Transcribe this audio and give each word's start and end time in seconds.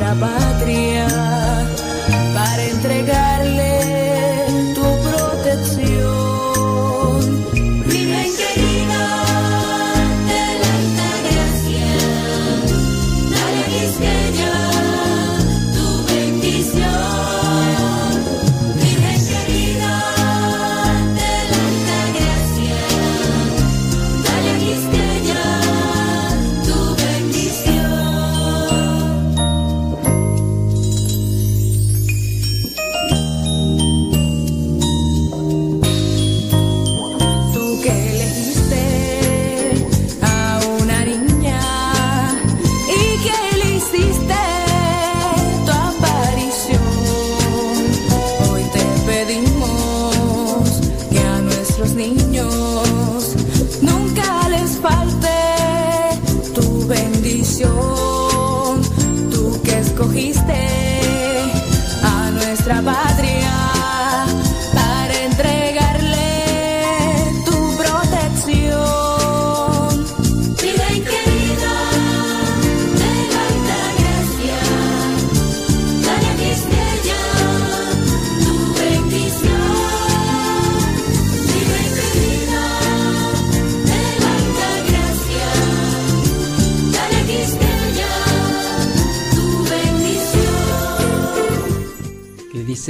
nuestra 0.00 0.14
patria 0.14 0.99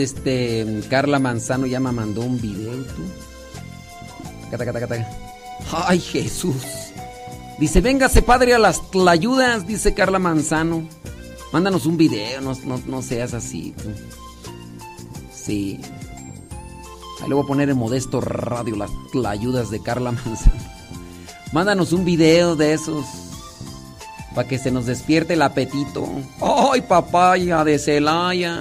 este 0.02 0.80
Carla 0.88 1.18
Manzano 1.18 1.66
ya 1.66 1.80
me 1.80 1.92
mandó 1.92 2.22
un 2.22 2.40
video. 2.40 2.84
Ay, 5.70 6.00
Jesús. 6.00 6.56
Dice, 7.58 7.80
véngase 7.80 8.22
padre 8.22 8.54
a 8.54 8.58
las 8.58 8.90
tlayudas, 8.90 9.66
dice 9.66 9.94
Carla 9.94 10.18
Manzano. 10.18 10.88
Mándanos 11.52 11.84
un 11.86 11.96
video, 11.96 12.40
no, 12.40 12.52
no, 12.64 12.80
no 12.86 13.02
seas 13.02 13.34
así. 13.34 13.74
Sí. 15.32 15.80
Ahí 17.20 17.28
le 17.28 17.34
voy 17.34 17.44
a 17.44 17.46
poner 17.46 17.68
en 17.68 17.76
modesto 17.76 18.20
radio 18.20 18.76
las 18.76 18.90
tlayudas 19.12 19.70
de 19.70 19.82
Carla 19.82 20.12
Manzano. 20.24 20.60
Mándanos 21.52 21.92
un 21.92 22.04
video 22.04 22.56
de 22.56 22.72
esos. 22.72 23.04
Para 24.34 24.46
que 24.46 24.58
se 24.58 24.70
nos 24.70 24.86
despierte 24.86 25.34
el 25.34 25.42
apetito. 25.42 26.08
¡Ay, 26.40 26.82
papaya 26.82 27.64
de 27.64 27.78
Celaya! 27.78 28.60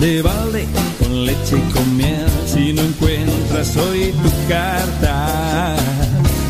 De 0.00 0.20
balde, 0.20 0.66
con 0.98 1.24
leche 1.24 1.56
y 1.56 1.72
con 1.72 1.96
miel. 1.96 2.26
Si 2.46 2.72
no 2.74 2.82
encuentras 2.82 3.76
hoy 3.76 4.12
tu 4.22 4.30
carta, 4.46 5.74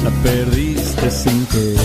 la 0.02 0.10
perdiste 0.22 1.10
sin 1.10 1.46
querer. 1.46 1.76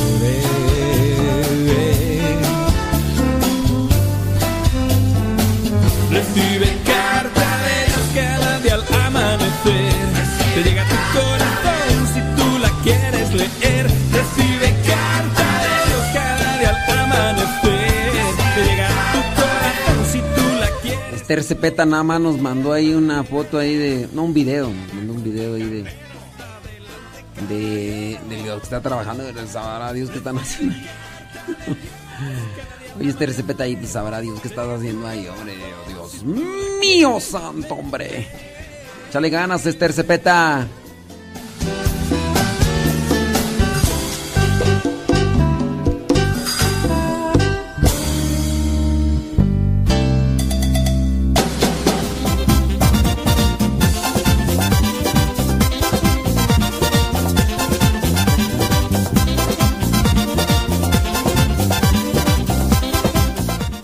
Recibe 6.10 6.78
carta 6.84 7.48
de 7.68 7.86
Dios 7.86 8.08
cada 8.16 8.60
día 8.60 8.74
al 8.74 9.06
amanecer. 9.06 9.94
Te 10.56 10.64
llega 10.64 10.84
tu 10.90 10.96
corazón 11.20 11.81
Esther 21.32 21.46
Cepeta 21.46 21.86
nada 21.86 22.04
más 22.04 22.20
nos 22.20 22.38
mandó 22.40 22.74
ahí 22.74 22.94
una 22.94 23.24
foto 23.24 23.58
ahí 23.58 23.78
de. 23.78 24.10
No, 24.12 24.26
un 24.26 24.34
video. 24.34 24.68
nos 24.68 24.94
Mandó 24.94 25.14
un 25.14 25.24
video 25.24 25.56
ahí 25.56 25.64
de. 25.64 25.84
De. 27.48 28.20
De 28.28 28.46
lo 28.46 28.58
que 28.58 28.64
está 28.64 28.82
trabajando. 28.82 29.24
Sabrá 29.48 29.94
Dios 29.94 30.10
qué 30.10 30.18
están 30.18 30.38
haciendo 30.38 30.76
ahí. 30.76 30.90
Oye, 33.00 33.12
Esther 33.12 33.34
Cepeta 33.34 33.64
ahí, 33.64 33.78
pues 33.78 33.92
sabrá 33.92 34.20
Dios 34.20 34.42
qué 34.42 34.50
estás 34.50 34.68
haciendo 34.68 35.08
ahí, 35.08 35.26
hombre. 35.26 35.54
Oh, 35.86 35.90
Dios 35.90 36.22
mío, 36.26 37.18
santo, 37.22 37.76
hombre. 37.76 38.28
Échale 39.08 39.30
ganas, 39.30 39.66
Esther 39.66 39.94
Cepeta. 39.94 40.68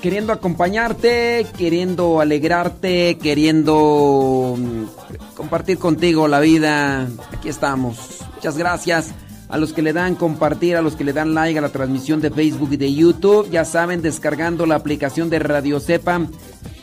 Queriendo 0.07 0.31
acompañarte, 0.31 1.45
queriendo 1.57 2.21
alegrarte, 2.21 3.18
queriendo 3.21 4.56
mm, 4.57 4.83
compartir 5.36 5.80
contigo 5.80 6.30
la 6.30 6.39
vida. 6.39 7.09
Aquí 7.33 7.50
estamos. 7.50 8.21
Muchas 8.36 8.57
gracias 8.57 9.09
a 9.50 9.57
los 9.57 9.74
que 9.74 9.81
le 9.81 9.92
dan 9.92 10.15
compartir, 10.15 10.77
a 10.77 10.81
los 10.81 10.95
que 10.95 11.04
le 11.04 11.12
dan 11.12 11.33
like 11.33 11.59
a 11.59 11.62
la 11.62 11.74
transmisión 11.74 12.21
de 12.21 12.31
Facebook 12.31 12.69
y 12.71 12.77
de 12.77 12.94
YouTube. 12.94 13.50
Ya 13.50 13.65
saben, 13.65 14.01
descargando 14.01 14.65
la 14.65 14.75
aplicación 14.75 15.30
de 15.30 15.39
Radio 15.39 15.81
Cepa. 15.81 16.25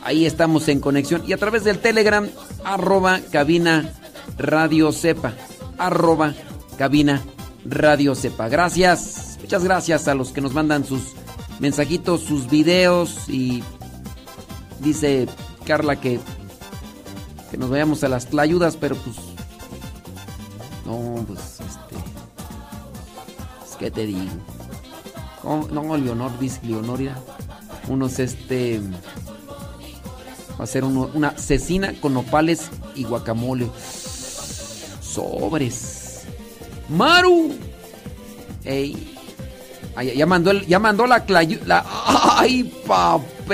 Ahí 0.03 0.27
estamos 0.27 0.67
en 0.67 0.79
conexión. 0.79 1.23
Y 1.25 1.33
a 1.33 1.37
través 1.37 1.63
del 1.63 1.79
Telegram, 1.79 2.29
arroba 2.63 3.21
cabina 3.31 3.91
Radio 4.37 4.91
Cepa. 4.91 5.33
Arroba 5.79 6.35
cabina 6.77 7.23
Radio 7.65 8.13
Cepa. 8.13 8.49
Gracias. 8.49 9.39
Muchas 9.41 9.63
gracias 9.63 10.07
a 10.07 10.13
los 10.13 10.31
que 10.31 10.41
nos 10.41 10.53
mandan 10.53 10.85
sus 10.85 11.15
mensajitos, 11.59 12.21
sus 12.21 12.49
videos 12.49 13.29
y 13.29 13.63
dice 14.81 15.27
Carla 15.65 15.99
que 15.99 16.19
que 17.51 17.57
nos 17.57 17.69
vayamos 17.69 18.03
a 18.03 18.09
las 18.09 18.27
tlayudas, 18.27 18.75
pero 18.75 18.95
pues 18.95 19.15
no, 20.85 21.23
pues 21.27 21.59
este 21.59 21.95
es 23.65 23.75
que 23.77 23.91
te 23.91 24.05
digo. 24.05 24.31
¿Cómo? 25.41 25.67
No, 25.67 25.95
Leonor, 25.97 26.37
dice 26.39 26.59
Leonor, 26.63 26.99
mira, 26.99 27.17
unos 27.87 28.19
este 28.19 28.81
va 30.59 30.63
a 30.63 30.67
ser 30.67 30.83
uno, 30.83 31.09
una 31.13 31.37
cecina 31.37 31.93
con 32.01 32.13
nopales 32.13 32.69
y 32.95 33.03
guacamole. 33.03 33.69
Sobres. 35.01 36.23
Maru. 36.89 37.53
Ey. 38.63 39.14
Ay, 39.95 40.15
ya 40.17 40.25
mandó 40.25 40.51
el, 40.51 40.65
ya 40.67 40.77
mandó 40.79 41.07
la, 41.07 41.25
clayu- 41.25 41.63
la 41.65 41.85
ay 42.37 42.63
papel. 42.85 43.51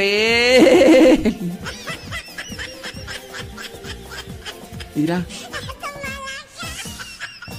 Mira. 4.95 5.23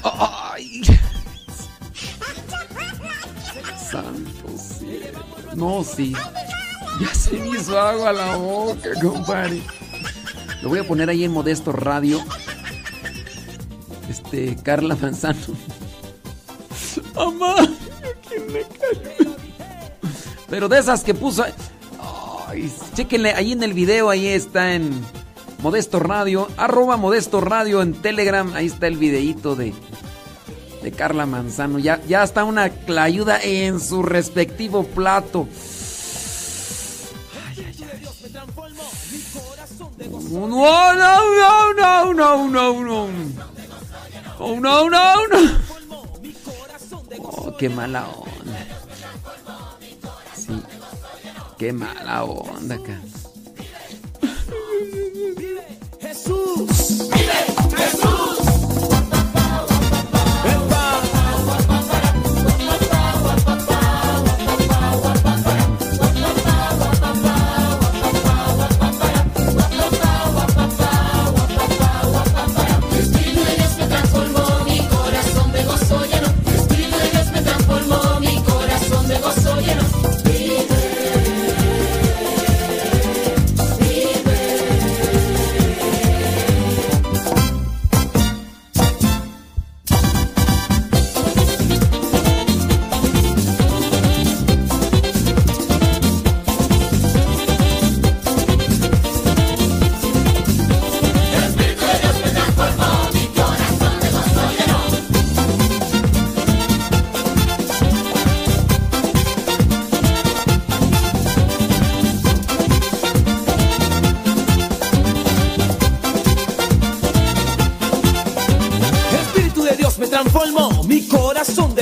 Ay. 0.03 0.83
Santo 3.91 4.49
cielo. 4.59 5.25
No, 5.55 5.85
sí. 5.85 6.13
Ya 7.01 7.15
se 7.15 7.33
me 7.39 7.49
hizo 7.57 7.79
agua 7.81 8.13
la 8.13 8.37
boca, 8.37 8.91
compadre. 9.01 9.63
Lo 10.63 10.69
voy 10.69 10.81
a 10.81 10.85
poner 10.87 11.09
ahí 11.09 11.25
en 11.25 11.33
Modesto 11.33 11.73
Radio. 11.73 12.21
Este, 14.09 14.57
Carla 14.63 14.97
Manzano. 14.97 15.39
Mamá. 17.15 17.55
Pero 20.53 20.69
de 20.69 20.79
esas 20.79 21.03
que 21.03 21.15
puso. 21.15 21.47
Ay, 22.47 22.71
chéquenle 22.93 23.33
ahí 23.33 23.53
en 23.53 23.63
el 23.63 23.73
video, 23.73 24.11
ahí 24.11 24.29
está 24.29 24.75
en 24.75 24.91
Modesto 25.63 25.99
Radio, 25.99 26.47
arroba 26.59 26.99
Modesto 26.99 27.41
Radio 27.41 27.81
en 27.81 27.95
Telegram, 27.95 28.53
ahí 28.53 28.67
está 28.67 28.87
el 28.87 28.99
videíto 28.99 29.57
de, 29.57 29.73
de 30.83 30.93
Carla 30.93 31.25
Manzano. 31.25 31.79
Ya, 31.79 32.03
ya 32.07 32.23
está 32.23 32.45
una 32.45 32.69
clayuda 32.69 33.41
en 33.41 33.81
su 33.81 34.03
respectivo 34.03 34.85
plato. 34.85 35.49
No, 40.31 40.49
no, 40.49 40.95
no, 40.95 42.13
no, 42.13 42.49
no, 42.51 42.83
no. 42.83 43.09
Oh, 44.39 44.61
no, 44.61 44.91
no, 44.91 45.27
no. 45.29 45.39
Oh, 47.21 47.57
qué 47.57 47.71
mala 47.71 48.07
onda. 48.07 48.32
Qué 51.63 51.73
mala 51.73 52.25
onda 52.25 52.75
acá. 52.75 53.01
Jesús. 56.01 57.09
Jesús. 57.77 58.42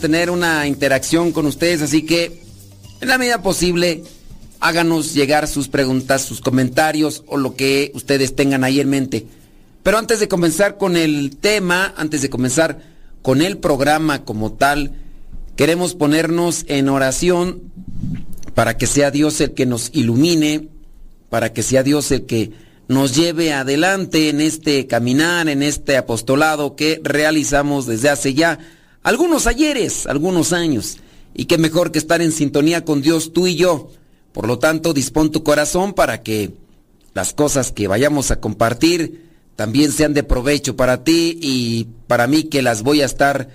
Tener 0.00 0.30
una 0.30 0.66
interacción 0.66 1.32
con 1.32 1.46
ustedes, 1.46 1.82
así 1.82 2.02
que 2.02 2.40
en 3.00 3.08
la 3.08 3.18
medida 3.18 3.42
posible 3.42 4.04
háganos 4.60 5.14
llegar 5.14 5.48
sus 5.48 5.68
preguntas, 5.68 6.22
sus 6.22 6.40
comentarios 6.40 7.24
o 7.26 7.36
lo 7.36 7.56
que 7.56 7.90
ustedes 7.94 8.36
tengan 8.36 8.64
ahí 8.64 8.80
en 8.80 8.90
mente. 8.90 9.26
Pero 9.82 9.98
antes 9.98 10.20
de 10.20 10.28
comenzar 10.28 10.78
con 10.78 10.96
el 10.96 11.36
tema, 11.36 11.94
antes 11.96 12.22
de 12.22 12.30
comenzar 12.30 12.80
con 13.22 13.42
el 13.42 13.58
programa 13.58 14.24
como 14.24 14.52
tal, 14.52 14.92
queremos 15.56 15.94
ponernos 15.94 16.64
en 16.68 16.88
oración 16.88 17.62
para 18.54 18.76
que 18.76 18.86
sea 18.86 19.10
Dios 19.10 19.40
el 19.40 19.52
que 19.54 19.66
nos 19.66 19.90
ilumine, 19.92 20.68
para 21.28 21.52
que 21.52 21.62
sea 21.62 21.82
Dios 21.82 22.10
el 22.12 22.26
que 22.26 22.52
nos 22.88 23.14
lleve 23.14 23.52
adelante 23.52 24.28
en 24.28 24.40
este 24.40 24.86
caminar, 24.86 25.48
en 25.48 25.62
este 25.62 25.96
apostolado 25.96 26.74
que 26.76 27.00
realizamos 27.02 27.86
desde 27.86 28.08
hace 28.08 28.34
ya 28.34 28.58
algunos 29.02 29.46
ayeres, 29.46 30.06
algunos 30.06 30.52
años. 30.52 30.98
Y 31.34 31.44
qué 31.44 31.58
mejor 31.58 31.92
que 31.92 31.98
estar 31.98 32.20
en 32.22 32.32
sintonía 32.32 32.84
con 32.84 33.02
Dios 33.02 33.32
tú 33.32 33.46
y 33.46 33.56
yo. 33.56 33.90
Por 34.32 34.46
lo 34.46 34.58
tanto, 34.58 34.92
dispón 34.92 35.30
tu 35.30 35.42
corazón 35.42 35.94
para 35.94 36.22
que 36.22 36.54
las 37.14 37.32
cosas 37.32 37.72
que 37.72 37.88
vayamos 37.88 38.30
a 38.30 38.40
compartir 38.40 39.28
también 39.56 39.90
sean 39.90 40.14
de 40.14 40.22
provecho 40.22 40.76
para 40.76 41.02
ti 41.02 41.38
y 41.42 41.88
para 42.06 42.26
mí 42.26 42.44
que 42.44 42.62
las 42.62 42.82
voy 42.82 43.02
a 43.02 43.06
estar 43.06 43.48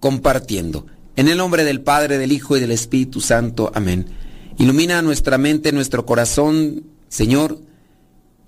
compartiendo. 0.00 0.86
En 1.16 1.28
el 1.28 1.38
nombre 1.38 1.62
del 1.62 1.80
Padre, 1.80 2.18
del 2.18 2.32
Hijo 2.32 2.56
y 2.56 2.60
del 2.60 2.72
Espíritu 2.72 3.20
Santo. 3.20 3.70
Amén. 3.72 4.06
Ilumina 4.58 5.00
nuestra 5.00 5.38
mente, 5.38 5.70
nuestro 5.70 6.06
corazón, 6.06 6.84
Señor, 7.08 7.60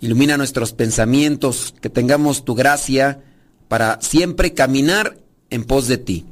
ilumina 0.00 0.36
nuestros 0.36 0.72
pensamientos, 0.72 1.74
que 1.80 1.90
tengamos 1.90 2.44
tu 2.44 2.54
gracia 2.54 3.22
para 3.68 4.00
siempre 4.00 4.52
caminar 4.52 5.16
en 5.50 5.64
pos 5.64 5.88
de 5.88 5.98
ti, 5.98 6.26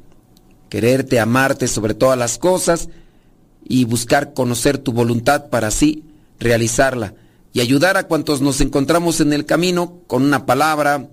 quererte, 0.68 1.20
amarte 1.20 1.68
sobre 1.68 1.94
todas 1.94 2.18
las 2.18 2.38
cosas 2.38 2.88
y 3.66 3.84
buscar 3.84 4.34
conocer 4.34 4.78
tu 4.78 4.92
voluntad 4.92 5.48
para 5.48 5.68
así 5.68 6.04
realizarla 6.38 7.14
y 7.52 7.60
ayudar 7.60 7.96
a 7.96 8.08
cuantos 8.08 8.40
nos 8.40 8.60
encontramos 8.60 9.20
en 9.20 9.32
el 9.32 9.46
camino 9.46 10.00
con 10.08 10.24
una 10.24 10.44
palabra, 10.44 11.08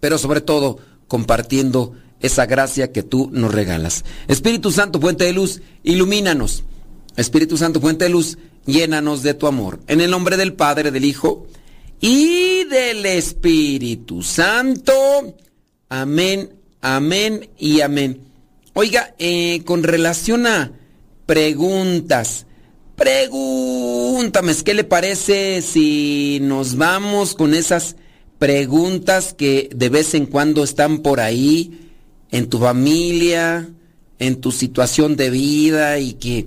pero 0.00 0.16
sobre 0.16 0.40
todo 0.40 0.78
compartiendo 1.06 1.94
esa 2.20 2.46
gracia 2.46 2.92
que 2.92 3.02
tú 3.02 3.28
nos 3.32 3.52
regalas. 3.52 4.04
Espíritu 4.26 4.72
Santo, 4.72 5.00
fuente 5.00 5.24
de 5.24 5.34
luz, 5.34 5.60
ilumínanos. 5.82 6.64
Espíritu 7.16 7.58
Santo, 7.58 7.80
fuente 7.80 8.04
de 8.04 8.10
luz, 8.10 8.38
llénanos 8.64 9.22
de 9.22 9.34
tu 9.34 9.46
amor. 9.46 9.80
En 9.86 10.00
el 10.00 10.10
nombre 10.10 10.38
del 10.38 10.54
Padre, 10.54 10.90
del 10.90 11.04
Hijo 11.04 11.46
y 12.00 12.64
del 12.64 13.04
Espíritu 13.04 14.22
Santo. 14.22 14.92
Amén, 15.90 16.54
amén 16.80 17.50
y 17.58 17.82
amén. 17.82 18.29
Oiga, 18.72 19.14
eh, 19.18 19.62
con 19.64 19.82
relación 19.82 20.46
a 20.46 20.70
preguntas, 21.26 22.46
pregúntame, 22.94 24.54
¿qué 24.64 24.74
le 24.74 24.84
parece 24.84 25.60
si 25.60 26.38
nos 26.40 26.76
vamos 26.76 27.34
con 27.34 27.54
esas 27.54 27.96
preguntas 28.38 29.34
que 29.34 29.70
de 29.74 29.88
vez 29.88 30.14
en 30.14 30.26
cuando 30.26 30.62
están 30.62 30.98
por 30.98 31.18
ahí 31.18 31.90
en 32.30 32.48
tu 32.48 32.60
familia, 32.60 33.68
en 34.20 34.40
tu 34.40 34.52
situación 34.52 35.16
de 35.16 35.30
vida 35.30 35.98
y 35.98 36.12
que, 36.12 36.46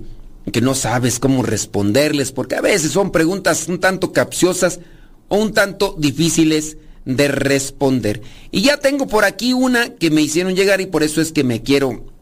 que 0.50 0.62
no 0.62 0.74
sabes 0.74 1.18
cómo 1.18 1.42
responderles? 1.42 2.32
Porque 2.32 2.56
a 2.56 2.62
veces 2.62 2.92
son 2.92 3.12
preguntas 3.12 3.68
un 3.68 3.80
tanto 3.80 4.14
capciosas 4.14 4.80
o 5.28 5.36
un 5.36 5.52
tanto 5.52 5.94
difíciles 5.98 6.78
de 7.04 7.28
responder. 7.28 8.22
Y 8.50 8.62
ya 8.62 8.78
tengo 8.78 9.06
por 9.08 9.26
aquí 9.26 9.52
una 9.52 9.90
que 9.90 10.10
me 10.10 10.22
hicieron 10.22 10.54
llegar 10.54 10.80
y 10.80 10.86
por 10.86 11.02
eso 11.02 11.20
es 11.20 11.30
que 11.30 11.44
me 11.44 11.62
quiero 11.62 12.13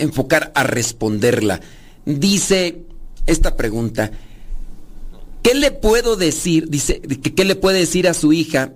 enfocar 0.00 0.52
a 0.54 0.64
responderla. 0.64 1.60
Dice 2.04 2.82
esta 3.26 3.56
pregunta, 3.56 4.10
¿qué 5.42 5.54
le 5.54 5.70
puedo 5.70 6.16
decir? 6.16 6.68
Dice, 6.68 7.00
¿qué 7.00 7.44
le 7.44 7.56
puede 7.56 7.80
decir 7.80 8.08
a 8.08 8.14
su 8.14 8.32
hija? 8.32 8.74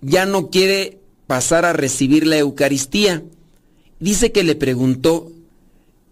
Ya 0.00 0.26
no 0.26 0.50
quiere 0.50 0.98
pasar 1.26 1.64
a 1.64 1.72
recibir 1.72 2.26
la 2.26 2.38
Eucaristía. 2.38 3.22
Dice 4.00 4.32
que 4.32 4.44
le 4.44 4.54
preguntó 4.54 5.32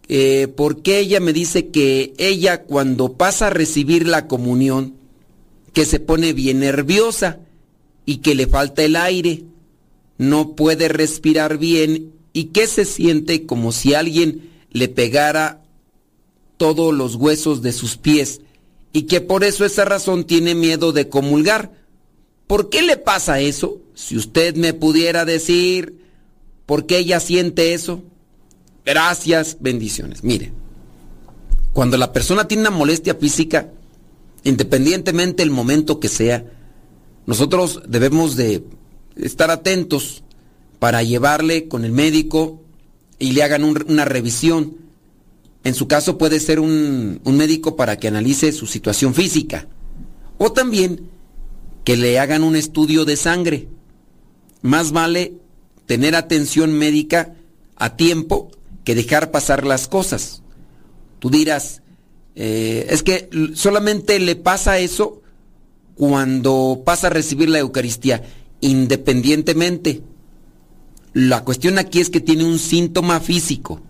eh, 0.08 0.48
por 0.48 0.82
qué 0.82 0.98
ella 0.98 1.20
me 1.20 1.32
dice 1.32 1.68
que 1.68 2.14
ella 2.18 2.62
cuando 2.62 3.14
pasa 3.14 3.46
a 3.46 3.50
recibir 3.50 4.06
la 4.06 4.26
comunión, 4.26 4.94
que 5.72 5.84
se 5.84 6.00
pone 6.00 6.32
bien 6.32 6.60
nerviosa 6.60 7.40
y 8.06 8.18
que 8.18 8.34
le 8.34 8.46
falta 8.46 8.82
el 8.82 8.96
aire, 8.96 9.44
no 10.18 10.54
puede 10.54 10.88
respirar 10.88 11.58
bien 11.58 12.12
y 12.34 12.46
que 12.46 12.66
se 12.66 12.84
siente 12.84 13.46
como 13.46 13.72
si 13.72 13.94
alguien 13.94 14.50
le 14.70 14.88
pegara 14.88 15.62
todos 16.58 16.92
los 16.92 17.14
huesos 17.14 17.62
de 17.62 17.72
sus 17.72 17.96
pies 17.96 18.42
y 18.92 19.02
que 19.02 19.22
por 19.22 19.44
eso 19.44 19.64
esa 19.64 19.84
razón 19.86 20.24
tiene 20.24 20.54
miedo 20.54 20.92
de 20.92 21.08
comulgar. 21.08 21.72
¿Por 22.46 22.68
qué 22.68 22.82
le 22.82 22.96
pasa 22.96 23.40
eso? 23.40 23.78
Si 23.94 24.16
usted 24.16 24.56
me 24.56 24.74
pudiera 24.74 25.24
decir 25.24 26.04
por 26.66 26.86
qué 26.86 26.98
ella 26.98 27.20
siente 27.20 27.72
eso. 27.72 28.02
Gracias, 28.84 29.56
bendiciones. 29.60 30.24
Mire, 30.24 30.52
cuando 31.72 31.96
la 31.96 32.12
persona 32.12 32.46
tiene 32.46 32.62
una 32.62 32.70
molestia 32.70 33.14
física, 33.14 33.72
independientemente 34.42 35.42
del 35.42 35.50
momento 35.50 36.00
que 36.00 36.08
sea, 36.08 36.44
nosotros 37.26 37.82
debemos 37.88 38.36
de 38.36 38.64
estar 39.16 39.50
atentos 39.50 40.24
para 40.84 41.02
llevarle 41.02 41.66
con 41.66 41.86
el 41.86 41.92
médico 41.92 42.60
y 43.18 43.32
le 43.32 43.42
hagan 43.42 43.64
una 43.64 44.04
revisión. 44.04 44.76
En 45.64 45.72
su 45.72 45.88
caso 45.88 46.18
puede 46.18 46.38
ser 46.40 46.60
un, 46.60 47.22
un 47.24 47.36
médico 47.38 47.74
para 47.74 47.96
que 47.96 48.08
analice 48.08 48.52
su 48.52 48.66
situación 48.66 49.14
física. 49.14 49.66
O 50.36 50.52
también 50.52 51.08
que 51.84 51.96
le 51.96 52.18
hagan 52.18 52.44
un 52.44 52.54
estudio 52.54 53.06
de 53.06 53.16
sangre. 53.16 53.66
Más 54.60 54.92
vale 54.92 55.38
tener 55.86 56.14
atención 56.14 56.74
médica 56.74 57.32
a 57.76 57.96
tiempo 57.96 58.50
que 58.84 58.94
dejar 58.94 59.30
pasar 59.30 59.64
las 59.64 59.88
cosas. 59.88 60.42
Tú 61.18 61.30
dirás, 61.30 61.80
eh, 62.34 62.88
es 62.90 63.02
que 63.02 63.30
solamente 63.54 64.18
le 64.18 64.36
pasa 64.36 64.78
eso 64.78 65.22
cuando 65.94 66.82
pasa 66.84 67.06
a 67.06 67.10
recibir 67.10 67.48
la 67.48 67.60
Eucaristía, 67.60 68.22
independientemente. 68.60 70.02
La 71.14 71.44
cuestión 71.44 71.78
aquí 71.78 72.00
es 72.00 72.11
que 72.11 72.21
tiene 72.21 72.44
un 72.44 72.59
síntoma 72.59 73.21
físico 73.21 73.80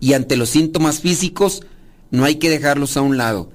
y 0.00 0.12
ante 0.12 0.36
los 0.36 0.50
síntomas 0.50 1.00
físicos 1.00 1.62
no 2.10 2.24
hay 2.24 2.36
que 2.36 2.50
dejarlos 2.50 2.96
a 2.96 3.02
un 3.02 3.16
lado. 3.16 3.50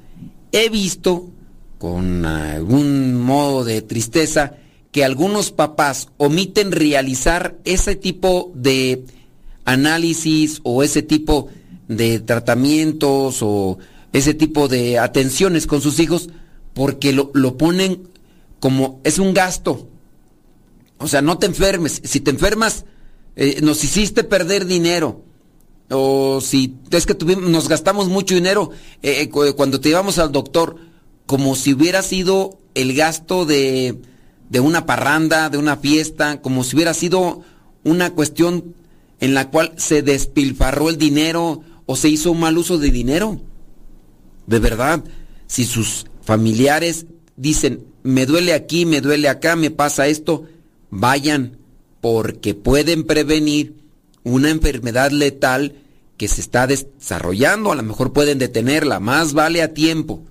He 0.51 0.70
visto, 0.70 1.30
con 1.77 2.25
algún 2.25 3.22
modo 3.22 3.63
de 3.63 3.82
tristeza, 3.82 4.56
que 4.91 5.06
algunos 5.06 5.51
papás 5.51 6.10
omiten 6.18 6.72
realizar 6.72 7.58
ese 7.63 7.96
tipo 7.96 8.51
de 8.56 9.06
análisis 9.65 10.60
o 10.63 10.84
ese 10.84 11.01
tipo 11.01 11.50
de 11.88 12.20
tratamientos 12.20 13.39
o 13.41 13.77
ese 14.13 14.34
tipo 14.34 14.68
de 14.68 15.00
atenciones 15.00 15.68
con 15.68 15.82
sus 15.82 16.00
hijos 16.00 16.30
porque 16.74 17.13
lo, 17.13 17.58
ponen 17.58 18.08
como 18.60 19.00
es 19.03 19.20
un 19.20 19.34
gasto. 19.34 19.88
O 20.98 21.08
sea, 21.08 21.22
no 21.22 21.38
te 21.38 21.48
enfermes. 21.48 22.01
Si 22.03 22.20
te 22.20 22.32
enfermas, 22.32 22.86
eh, 23.35 23.59
nos 23.61 23.83
hiciste 23.83 24.23
perder 24.23 24.65
dinero. 24.65 25.23
O 25.89 26.39
si 26.41 26.75
es 26.91 27.05
que 27.05 27.15
tuvimos, 27.15 27.50
nos 27.50 27.67
gastamos 27.67 28.07
mucho 28.07 28.35
dinero 28.35 28.71
eh, 29.01 29.23
eh, 29.23 29.53
cuando 29.53 29.79
te 29.79 29.89
llevamos 29.89 30.19
al 30.19 30.31
doctor, 30.31 30.77
como 31.25 31.55
si 31.55 31.73
hubiera 31.73 32.01
sido 32.01 32.57
el 32.75 32.93
gasto 32.93 33.45
de, 33.45 34.00
de 34.50 34.59
una 34.59 34.85
parranda, 34.85 35.50
de 35.50 35.57
una 35.57 35.77
fiesta, 35.77 36.41
como 36.41 36.63
si 36.63 36.75
hubiera 36.75 36.93
sido 36.93 37.41
una 37.83 38.11
cuestión 38.11 38.75
en 39.19 39.33
la 39.33 39.50
cual 39.50 39.73
se 39.77 40.01
despilfarró 40.01 40.89
el 40.89 40.97
dinero 40.97 41.61
o 41.85 41.95
se 41.95 42.09
hizo 42.09 42.31
un 42.31 42.39
mal 42.39 42.57
uso 42.57 42.77
de 42.77 42.89
dinero. 42.89 43.41
De 44.47 44.59
verdad, 44.59 45.03
si 45.47 45.65
sus 45.65 46.05
familiares 46.23 47.05
dicen, 47.35 47.85
me 48.03 48.25
duele 48.25 48.53
aquí, 48.53 48.85
me 48.85 49.01
duele 49.01 49.29
acá, 49.29 49.55
me 49.55 49.71
pasa 49.71 50.07
esto, 50.07 50.45
vayan, 50.89 51.57
porque 52.01 52.55
pueden 52.55 53.05
prevenir 53.05 53.75
una 54.24 54.50
enfermedad 54.50 55.12
letal 55.12 55.75
que 56.17 56.27
se 56.27 56.41
está 56.41 56.67
desarrollando, 56.67 57.72
a 57.72 57.75
lo 57.75 57.84
mejor 57.84 58.13
pueden 58.13 58.38
detenerla, 58.38 59.00
más 59.00 59.34
vale 59.34 59.62
a 59.62 59.74
tiempo. 59.74 60.22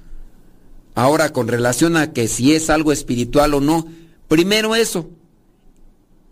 Ahora, 0.95 1.33
con 1.33 1.49
relación 1.49 1.97
a 1.97 2.13
que 2.13 2.29
si 2.29 2.53
es 2.55 2.71
algo 2.71 2.93
espiritual 2.93 3.55
o 3.55 3.61
no, 3.61 3.87
primero 4.29 4.75
eso, 4.75 5.09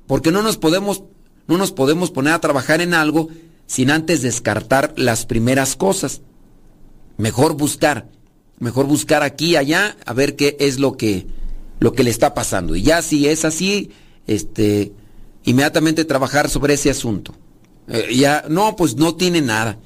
porque 0.07 0.31
no 0.31 0.43
nos 0.43 0.57
podemos, 0.57 1.05
no 1.47 1.57
nos 1.59 1.73
podemos 1.73 2.11
poner 2.11 2.35
a 2.35 2.41
trabajar 2.41 2.81
en 2.81 2.95
algo 2.95 3.29
sin 3.67 3.91
antes 3.91 4.23
descartar 4.23 4.95
las 4.97 5.27
primeras 5.27 5.77
cosas. 5.77 6.23
Mejor 7.17 7.55
buscar, 7.55 8.09
mejor 8.59 8.87
buscar 8.87 9.23
aquí 9.23 9.51
y 9.51 9.57
allá 9.57 9.97
a 10.05 10.13
ver 10.13 10.37
qué 10.37 10.57
es 10.61 10.79
lo 10.79 10.97
que 10.97 11.27
lo 11.81 11.93
que 11.93 12.03
le 12.03 12.11
está 12.11 12.35
pasando. 12.35 12.75
Y 12.77 12.83
ya 12.83 13.03
si 13.03 13.29
es 13.29 13.45
así, 13.45 13.91
este 14.27 14.93
inmediatamente 15.49 16.05
trabajar 16.05 16.51
sobre 16.51 16.75
ese 16.75 16.91
asunto. 16.91 17.35
Eh, 17.89 18.15
ya 18.15 18.45
no, 18.49 18.77
pues 18.77 18.97
no 18.97 19.15
tiene 19.15 19.41
nada. 19.41 19.79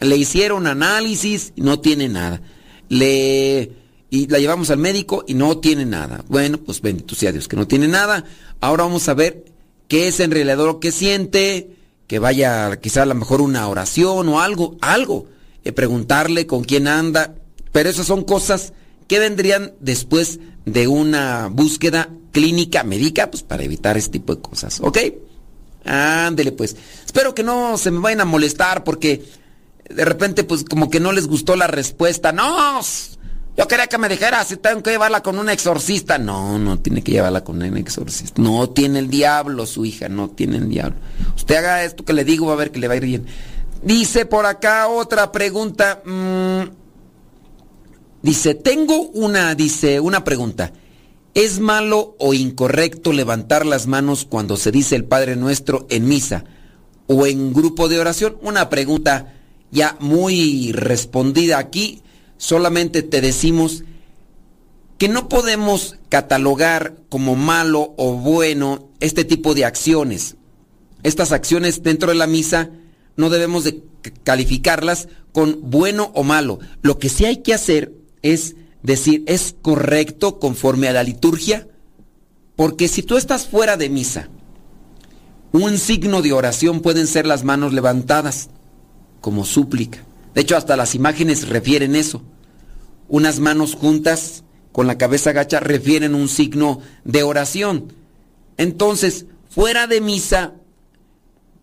Le 0.00 0.16
hicieron 0.16 0.66
análisis 0.66 1.52
no 1.56 1.78
tiene 1.78 2.08
nada. 2.08 2.42
Le 2.88 3.70
y 4.10 4.26
la 4.26 4.38
llevamos 4.38 4.70
al 4.70 4.78
médico 4.78 5.24
y 5.26 5.34
no 5.34 5.58
tiene 5.58 5.86
nada. 5.86 6.24
Bueno, 6.28 6.58
pues 6.58 6.80
bendito 6.80 7.14
sea 7.14 7.32
Dios 7.32 7.46
que 7.46 7.56
no 7.56 7.68
tiene 7.68 7.86
nada. 7.86 8.24
Ahora 8.60 8.84
vamos 8.84 9.08
a 9.08 9.14
ver 9.14 9.44
qué 9.86 10.08
es 10.08 10.18
en 10.18 10.32
realidad 10.32 10.58
lo 10.58 10.80
que 10.80 10.90
siente, 10.90 11.76
que 12.08 12.18
vaya 12.18 12.80
quizá 12.80 13.02
a 13.02 13.06
lo 13.06 13.14
mejor 13.14 13.40
una 13.40 13.68
oración 13.68 14.28
o 14.28 14.40
algo, 14.40 14.76
algo 14.80 15.26
eh, 15.62 15.72
preguntarle 15.72 16.46
con 16.46 16.64
quién 16.64 16.88
anda, 16.88 17.36
pero 17.70 17.88
esas 17.88 18.06
son 18.06 18.24
cosas 18.24 18.72
que 19.06 19.20
vendrían 19.20 19.74
después 19.80 20.40
de 20.64 20.88
una 20.88 21.48
búsqueda 21.50 22.10
clínica 22.34 22.82
médica, 22.82 23.30
pues 23.30 23.44
para 23.44 23.62
evitar 23.62 23.96
este 23.96 24.18
tipo 24.18 24.34
de 24.34 24.42
cosas, 24.42 24.80
¿ok? 24.80 24.98
Ándele 25.84 26.52
pues. 26.52 26.76
Espero 27.06 27.34
que 27.34 27.44
no 27.44 27.78
se 27.78 27.90
me 27.92 28.00
vayan 28.00 28.22
a 28.22 28.24
molestar 28.24 28.82
porque 28.84 29.24
de 29.88 30.04
repente 30.04 30.42
pues 30.42 30.64
como 30.64 30.90
que 30.90 30.98
no 30.98 31.12
les 31.12 31.28
gustó 31.28 31.54
la 31.54 31.68
respuesta. 31.68 32.32
No, 32.32 32.80
yo 33.56 33.68
quería 33.68 33.86
que 33.86 33.98
me 33.98 34.08
dijera 34.08 34.44
si 34.44 34.56
tengo 34.56 34.82
que 34.82 34.90
llevarla 34.90 35.22
con 35.22 35.38
un 35.38 35.48
exorcista. 35.48 36.18
No, 36.18 36.58
no 36.58 36.80
tiene 36.80 37.02
que 37.02 37.12
llevarla 37.12 37.44
con 37.44 37.62
un 37.62 37.76
exorcista. 37.76 38.42
No 38.42 38.68
tiene 38.68 38.98
el 38.98 39.08
diablo 39.08 39.64
su 39.64 39.84
hija, 39.84 40.08
no 40.08 40.28
tiene 40.28 40.56
el 40.56 40.68
diablo. 40.68 40.96
Usted 41.36 41.54
haga 41.56 41.84
esto 41.84 42.04
que 42.04 42.14
le 42.14 42.24
digo, 42.24 42.46
va 42.46 42.54
a 42.54 42.56
ver 42.56 42.72
que 42.72 42.80
le 42.80 42.88
va 42.88 42.94
a 42.94 42.96
ir 42.96 43.04
bien. 43.04 43.26
Dice 43.80 44.26
por 44.26 44.46
acá 44.46 44.88
otra 44.88 45.30
pregunta. 45.30 46.02
Mm, 46.04 46.62
dice, 48.22 48.56
tengo 48.56 49.02
una, 49.10 49.54
dice, 49.54 50.00
una 50.00 50.24
pregunta. 50.24 50.72
¿Es 51.34 51.58
malo 51.58 52.14
o 52.20 52.32
incorrecto 52.32 53.12
levantar 53.12 53.66
las 53.66 53.88
manos 53.88 54.24
cuando 54.24 54.56
se 54.56 54.70
dice 54.70 54.94
el 54.94 55.04
Padre 55.04 55.34
Nuestro 55.34 55.84
en 55.90 56.06
misa 56.06 56.44
o 57.08 57.26
en 57.26 57.52
grupo 57.52 57.88
de 57.88 57.98
oración? 57.98 58.36
Una 58.40 58.70
pregunta 58.70 59.34
ya 59.72 59.96
muy 59.98 60.70
respondida 60.70 61.58
aquí. 61.58 62.02
Solamente 62.36 63.02
te 63.02 63.20
decimos 63.20 63.82
que 64.96 65.08
no 65.08 65.28
podemos 65.28 65.96
catalogar 66.08 66.98
como 67.08 67.34
malo 67.34 67.94
o 67.96 68.12
bueno 68.12 68.90
este 69.00 69.24
tipo 69.24 69.54
de 69.54 69.64
acciones. 69.64 70.36
Estas 71.02 71.32
acciones 71.32 71.82
dentro 71.82 72.10
de 72.10 72.14
la 72.14 72.28
misa 72.28 72.70
no 73.16 73.28
debemos 73.28 73.64
de 73.64 73.82
calificarlas 74.22 75.08
con 75.32 75.68
bueno 75.68 76.12
o 76.14 76.22
malo. 76.22 76.60
Lo 76.80 77.00
que 77.00 77.08
sí 77.08 77.24
hay 77.24 77.38
que 77.38 77.54
hacer 77.54 77.92
es 78.22 78.54
decir, 78.84 79.24
¿es 79.26 79.56
correcto 79.60 80.38
conforme 80.38 80.88
a 80.88 80.92
la 80.92 81.02
liturgia? 81.02 81.66
Porque 82.54 82.86
si 82.86 83.02
tú 83.02 83.16
estás 83.16 83.48
fuera 83.48 83.76
de 83.76 83.88
misa, 83.88 84.28
un 85.50 85.78
signo 85.78 86.22
de 86.22 86.32
oración 86.32 86.80
pueden 86.80 87.06
ser 87.06 87.26
las 87.26 87.42
manos 87.42 87.72
levantadas, 87.72 88.50
como 89.20 89.44
súplica. 89.44 90.04
De 90.34 90.42
hecho, 90.42 90.56
hasta 90.56 90.76
las 90.76 90.94
imágenes 90.94 91.48
refieren 91.48 91.96
eso. 91.96 92.22
Unas 93.08 93.40
manos 93.40 93.74
juntas 93.74 94.44
con 94.70 94.86
la 94.86 94.98
cabeza 94.98 95.30
agacha 95.30 95.60
refieren 95.60 96.14
un 96.14 96.28
signo 96.28 96.80
de 97.04 97.22
oración. 97.22 97.92
Entonces, 98.58 99.26
fuera 99.48 99.86
de 99.86 100.00
misa, 100.00 100.54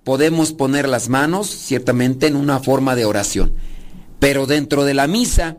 podemos 0.03 0.53
poner 0.53 0.89
las 0.89 1.07
manos, 1.09 1.49
ciertamente, 1.49 2.27
en 2.27 2.35
una 2.35 2.59
forma 2.59 2.95
de 2.95 3.05
oración. 3.05 3.53
Pero 4.19 4.47
dentro 4.47 4.85
de 4.85 4.93
la 4.93 5.07
misa, 5.07 5.57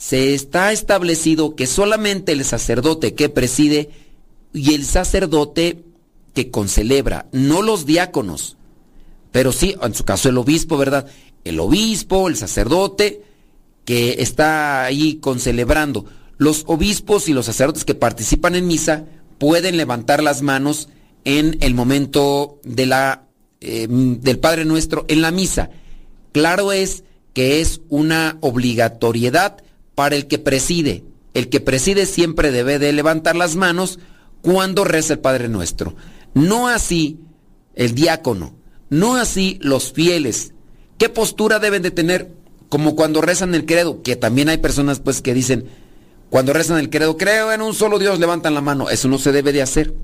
se 0.00 0.32
está 0.32 0.72
establecido 0.72 1.54
que 1.54 1.66
solamente 1.66 2.32
el 2.32 2.42
sacerdote 2.46 3.14
que 3.14 3.28
preside 3.28 3.90
y 4.54 4.72
el 4.72 4.86
sacerdote 4.86 5.84
que 6.32 6.50
concelebra, 6.50 7.26
no 7.32 7.60
los 7.60 7.84
diáconos, 7.84 8.56
pero 9.30 9.52
sí, 9.52 9.76
en 9.82 9.94
su 9.94 10.04
caso 10.04 10.30
el 10.30 10.38
obispo, 10.38 10.78
¿verdad? 10.78 11.06
El 11.44 11.60
obispo, 11.60 12.28
el 12.28 12.36
sacerdote 12.36 13.22
que 13.84 14.22
está 14.22 14.84
ahí 14.84 15.16
concelebrando. 15.16 16.06
Los 16.38 16.64
obispos 16.66 17.28
y 17.28 17.34
los 17.34 17.44
sacerdotes 17.44 17.84
que 17.84 17.94
participan 17.94 18.54
en 18.54 18.66
misa 18.66 19.04
pueden 19.36 19.76
levantar 19.76 20.22
las 20.22 20.40
manos 20.40 20.88
en 21.26 21.58
el 21.60 21.74
momento 21.74 22.58
de 22.64 22.86
la, 22.86 23.26
em, 23.60 24.18
del 24.18 24.38
Padre 24.38 24.64
Nuestro 24.64 25.04
en 25.08 25.20
la 25.20 25.30
misa. 25.30 25.68
Claro 26.32 26.72
es 26.72 27.04
que 27.34 27.60
es 27.60 27.82
una 27.90 28.38
obligatoriedad 28.40 29.62
para 29.94 30.16
el 30.16 30.26
que 30.26 30.38
preside. 30.38 31.04
El 31.34 31.48
que 31.48 31.60
preside 31.60 32.06
siempre 32.06 32.50
debe 32.50 32.78
de 32.78 32.92
levantar 32.92 33.36
las 33.36 33.56
manos 33.56 33.98
cuando 34.42 34.84
reza 34.84 35.14
el 35.14 35.20
Padre 35.20 35.48
Nuestro. 35.48 35.94
No 36.34 36.68
así 36.68 37.20
el 37.74 37.94
diácono, 37.94 38.54
no 38.88 39.16
así 39.16 39.58
los 39.62 39.92
fieles. 39.92 40.52
¿Qué 40.98 41.08
postura 41.08 41.58
deben 41.58 41.82
de 41.82 41.90
tener? 41.90 42.32
Como 42.68 42.94
cuando 42.94 43.20
rezan 43.20 43.54
el 43.54 43.66
credo, 43.66 44.02
que 44.02 44.16
también 44.16 44.48
hay 44.48 44.58
personas 44.58 45.00
pues 45.00 45.22
que 45.22 45.34
dicen, 45.34 45.66
cuando 46.28 46.52
rezan 46.52 46.78
el 46.78 46.90
credo, 46.90 47.16
creo 47.16 47.52
en 47.52 47.62
un 47.62 47.74
solo 47.74 47.98
Dios, 47.98 48.20
levantan 48.20 48.54
la 48.54 48.60
mano. 48.60 48.90
Eso 48.90 49.08
no 49.08 49.18
se 49.18 49.32
debe 49.32 49.52
de 49.52 49.62
hacer. 49.62 49.94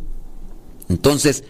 Entonces, 0.88 1.44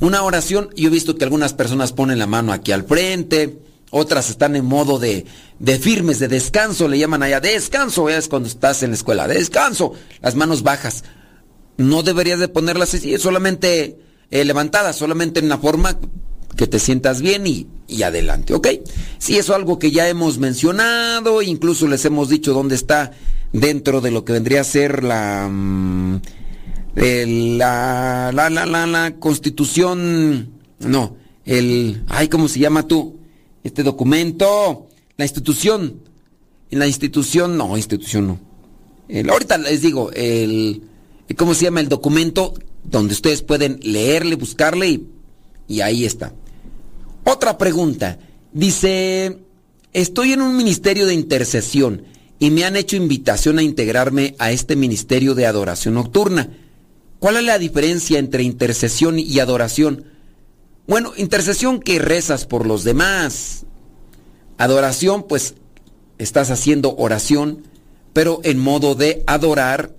una 0.00 0.22
oración, 0.22 0.70
yo 0.76 0.88
he 0.88 0.92
visto 0.92 1.16
que 1.16 1.24
algunas 1.24 1.54
personas 1.54 1.92
ponen 1.92 2.18
la 2.18 2.26
mano 2.26 2.52
aquí 2.52 2.72
al 2.72 2.84
frente, 2.84 3.58
otras 3.96 4.28
están 4.28 4.56
en 4.56 4.64
modo 4.64 4.98
de, 4.98 5.24
de 5.60 5.78
firmes, 5.78 6.18
de 6.18 6.26
descanso, 6.26 6.88
le 6.88 6.98
llaman 6.98 7.22
allá, 7.22 7.40
descanso, 7.40 8.08
es 8.08 8.26
cuando 8.26 8.48
estás 8.48 8.82
en 8.82 8.90
la 8.90 8.96
escuela, 8.96 9.28
descanso, 9.28 9.92
las 10.20 10.34
manos 10.34 10.64
bajas. 10.64 11.04
No 11.76 12.02
deberías 12.02 12.40
de 12.40 12.48
ponerlas 12.48 12.92
así, 12.92 13.16
solamente 13.18 13.96
eh, 14.32 14.44
levantadas, 14.44 14.96
solamente 14.96 15.38
en 15.38 15.46
una 15.46 15.58
forma 15.58 15.96
que 16.56 16.66
te 16.66 16.80
sientas 16.80 17.20
bien 17.20 17.46
y, 17.46 17.68
y, 17.86 18.02
adelante, 18.02 18.52
¿ok? 18.54 18.66
Sí, 19.18 19.38
eso 19.38 19.52
es 19.52 19.58
algo 19.58 19.78
que 19.78 19.92
ya 19.92 20.08
hemos 20.08 20.38
mencionado, 20.38 21.40
incluso 21.40 21.86
les 21.86 22.04
hemos 22.04 22.28
dicho 22.28 22.52
dónde 22.52 22.74
está 22.74 23.12
dentro 23.52 24.00
de 24.00 24.10
lo 24.10 24.24
que 24.24 24.32
vendría 24.32 24.62
a 24.62 24.64
ser 24.64 25.04
la, 25.04 25.48
mm, 25.48 26.20
la, 26.96 28.32
la, 28.32 28.50
la, 28.50 28.66
la, 28.66 28.86
la 28.88 29.14
constitución, 29.20 30.50
no, 30.80 31.16
el, 31.44 32.02
ay, 32.08 32.26
¿cómo 32.26 32.48
se 32.48 32.58
llama 32.58 32.88
tú? 32.88 33.13
Este 33.64 33.82
documento, 33.82 34.88
la 35.16 35.24
institución, 35.24 36.00
en 36.70 36.78
la 36.78 36.86
institución, 36.86 37.56
no, 37.56 37.76
institución 37.76 38.26
no. 38.26 39.30
ahorita 39.30 39.58
les 39.58 39.80
digo, 39.80 40.12
el, 40.12 40.82
¿cómo 41.36 41.54
se 41.54 41.64
llama 41.64 41.80
el 41.80 41.88
documento? 41.88 42.54
Donde 42.84 43.14
ustedes 43.14 43.42
pueden 43.42 43.80
leerle, 43.82 44.36
buscarle 44.36 44.88
y, 44.88 45.08
y 45.66 45.80
ahí 45.80 46.04
está. 46.04 46.32
Otra 47.24 47.56
pregunta. 47.56 48.18
Dice, 48.52 49.38
estoy 49.92 50.32
en 50.32 50.42
un 50.42 50.56
ministerio 50.56 51.06
de 51.06 51.14
intercesión 51.14 52.04
y 52.38 52.50
me 52.50 52.64
han 52.64 52.76
hecho 52.76 52.96
invitación 52.96 53.58
a 53.58 53.62
integrarme 53.62 54.34
a 54.38 54.52
este 54.52 54.76
ministerio 54.76 55.34
de 55.34 55.46
adoración 55.46 55.94
nocturna. 55.94 56.50
¿Cuál 57.18 57.38
es 57.38 57.44
la 57.44 57.58
diferencia 57.58 58.18
entre 58.18 58.42
intercesión 58.42 59.18
y 59.18 59.38
adoración? 59.38 60.04
Bueno, 60.86 61.12
intercesión 61.16 61.80
que 61.80 61.98
rezas 61.98 62.46
por 62.46 62.66
los 62.66 62.84
demás. 62.84 63.64
Adoración, 64.58 65.24
pues 65.24 65.54
estás 66.18 66.50
haciendo 66.50 66.94
oración, 66.96 67.64
pero 68.12 68.40
en 68.44 68.58
modo 68.58 68.94
de 68.94 69.24
adorar 69.26 69.94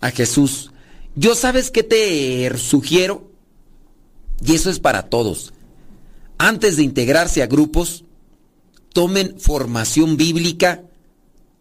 a 0.00 0.10
Jesús. 0.10 0.72
Yo 1.14 1.34
sabes 1.34 1.70
qué 1.70 1.82
te 1.82 2.56
sugiero, 2.56 3.30
y 4.44 4.54
eso 4.54 4.70
es 4.70 4.80
para 4.80 5.04
todos. 5.04 5.52
Antes 6.38 6.76
de 6.76 6.84
integrarse 6.84 7.42
a 7.42 7.46
grupos, 7.46 8.04
tomen 8.94 9.38
formación 9.38 10.16
bíblica, 10.16 10.82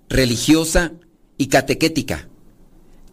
religiosa 0.08 0.94
y 1.38 1.48
catequética. 1.48 2.30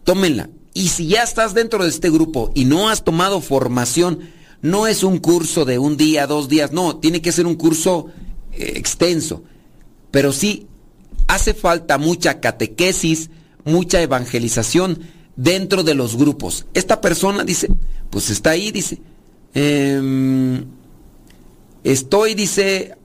Tómenla. 0.05 0.49
Y 0.73 0.89
si 0.89 1.07
ya 1.07 1.23
estás 1.23 1.53
dentro 1.53 1.83
de 1.83 1.89
este 1.89 2.09
grupo 2.09 2.51
y 2.55 2.65
no 2.65 2.89
has 2.89 3.03
tomado 3.03 3.41
formación, 3.41 4.29
no 4.61 4.87
es 4.87 5.03
un 5.03 5.19
curso 5.19 5.65
de 5.65 5.79
un 5.79 5.97
día, 5.97 6.27
dos 6.27 6.49
días, 6.49 6.71
no, 6.71 6.97
tiene 6.97 7.21
que 7.21 7.31
ser 7.31 7.45
un 7.45 7.55
curso 7.55 8.07
eh, 8.53 8.73
extenso. 8.75 9.43
Pero 10.11 10.31
sí, 10.31 10.67
hace 11.27 11.53
falta 11.53 11.97
mucha 11.97 12.39
catequesis, 12.39 13.29
mucha 13.65 14.01
evangelización 14.01 14.99
dentro 15.35 15.83
de 15.83 15.93
los 15.93 16.17
grupos. 16.17 16.65
Esta 16.73 17.01
persona 17.01 17.43
dice, 17.43 17.69
pues 18.09 18.29
está 18.29 18.51
ahí, 18.51 18.71
dice, 18.71 18.99
em, 19.53 20.65
estoy, 21.83 22.33
dice, 22.33 22.95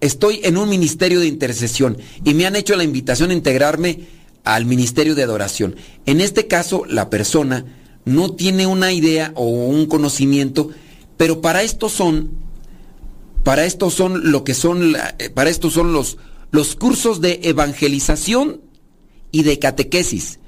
estoy 0.00 0.40
en 0.42 0.56
un 0.56 0.68
ministerio 0.68 1.20
de 1.20 1.26
intercesión 1.26 1.96
y 2.24 2.34
me 2.34 2.46
han 2.46 2.56
hecho 2.56 2.76
la 2.76 2.84
invitación 2.84 3.30
a 3.30 3.34
integrarme 3.34 4.00
al 4.44 4.64
ministerio 4.64 5.14
de 5.14 5.22
adoración. 5.22 5.76
En 6.06 6.20
este 6.20 6.48
caso, 6.48 6.84
la 6.88 7.08
persona 7.08 7.64
no 8.04 8.32
tiene 8.32 8.66
una 8.66 8.92
idea 8.92 9.32
o 9.34 9.44
un 9.46 9.86
conocimiento, 9.86 10.70
pero 11.16 11.40
para 11.40 11.62
esto 11.62 11.88
son, 11.88 12.30
para 13.44 13.64
esto 13.64 13.90
son 13.90 14.30
lo 14.30 14.44
que 14.44 14.54
son, 14.54 14.96
eh, 15.18 15.30
para 15.30 15.50
esto 15.50 15.70
son 15.70 15.92
los, 15.92 16.18
los 16.50 16.74
cursos 16.74 17.20
de 17.20 17.40
evangelización 17.44 18.60
y 19.30 19.42
de 19.44 19.58
catequesis, 19.58 20.38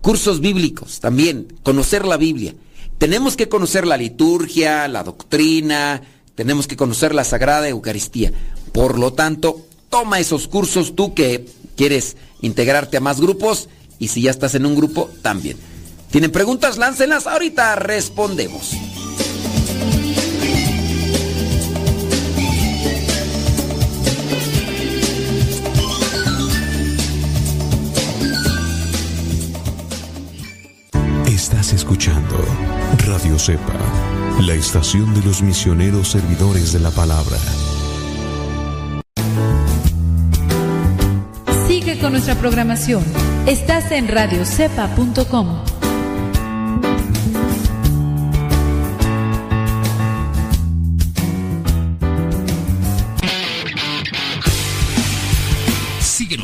cursos 0.00 0.40
bíblicos 0.40 1.00
también, 1.00 1.48
conocer 1.62 2.06
la 2.06 2.16
Biblia. 2.16 2.54
Tenemos 2.98 3.36
que 3.36 3.48
conocer 3.48 3.86
la 3.86 3.96
liturgia, 3.96 4.86
la 4.88 5.02
doctrina, 5.02 6.02
tenemos 6.34 6.66
que 6.66 6.76
conocer 6.76 7.14
la 7.14 7.24
Sagrada 7.24 7.68
Eucaristía. 7.68 8.32
Por 8.72 8.98
lo 8.98 9.12
tanto, 9.12 9.66
toma 9.90 10.20
esos 10.20 10.48
cursos 10.48 10.94
tú 10.94 11.12
que 11.14 11.46
quieres 11.76 12.16
integrarte 12.40 12.96
a 12.96 13.00
más 13.00 13.20
grupos 13.20 13.68
y 13.98 14.08
si 14.08 14.22
ya 14.22 14.30
estás 14.30 14.54
en 14.54 14.66
un 14.66 14.74
grupo, 14.74 15.10
también. 15.20 15.56
¿Tienen 16.12 16.30
preguntas? 16.30 16.76
Láncenlas, 16.76 17.26
ahorita 17.26 17.74
respondemos. 17.74 18.76
Estás 31.26 31.72
escuchando 31.72 32.36
Radio 33.06 33.38
Cepa, 33.38 33.72
la 34.42 34.52
estación 34.52 35.14
de 35.14 35.22
los 35.22 35.40
misioneros 35.40 36.08
servidores 36.08 36.74
de 36.74 36.80
la 36.80 36.90
palabra. 36.90 37.38
Sigue 41.66 41.98
con 41.98 42.12
nuestra 42.12 42.34
programación. 42.34 43.02
Estás 43.46 43.90
en 43.92 44.08
radiocepa.com. 44.08 45.81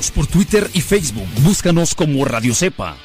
Síguenos 0.09 0.11
por 0.11 0.27
Twitter 0.27 0.71
y 0.73 0.81
Facebook. 0.81 1.27
Búscanos 1.43 1.95
como 1.95 2.25
Radio 2.25 2.55
Cepa. 2.55 2.97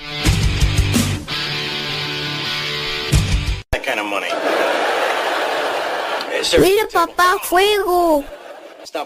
Mira, 6.60 6.88
papá, 6.92 7.38
fuego. 7.42 8.24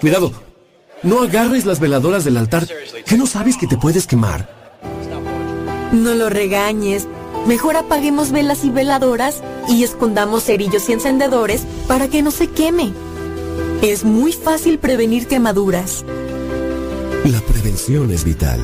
Cuidado. 0.01 0.31
No 1.03 1.21
agarres 1.21 1.65
las 1.65 1.79
veladoras 1.79 2.23
del 2.25 2.37
altar. 2.37 2.67
¿Qué 3.05 3.17
no 3.17 3.25
sabes 3.25 3.57
que 3.57 3.67
te 3.67 3.77
puedes 3.77 4.05
quemar? 4.05 4.49
No 5.91 6.13
lo 6.13 6.29
regañes. 6.29 7.07
Mejor 7.45 7.77
apaguemos 7.77 8.31
velas 8.31 8.65
y 8.65 8.69
veladoras 8.69 9.41
y 9.69 9.83
escondamos 9.83 10.43
cerillos 10.43 10.89
y 10.89 10.93
encendedores 10.93 11.63
para 11.87 12.07
que 12.09 12.21
no 12.21 12.31
se 12.31 12.49
queme. 12.49 12.91
Es 13.81 14.03
muy 14.03 14.33
fácil 14.33 14.79
prevenir 14.79 15.27
quemaduras. 15.27 16.03
La 17.31 17.41
prevención 17.41 18.09
es 18.13 18.23
vital. 18.23 18.57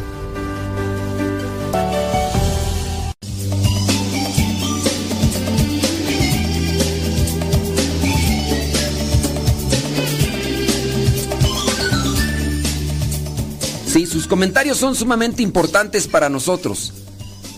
Sí, 13.86 14.06
sus 14.06 14.28
comentarios 14.28 14.78
son 14.78 14.96
sumamente 14.96 15.44
importantes 15.44 16.08
para 16.08 16.30
nosotros. 16.30 16.94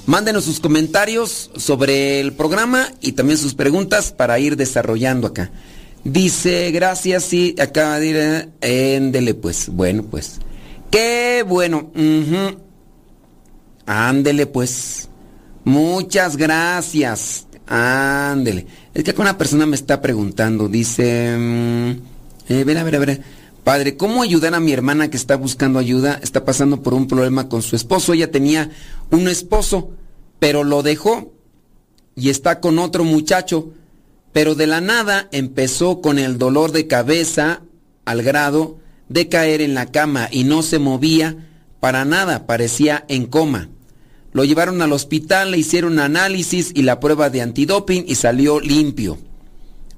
Mándenos 0.08 0.46
sus 0.46 0.60
comentarios 0.60 1.52
sobre 1.56 2.20
el 2.20 2.34
programa 2.34 2.92
y 3.00 3.12
también 3.12 3.38
sus 3.38 3.54
preguntas 3.54 4.12
para 4.12 4.40
ir 4.40 4.58
desarrollando 4.58 5.28
acá. 5.28 5.52
Dice, 6.04 6.72
gracias, 6.72 7.30
acaba 7.60 8.00
de 8.00 8.08
ir, 8.08 8.50
éndele 8.62 9.36
pues. 9.36 9.70
Bueno, 9.70 10.02
pues. 10.02 10.40
Qué 10.96 11.44
bueno. 11.46 11.92
Ándele 13.86 14.46
pues. 14.46 15.10
Muchas 15.66 16.38
gracias. 16.38 17.48
Ándele. 17.68 18.66
Es 18.94 19.04
que 19.04 19.12
acá 19.12 19.22
una 19.22 19.38
persona 19.38 19.66
me 19.66 19.76
está 19.76 20.02
preguntando. 20.02 20.70
Dice, 20.70 21.36
mm, 21.38 21.90
eh, 22.48 22.64
ver, 22.64 22.78
a 22.78 22.84
ver, 22.84 22.96
a 22.96 23.00
ver. 23.00 23.22
Padre, 23.66 23.98
¿cómo 23.98 24.24
ayudar 24.24 24.56
a 24.56 24.62
mi 24.62 24.72
hermana 24.72 25.10
que 25.10 25.18
está 25.18 25.36
buscando 25.36 25.80
ayuda? 25.80 26.18
Está 26.24 26.46
pasando 26.46 26.82
por 26.82 26.94
un 26.94 27.10
problema 27.10 27.50
con 27.50 27.62
su 27.62 27.76
esposo. 27.76 28.14
Ella 28.14 28.32
tenía 28.32 28.72
un 29.12 29.28
esposo, 29.28 29.90
pero 30.40 30.64
lo 30.64 30.82
dejó 30.82 31.34
y 32.16 32.30
está 32.30 32.62
con 32.62 32.80
otro 32.80 33.04
muchacho. 33.04 33.74
Pero 34.32 34.56
de 34.56 34.68
la 34.68 34.80
nada 34.80 35.28
empezó 35.34 36.00
con 36.00 36.20
el 36.20 36.38
dolor 36.38 36.72
de 36.72 36.88
cabeza 36.88 37.64
al 38.06 38.24
grado 38.24 38.78
de 39.10 39.30
caer 39.30 39.62
en 39.62 39.74
la 39.74 39.92
cama 39.92 40.28
y 40.32 40.44
no 40.44 40.62
se 40.64 40.80
movía 40.80 41.50
para 41.80 42.06
nada, 42.06 42.48
parecía 42.48 43.06
en 43.08 43.26
coma. 43.26 43.70
Lo 44.34 44.44
llevaron 44.44 44.82
al 44.82 44.92
hospital, 44.92 45.52
le 45.52 45.58
hicieron 45.58 46.00
análisis 46.00 46.72
y 46.74 46.82
la 46.82 47.00
prueba 47.00 47.30
de 47.30 47.42
antidoping 47.42 48.06
y 48.08 48.16
salió 48.16 48.60
limpio. 48.60 49.18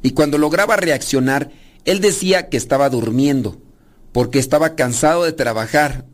Y 0.03 0.11
cuando 0.11 0.37
lograba 0.37 0.75
reaccionar, 0.75 1.51
él 1.85 2.01
decía 2.01 2.49
que 2.49 2.57
estaba 2.57 2.89
durmiendo, 2.89 3.61
porque 4.11 4.39
estaba 4.39 4.75
cansado 4.75 5.23
de 5.23 5.31
trabajar. 5.31 6.05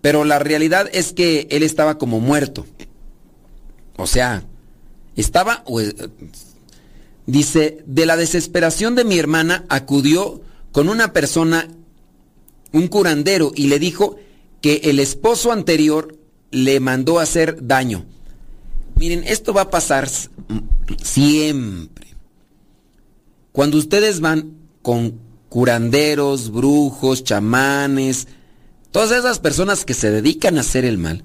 Pero 0.00 0.24
la 0.24 0.38
realidad 0.38 0.88
es 0.92 1.12
que 1.12 1.46
él 1.50 1.62
estaba 1.62 1.98
como 1.98 2.18
muerto. 2.18 2.66
O 3.96 4.06
sea, 4.06 4.44
estaba... 5.16 5.64
Dice, 7.26 7.84
de 7.86 8.06
la 8.06 8.16
desesperación 8.16 8.96
de 8.96 9.04
mi 9.04 9.18
hermana 9.18 9.64
acudió 9.68 10.40
con 10.72 10.88
una 10.88 11.12
persona, 11.12 11.68
un 12.72 12.88
curandero, 12.88 13.52
y 13.54 13.68
le 13.68 13.78
dijo 13.78 14.16
que 14.60 14.82
el 14.84 15.00
esposo 15.00 15.52
anterior 15.52 16.16
le 16.50 16.80
mandó 16.80 17.18
a 17.18 17.22
hacer 17.22 17.66
daño. 17.66 18.06
Miren, 18.96 19.24
esto 19.24 19.52
va 19.52 19.62
a 19.62 19.70
pasar 19.70 20.08
siempre. 21.02 22.06
Cuando 23.52 23.78
ustedes 23.78 24.20
van 24.20 24.54
con 24.82 25.18
curanderos, 25.48 26.50
brujos, 26.50 27.24
chamanes, 27.24 28.28
todas 28.90 29.10
esas 29.10 29.38
personas 29.38 29.84
que 29.84 29.94
se 29.94 30.10
dedican 30.10 30.56
a 30.56 30.60
hacer 30.60 30.84
el 30.84 30.98
mal, 30.98 31.24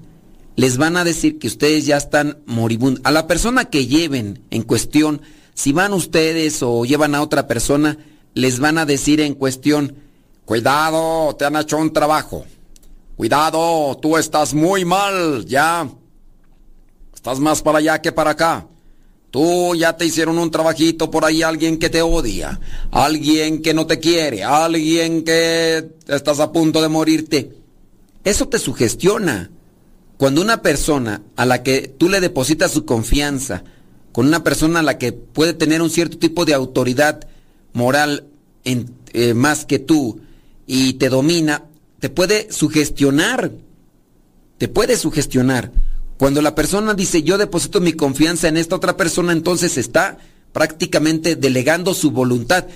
les 0.56 0.76
van 0.76 0.96
a 0.96 1.04
decir 1.04 1.38
que 1.38 1.46
ustedes 1.46 1.86
ya 1.86 1.96
están 1.96 2.38
moribundos. 2.46 3.00
A 3.04 3.12
la 3.12 3.26
persona 3.26 3.66
que 3.66 3.86
lleven 3.86 4.42
en 4.50 4.62
cuestión, 4.62 5.22
si 5.54 5.72
van 5.72 5.92
ustedes 5.92 6.62
o 6.62 6.84
llevan 6.84 7.14
a 7.14 7.22
otra 7.22 7.46
persona, 7.46 7.98
les 8.34 8.58
van 8.58 8.76
a 8.76 8.84
decir 8.84 9.20
en 9.20 9.34
cuestión, 9.34 9.94
cuidado, 10.48 11.36
te 11.36 11.44
han 11.44 11.56
hecho 11.56 11.76
un 11.76 11.92
trabajo. 11.92 12.46
Cuidado, 13.18 13.98
tú 14.00 14.16
estás 14.16 14.54
muy 14.54 14.82
mal, 14.82 15.44
ya. 15.44 15.86
Estás 17.14 17.38
más 17.38 17.60
para 17.60 17.78
allá 17.78 18.00
que 18.00 18.12
para 18.12 18.30
acá. 18.30 18.66
Tú 19.30 19.74
ya 19.74 19.94
te 19.94 20.06
hicieron 20.06 20.38
un 20.38 20.50
trabajito 20.50 21.10
por 21.10 21.26
ahí, 21.26 21.42
alguien 21.42 21.78
que 21.78 21.90
te 21.90 22.00
odia, 22.00 22.58
alguien 22.90 23.60
que 23.60 23.74
no 23.74 23.86
te 23.86 23.98
quiere, 23.98 24.42
alguien 24.42 25.22
que 25.22 25.86
estás 26.06 26.40
a 26.40 26.50
punto 26.50 26.80
de 26.80 26.88
morirte. 26.88 27.52
Eso 28.24 28.48
te 28.48 28.58
sugestiona. 28.58 29.50
Cuando 30.16 30.40
una 30.40 30.62
persona 30.62 31.20
a 31.36 31.44
la 31.44 31.62
que 31.62 31.88
tú 31.88 32.08
le 32.08 32.20
depositas 32.20 32.70
su 32.70 32.86
confianza, 32.86 33.64
con 34.12 34.26
una 34.26 34.42
persona 34.42 34.80
a 34.80 34.82
la 34.82 34.96
que 34.96 35.12
puede 35.12 35.52
tener 35.52 35.82
un 35.82 35.90
cierto 35.90 36.16
tipo 36.16 36.46
de 36.46 36.54
autoridad 36.54 37.28
moral 37.74 38.28
eh, 38.64 39.34
más 39.34 39.66
que 39.66 39.78
tú 39.78 40.22
y 40.68 40.92
te 40.92 41.08
domina, 41.08 41.64
te 41.98 42.10
puede 42.10 42.52
sugestionar. 42.52 43.50
Te 44.58 44.68
puede 44.68 44.96
sugestionar. 44.96 45.72
Cuando 46.18 46.42
la 46.42 46.54
persona 46.54 46.94
dice 46.94 47.22
yo 47.22 47.38
deposito 47.38 47.80
mi 47.80 47.94
confianza 47.94 48.48
en 48.48 48.58
esta 48.58 48.76
otra 48.76 48.96
persona, 48.96 49.32
entonces 49.32 49.78
está 49.78 50.18
prácticamente 50.52 51.36
delegando 51.36 51.94
su 51.94 52.10
voluntad. 52.10 52.66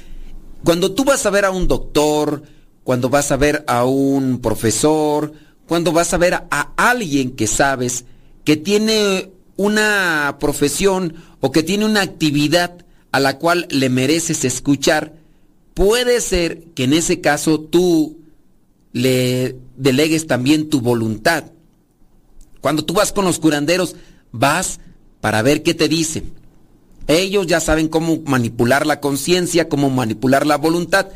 Cuando 0.65 0.93
tú 0.93 1.05
vas 1.05 1.27
a 1.27 1.31
ver 1.31 1.45
a 1.45 1.51
un 1.51 1.69
doctor, 1.69 2.43
cuando 2.83 3.11
vas 3.11 3.31
a 3.31 3.37
ver 3.37 3.63
a 3.67 3.85
un 3.85 4.41
profesor, 4.41 5.35
cuando 5.67 5.93
vas 5.93 6.15
a 6.15 6.19
ver 6.19 6.35
a 6.35 6.73
alguien 6.77 7.33
que 7.33 7.47
sabes 7.47 8.07
que 8.45 8.57
tiene 8.57 9.33
una 9.57 10.39
profesión 10.41 11.17
o 11.41 11.53
que 11.53 11.63
tiene 11.63 11.85
una 11.85 12.01
actividad 12.01 12.87
a 13.11 13.21
la 13.21 13.39
cual 13.39 13.67
le 13.71 13.91
mereces 13.91 14.47
escuchar, 14.47 15.13
puede 15.75 16.21
ser 16.21 16.65
que 16.75 16.85
en 16.85 16.93
ese 16.93 17.21
caso 17.21 17.61
tú 17.61 18.19
le 18.93 19.57
delegues 19.77 20.27
también 20.27 20.69
tu 20.69 20.81
voluntad. 20.81 21.45
Cuando 22.61 22.85
tú 22.85 22.95
vas 22.95 23.13
con 23.13 23.25
los 23.25 23.39
curanderos, 23.39 23.97
vas 24.31 24.81
para 25.21 25.43
ver 25.43 25.63
qué 25.63 25.75
te 25.75 25.89
dicen. 25.89 26.33
Ellos 27.09 27.47
ya 27.47 27.61
saben 27.61 27.89
cómo 27.89 28.21
manipular 28.25 28.87
la 28.87 29.01
conciencia, 29.01 29.69
cómo 29.69 29.91
manipular 29.91 30.47
la 30.47 30.57
voluntad, 30.57 31.09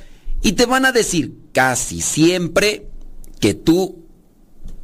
y 0.42 0.52
te 0.52 0.66
van 0.66 0.84
a 0.84 0.92
decir 0.92 1.38
casi 1.52 2.00
siempre 2.00 2.88
que 3.40 3.54
tú 3.54 4.04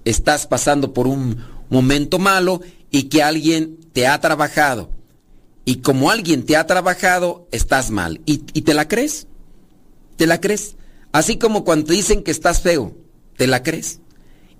estás 0.04 0.46
pasando 0.46 0.92
por 0.92 1.06
un 1.06 1.38
momento 1.70 2.18
malo 2.18 2.60
y 2.90 3.04
que 3.04 3.22
alguien 3.22 3.78
te 3.92 4.06
ha 4.06 4.20
trabajado. 4.20 4.90
Y 5.64 5.76
como 5.76 6.10
alguien 6.10 6.44
te 6.44 6.56
ha 6.56 6.66
trabajado, 6.66 7.46
estás 7.52 7.90
mal. 7.90 8.20
¿Y, 8.26 8.44
y 8.52 8.62
te 8.62 8.74
la 8.74 8.88
crees? 8.88 9.26
¿Te 10.22 10.28
la 10.28 10.40
crees? 10.40 10.76
Así 11.10 11.36
como 11.36 11.64
cuando 11.64 11.86
te 11.86 11.94
dicen 11.94 12.22
que 12.22 12.30
estás 12.30 12.60
feo, 12.60 12.96
¿te 13.36 13.48
la 13.48 13.64
crees? 13.64 13.98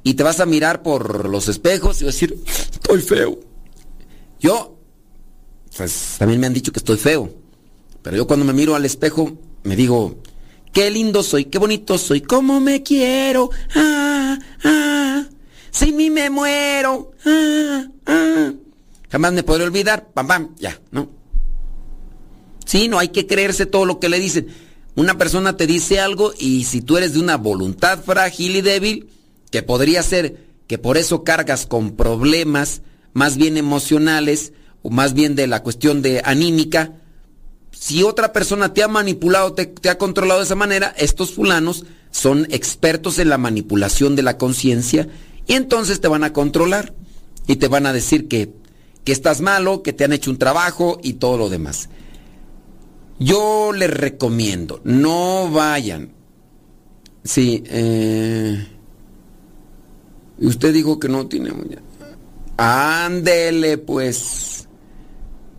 Y 0.03 0.15
te 0.15 0.25
vas 0.25 0.41
a 0.41 0.45
mirar 0.45 0.83
por 0.83 1.29
los 1.29 1.47
espejos 1.47 2.03
y 2.03 2.05
vas 2.05 2.15
a 2.15 2.17
decir, 2.17 2.37
estoy 2.45 3.01
feo. 3.01 3.39
Yo, 4.41 4.77
pues 5.77 6.17
también 6.19 6.41
me 6.41 6.49
han 6.49 6.53
dicho 6.53 6.73
que 6.73 6.81
estoy 6.81 6.97
feo. 6.97 7.33
Pero 8.03 8.17
yo 8.17 8.27
cuando 8.27 8.45
me 8.45 8.53
miro 8.53 8.75
al 8.75 8.85
espejo, 8.85 9.39
me 9.63 9.77
digo, 9.77 10.21
qué 10.73 10.91
lindo 10.91 11.23
soy, 11.23 11.45
qué 11.45 11.59
bonito 11.59 11.97
soy, 11.97 12.23
cómo 12.23 12.59
me 12.59 12.83
quiero. 12.83 13.51
Ah, 13.77 14.41
ah, 14.65 15.29
si 15.71 15.93
mí 15.93 16.11
me 16.11 16.29
muero. 16.29 17.13
Ah, 17.25 17.87
ah. 18.07 18.53
Jamás 19.13 19.33
me 19.33 19.45
podré 19.45 19.63
olvidar. 19.63 20.09
Pam, 20.13 20.27
pam, 20.27 20.57
ya, 20.59 20.77
¿no? 20.91 21.09
Sí, 22.67 22.89
no 22.89 22.99
hay 22.99 23.11
que 23.11 23.29
creerse 23.29 23.65
todo 23.65 23.85
lo 23.85 24.01
que 24.01 24.09
le 24.09 24.19
dicen. 24.19 24.72
Una 24.95 25.17
persona 25.17 25.57
te 25.57 25.67
dice 25.67 26.01
algo 26.01 26.33
y 26.39 26.65
si 26.65 26.83
tú 26.83 26.99
eres 26.99 27.15
de 27.15 27.21
una 27.21 27.37
voluntad 27.37 28.03
frágil 28.05 28.57
y 28.57 28.61
débil, 28.61 29.09
que 29.51 29.63
podría 29.63 30.03
ser 30.03 30.47
que 30.67 30.79
por 30.79 30.99
eso 30.99 31.25
cargas 31.25 31.67
con 31.67 31.93
problemas 31.93 32.83
más 33.13 33.37
bien 33.37 33.57
emocionales 33.57 34.53
o 34.83 34.91
más 34.91 35.15
bien 35.15 35.35
de 35.35 35.47
la 35.47 35.63
cuestión 35.63 36.03
de 36.03 36.21
anímica, 36.25 36.93
si 37.71 38.03
otra 38.03 38.33
persona 38.33 38.75
te 38.75 38.83
ha 38.83 38.89
manipulado, 38.89 39.55
te, 39.55 39.67
te 39.67 39.89
ha 39.89 39.99
controlado 39.99 40.41
de 40.41 40.47
esa 40.47 40.55
manera, 40.55 40.95
estos 40.99 41.33
fulanos 41.33 41.85
son 42.11 42.47
expertos 42.51 43.19
en 43.19 43.31
la 43.31 43.39
manipulación 43.39 44.15
de 44.15 44.23
la 44.23 44.37
conciencia 44.37 45.09
y 45.47 45.55
entonces 45.55 46.01
te 46.01 46.09
van 46.09 46.25
a 46.25 46.33
controlar 46.33 46.95
y 47.47 47.57
te 47.57 47.69
van 47.69 47.87
a 47.87 47.93
decir 47.93 48.29
que, 48.29 48.53
que 49.05 49.13
estás 49.13 49.41
malo, 49.41 49.83
que 49.83 49.93
te 49.93 50.05
han 50.05 50.13
hecho 50.13 50.31
un 50.31 50.39
trabajo 50.39 51.01
y 51.03 51.15
todo 51.15 51.39
lo 51.39 51.49
demás. 51.49 51.89
Yo 53.23 53.73
les 53.73 53.91
recomiendo, 53.91 54.81
no 54.85 55.51
vayan. 55.51 56.13
Sí, 57.25 57.63
eh, 57.67 58.67
usted 60.39 60.73
dijo 60.73 60.99
que 60.99 61.09
no 61.09 61.29
tiene... 61.29 61.53
Ándele, 62.57 63.79
pues. 63.79 64.69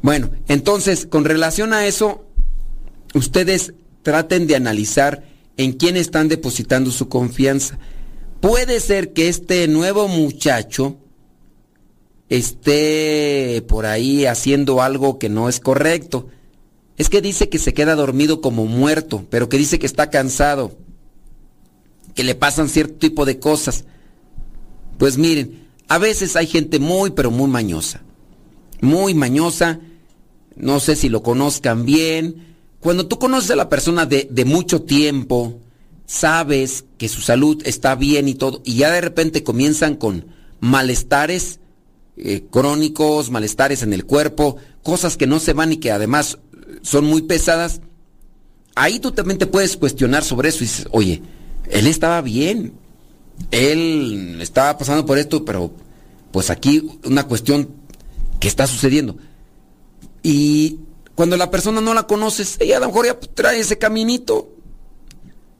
Bueno, 0.02 0.30
entonces, 0.47 1.06
con 1.06 1.26
relación 1.26 1.73
a 1.73 1.86
eso, 1.86 2.26
ustedes 3.13 3.73
traten 4.04 4.47
de 4.47 4.56
analizar 4.56 5.23
en 5.58 5.73
quién 5.73 5.97
están 5.97 6.28
depositando 6.28 6.91
su 6.91 7.10
confianza. 7.10 7.80
Puede 8.41 8.80
ser 8.80 9.13
que 9.13 9.30
este 9.30 9.67
nuevo 9.67 10.08
muchacho 10.08 10.97
esté 12.30 13.63
por 13.67 13.86
ahí 13.86 14.26
haciendo 14.26 14.82
algo 14.82 15.19
que 15.19 15.30
no 15.30 15.47
es 15.47 15.60
correcto. 15.60 16.28
Es 16.97 17.10
que 17.10 17.21
dice 17.21 17.49
que 17.49 17.60
se 17.60 17.73
queda 17.73 17.95
dormido 17.95 18.41
como 18.41 18.65
muerto, 18.65 19.25
pero 19.29 19.49
que 19.49 19.58
dice 19.58 19.79
que 19.79 19.86
está 19.86 20.10
cansado, 20.10 20.77
que 22.13 22.23
le 22.23 22.36
pasan 22.36 22.69
cierto 22.69 22.95
tipo 22.95 23.25
de 23.25 23.39
cosas. 23.39 23.86
Pues 24.97 25.17
miren, 25.17 25.67
a 25.88 25.97
veces 25.97 26.36
hay 26.36 26.47
gente 26.47 26.79
muy, 26.79 27.12
pero 27.12 27.32
muy 27.32 27.49
mañosa. 27.49 28.01
Muy 28.82 29.13
mañosa. 29.13 29.79
No 30.56 30.79
sé 30.79 30.95
si 30.95 31.10
lo 31.10 31.23
conozcan 31.23 31.86
bien. 31.86 32.56
Cuando 32.79 33.08
tú 33.08 33.17
conoces 33.17 33.51
a 33.51 33.56
la 33.56 33.69
persona 33.69 34.06
de, 34.06 34.45
mucho 34.45 34.84
tiempo, 34.84 35.60
sabes 36.06 36.86
que 36.97 37.08
su 37.10 37.21
salud 37.21 37.62
está 37.65 37.95
bien 37.95 38.27
y 38.27 38.36
todo, 38.36 38.62
y 38.65 38.75
ya 38.75 38.91
de 38.91 38.99
repente 38.99 39.41
comienzan 39.41 39.95
con 39.95 40.25
malestares 40.60 41.60
eh, 42.17 42.43
crónicos, 42.51 43.32
malestares 43.32 43.84
en 43.84 43.93
el 43.93 44.06
cuerpo, 44.06 44.58
cosas 44.84 45.15
que 45.15 45.27
no 45.27 45.39
se 45.39 45.53
van 45.53 45.71
y 45.71 45.77
que 45.77 45.91
además 45.91 46.39
son 46.81 47.05
muy 47.05 47.21
pesadas, 47.23 47.81
ahí 48.75 48.99
tú 48.99 49.12
también 49.12 49.38
te 49.38 49.47
puedes 49.47 49.77
cuestionar 49.77 50.23
sobre 50.23 50.49
eso 50.49 50.59
y 50.59 50.67
dices, 50.67 50.88
oye, 50.91 51.21
él 51.69 51.88
estaba 51.88 52.21
bien, 52.21 52.73
él 53.51 54.39
estaba 54.41 54.77
pasando 54.77 55.05
por 55.05 55.17
esto, 55.17 55.45
pero 55.45 55.73
pues 56.31 56.49
aquí 56.49 56.89
una 57.05 57.27
cuestión 57.27 57.69
que 58.39 58.47
está 58.47 58.67
sucediendo. 58.67 59.17
Y 60.23 60.79
cuando 61.15 61.38
la 61.38 61.51
persona 61.51 61.81
no 61.81 61.93
la 61.93 62.07
conoces, 62.07 62.57
ella 62.59 62.77
a 62.77 62.79
lo 62.79 62.88
mejor 62.88 63.05
ya 63.05 63.19
trae 63.19 63.59
ese 63.59 63.77
caminito. 63.77 64.49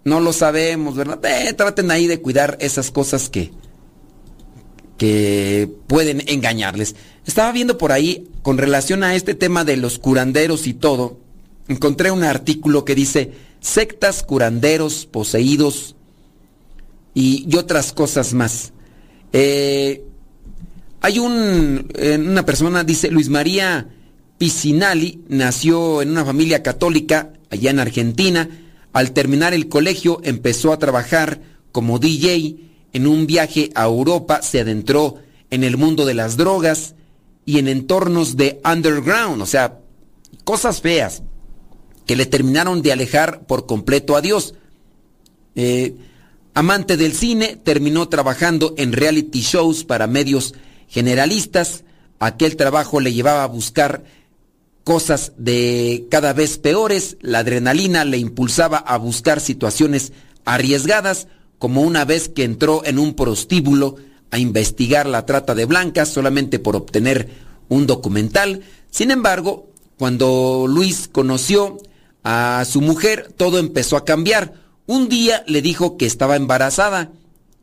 No 0.04 0.20
lo 0.20 0.34
sabemos, 0.34 0.96
¿verdad? 0.96 1.24
Eh, 1.24 1.54
traten 1.54 1.92
ahí 1.92 2.08
de 2.08 2.22
cuidar 2.22 2.58
esas 2.60 2.92
cosas 2.92 3.30
que, 3.30 3.54
que 4.98 5.70
pueden 5.88 6.24
engañarles. 6.28 6.96
Estaba 7.26 7.52
viendo 7.52 7.78
por 7.78 7.92
ahí, 7.92 8.28
con 8.42 8.58
relación 8.58 9.04
a 9.04 9.16
este 9.16 9.34
tema 9.34 9.64
de 9.64 9.78
los 9.78 10.00
curanderos 10.00 10.68
y 10.68 10.74
todo, 10.74 11.20
encontré 11.68 12.12
un 12.12 12.24
artículo 12.24 12.86
que 12.86 12.96
dice 12.96 13.32
sectas, 13.60 14.24
curanderos, 14.24 15.06
poseídos 15.06 15.96
y, 17.14 17.56
otras 17.56 17.94
cosas 17.94 18.34
más. 18.34 18.74
Eh, 19.32 20.04
hay 21.02 21.20
un, 21.20 21.88
una 22.20 22.46
persona, 22.46 22.84
dice 22.84 23.10
Luis 23.10 23.30
María 23.30 23.88
Picinali, 24.38 25.22
nació 25.30 26.02
en 26.02 26.12
una 26.12 26.26
familia 26.26 26.64
católica 26.64 27.34
allá 27.50 27.72
en 27.72 27.80
Argentina. 27.80 28.50
Al 28.92 29.12
terminar 29.12 29.54
el 29.54 29.70
colegio 29.70 30.20
empezó 30.24 30.74
a 30.74 30.80
trabajar 30.80 31.42
como 31.72 32.00
DJ. 32.00 32.58
En 32.94 33.08
un 33.08 33.28
viaje 33.28 33.72
a 33.76 33.86
Europa 33.86 34.42
se 34.42 34.62
adentró 34.62 35.16
en 35.50 35.64
el 35.64 35.78
mundo 35.78 36.06
de 36.06 36.14
las 36.14 36.38
drogas 36.38 36.96
y 37.46 37.60
en 37.60 37.68
entornos 37.68 38.38
de 38.38 38.62
underground, 38.64 39.42
o 39.42 39.46
sea, 39.46 39.80
cosas 40.44 40.82
feas 40.82 41.24
que 42.06 42.16
le 42.16 42.26
terminaron 42.26 42.82
de 42.82 42.92
alejar 42.92 43.46
por 43.46 43.66
completo 43.66 44.16
a 44.16 44.22
Dios. 44.22 44.56
Eh, 45.56 45.96
amante 46.54 46.98
del 46.98 47.14
cine, 47.14 47.58
terminó 47.64 48.10
trabajando 48.10 48.74
en 48.78 48.94
reality 48.94 49.42
shows 49.42 49.84
para 49.84 50.08
medios 50.08 50.54
generalistas. 50.88 51.84
Aquel 52.20 52.56
trabajo 52.56 53.00
le 53.00 53.14
llevaba 53.14 53.44
a 53.44 53.48
buscar 53.48 54.04
cosas 54.84 55.34
de 55.38 56.08
cada 56.12 56.34
vez 56.34 56.58
peores. 56.58 57.18
La 57.22 57.40
adrenalina 57.40 58.06
le 58.06 58.18
impulsaba 58.18 58.78
a 58.78 58.98
buscar 58.98 59.40
situaciones 59.40 60.12
arriesgadas, 60.46 61.28
como 61.64 61.80
una 61.80 62.04
vez 62.04 62.28
que 62.28 62.44
entró 62.44 62.84
en 62.84 63.00
un 63.00 63.14
prostíbulo 63.14 63.96
a 64.32 64.38
investigar 64.38 65.06
la 65.06 65.26
trata 65.26 65.56
de 65.56 65.64
blancas 65.64 66.10
solamente 66.10 66.60
por 66.60 66.76
obtener 66.76 67.30
un 67.70 67.88
documental. 67.88 68.64
Sin 68.92 69.12
embargo, 69.12 69.70
cuando 69.98 70.66
Luis 70.68 71.08
conoció 71.10 71.78
a 72.22 72.66
su 72.70 72.82
mujer, 72.82 73.34
todo 73.38 73.60
empezó 73.60 73.96
a 73.96 74.04
cambiar. 74.04 74.56
Un 74.88 75.08
día 75.08 75.46
le 75.48 75.62
dijo 75.62 75.96
que 75.96 76.06
estaba 76.06 76.36
embarazada. 76.36 77.12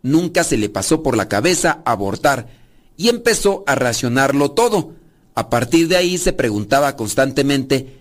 Nunca 0.00 0.44
se 0.44 0.56
le 0.56 0.70
pasó 0.70 1.02
por 1.02 1.14
la 1.14 1.28
cabeza 1.28 1.82
abortar 1.84 2.48
y 2.96 3.10
empezó 3.10 3.64
a 3.66 3.74
racionarlo 3.74 4.52
todo. 4.52 4.94
A 5.34 5.50
partir 5.50 5.88
de 5.88 5.98
ahí 5.98 6.16
se 6.16 6.32
preguntaba 6.32 6.96
constantemente 6.96 7.98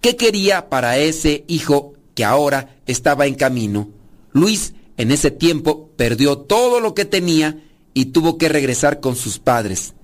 qué 0.00 0.16
quería 0.16 0.68
para 0.68 0.98
ese 0.98 1.44
hijo 1.46 1.92
que 2.16 2.24
ahora 2.24 2.80
estaba 2.86 3.26
en 3.26 3.36
camino. 3.36 3.90
Luis 4.32 4.74
en 4.96 5.10
ese 5.10 5.30
tiempo 5.30 5.90
perdió 5.96 6.38
todo 6.38 6.80
lo 6.80 6.94
que 6.94 7.04
tenía 7.04 7.62
y 7.94 8.06
tuvo 8.06 8.38
que 8.38 8.48
regresar 8.48 9.00
con 9.00 9.16
sus 9.16 9.38
padres. 9.38 9.94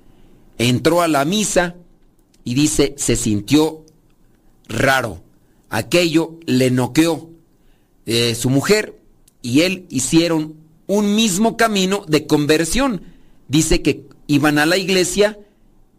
Entró 0.58 1.02
a 1.02 1.08
la 1.08 1.24
misa 1.24 1.76
y 2.44 2.54
dice, 2.54 2.94
se 2.96 3.16
sintió 3.16 3.84
raro. 4.68 5.22
Aquello 5.70 6.38
le 6.46 6.70
noqueó. 6.70 7.30
Eh, 8.04 8.34
su 8.34 8.50
mujer 8.50 9.00
y 9.42 9.60
él 9.60 9.86
hicieron 9.88 10.56
un 10.86 11.14
mismo 11.14 11.56
camino 11.56 12.04
de 12.08 12.26
conversión. 12.26 13.02
Dice 13.48 13.80
que 13.82 14.06
iban 14.26 14.58
a 14.58 14.66
la 14.66 14.76
iglesia 14.76 15.38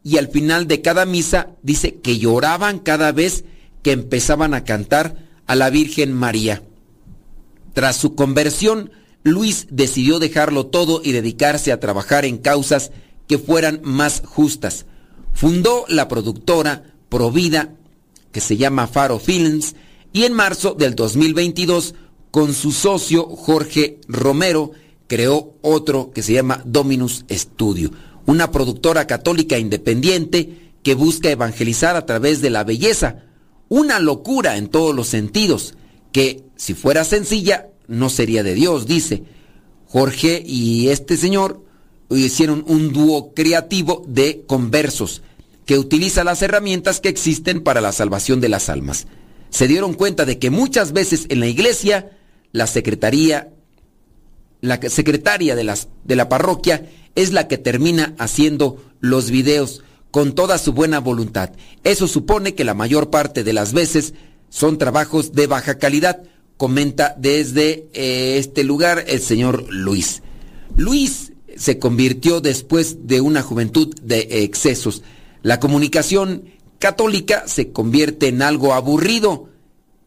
y 0.03 0.17
al 0.17 0.27
final 0.27 0.67
de 0.67 0.81
cada 0.81 1.05
misa 1.05 1.51
dice 1.61 1.95
que 1.95 2.17
lloraban 2.17 2.79
cada 2.79 3.11
vez 3.11 3.45
que 3.81 3.91
empezaban 3.91 4.53
a 4.53 4.63
cantar 4.63 5.17
a 5.45 5.55
la 5.55 5.69
Virgen 5.69 6.13
María. 6.13 6.63
Tras 7.73 7.97
su 7.97 8.15
conversión, 8.15 8.91
Luis 9.23 9.67
decidió 9.69 10.19
dejarlo 10.19 10.67
todo 10.67 11.01
y 11.03 11.11
dedicarse 11.11 11.71
a 11.71 11.79
trabajar 11.79 12.25
en 12.25 12.37
causas 12.37 12.91
que 13.27 13.37
fueran 13.37 13.81
más 13.83 14.21
justas. 14.25 14.85
Fundó 15.33 15.85
la 15.87 16.07
productora 16.07 16.83
Provida, 17.09 17.73
que 18.31 18.41
se 18.41 18.57
llama 18.57 18.87
Faro 18.87 19.19
Films, 19.19 19.75
y 20.11 20.23
en 20.23 20.33
marzo 20.33 20.75
del 20.77 20.95
2022, 20.95 21.95
con 22.31 22.53
su 22.53 22.71
socio 22.71 23.23
Jorge 23.23 23.99
Romero, 24.07 24.71
creó 25.07 25.55
otro 25.61 26.11
que 26.11 26.21
se 26.21 26.33
llama 26.33 26.61
Dominus 26.65 27.25
Studio, 27.29 27.91
una 28.25 28.51
productora 28.51 29.07
católica 29.07 29.57
independiente 29.57 30.71
que 30.83 30.95
busca 30.95 31.29
evangelizar 31.29 31.95
a 31.95 32.05
través 32.05 32.41
de 32.41 32.49
la 32.49 32.63
belleza, 32.63 33.23
una 33.69 33.99
locura 33.99 34.57
en 34.57 34.67
todos 34.67 34.93
los 34.93 35.07
sentidos, 35.07 35.75
que 36.13 36.45
si 36.55 36.73
fuera 36.73 37.03
sencilla 37.03 37.67
no 37.87 38.09
sería 38.09 38.43
de 38.43 38.53
Dios, 38.53 38.87
dice. 38.87 39.23
Jorge 39.87 40.41
y 40.45 40.87
este 40.87 41.17
señor 41.17 41.61
hicieron 42.09 42.63
un 42.67 42.93
dúo 42.93 43.33
creativo 43.33 44.03
de 44.07 44.43
conversos 44.47 45.21
que 45.65 45.77
utiliza 45.77 46.23
las 46.23 46.41
herramientas 46.41 46.99
que 46.99 47.09
existen 47.09 47.61
para 47.61 47.81
la 47.81 47.91
salvación 47.91 48.39
de 48.39 48.49
las 48.49 48.69
almas. 48.69 49.07
Se 49.49 49.67
dieron 49.67 49.93
cuenta 49.93 50.25
de 50.25 50.39
que 50.39 50.49
muchas 50.49 50.93
veces 50.93 51.25
en 51.29 51.41
la 51.41 51.47
iglesia 51.47 52.11
la 52.51 52.67
secretaría 52.67 53.49
la 54.63 54.79
secretaria 54.89 55.57
de, 55.57 55.65
las, 55.65 55.89
de 56.05 56.15
la 56.15 56.29
parroquia 56.29 56.89
es 57.15 57.33
la 57.33 57.49
que 57.49 57.57
termina 57.57 58.15
haciendo 58.17 58.81
los 59.01 59.29
videos 59.29 59.83
con 60.09 60.35
toda 60.35 60.57
su 60.57 60.71
buena 60.71 60.99
voluntad. 60.99 61.49
Eso 61.83 62.07
supone 62.07 62.55
que 62.55 62.63
la 62.63 62.73
mayor 62.73 63.09
parte 63.09 63.43
de 63.43 63.51
las 63.51 63.73
veces 63.73 64.13
son 64.53 64.77
trabajos 64.77 65.33
de 65.33 65.47
baja 65.47 65.79
calidad, 65.79 66.21
comenta 66.57 67.15
desde 67.17 67.87
eh, 67.93 68.37
este 68.37 68.63
lugar 68.63 69.03
el 69.07 69.19
señor 69.19 69.65
Luis. 69.73 70.21
Luis 70.77 71.33
se 71.57 71.79
convirtió 71.79 72.39
después 72.39 73.07
de 73.07 73.19
una 73.19 73.41
juventud 73.41 73.95
de 74.03 74.43
excesos. 74.43 75.01
La 75.41 75.59
comunicación 75.59 76.43
católica 76.77 77.47
se 77.47 77.71
convierte 77.71 78.27
en 78.27 78.43
algo 78.43 78.75
aburrido 78.75 79.49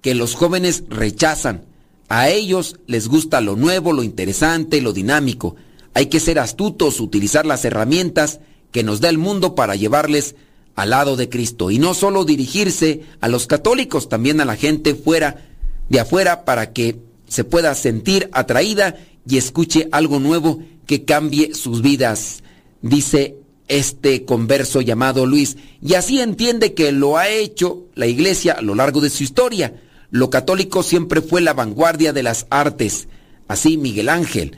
que 0.01 0.15
los 0.15 0.37
jóvenes 0.37 0.85
rechazan. 0.89 1.65
A 2.09 2.29
ellos 2.29 2.77
les 2.87 3.09
gusta 3.09 3.41
lo 3.41 3.57
nuevo, 3.57 3.93
lo 3.93 4.05
interesante, 4.05 4.81
lo 4.81 4.93
dinámico. 4.93 5.57
Hay 5.93 6.07
que 6.07 6.21
ser 6.21 6.39
astutos, 6.39 7.01
utilizar 7.01 7.47
las 7.47 7.65
herramientas 7.65 8.39
que 8.71 8.85
nos 8.85 9.01
da 9.01 9.09
el 9.09 9.19
mundo 9.19 9.57
para 9.57 9.75
llevarles 9.75 10.37
al 10.77 10.91
lado 10.91 11.17
de 11.17 11.29
Cristo. 11.29 11.71
Y 11.71 11.79
no 11.79 11.95
solo 11.95 12.25
dirigirse 12.25 13.03
a 13.21 13.29
los 13.29 13.47
católicos, 13.47 14.09
también 14.09 14.41
a 14.41 14.45
la 14.45 14.57
gente 14.57 14.95
fuera 14.95 15.47
de 15.89 16.01
afuera 16.01 16.45
para 16.45 16.73
que 16.73 17.01
se 17.27 17.45
pueda 17.45 17.75
sentir 17.75 18.29
atraída 18.33 18.97
y 19.29 19.39
escuche 19.39 19.89
algo 19.91 20.21
nuevo 20.21 20.61
que 20.87 21.05
cambie 21.05 21.55
sus 21.55 21.83
vidas, 21.83 22.43
dice 22.83 23.37
este 23.69 24.25
converso 24.25 24.81
llamado 24.81 25.27
Luis. 25.27 25.57
Y 25.83 25.95
así 25.95 26.21
entiende 26.21 26.75
que 26.75 26.93
lo 26.93 27.17
ha 27.17 27.29
hecho 27.29 27.87
la 27.95 28.07
iglesia 28.07 28.53
a 28.53 28.63
lo 28.63 28.75
largo 28.75 29.01
de 29.01 29.11
su 29.11 29.25
historia. 29.25 29.83
Lo 30.11 30.31
católico 30.31 30.85
siempre 30.85 31.21
fue 31.21 31.41
la 31.41 31.55
vanguardia 31.55 32.13
de 32.13 32.23
las 32.23 32.47
artes. 32.51 33.09
Así 33.49 33.77
Miguel 33.77 34.09
Ángel, 34.09 34.57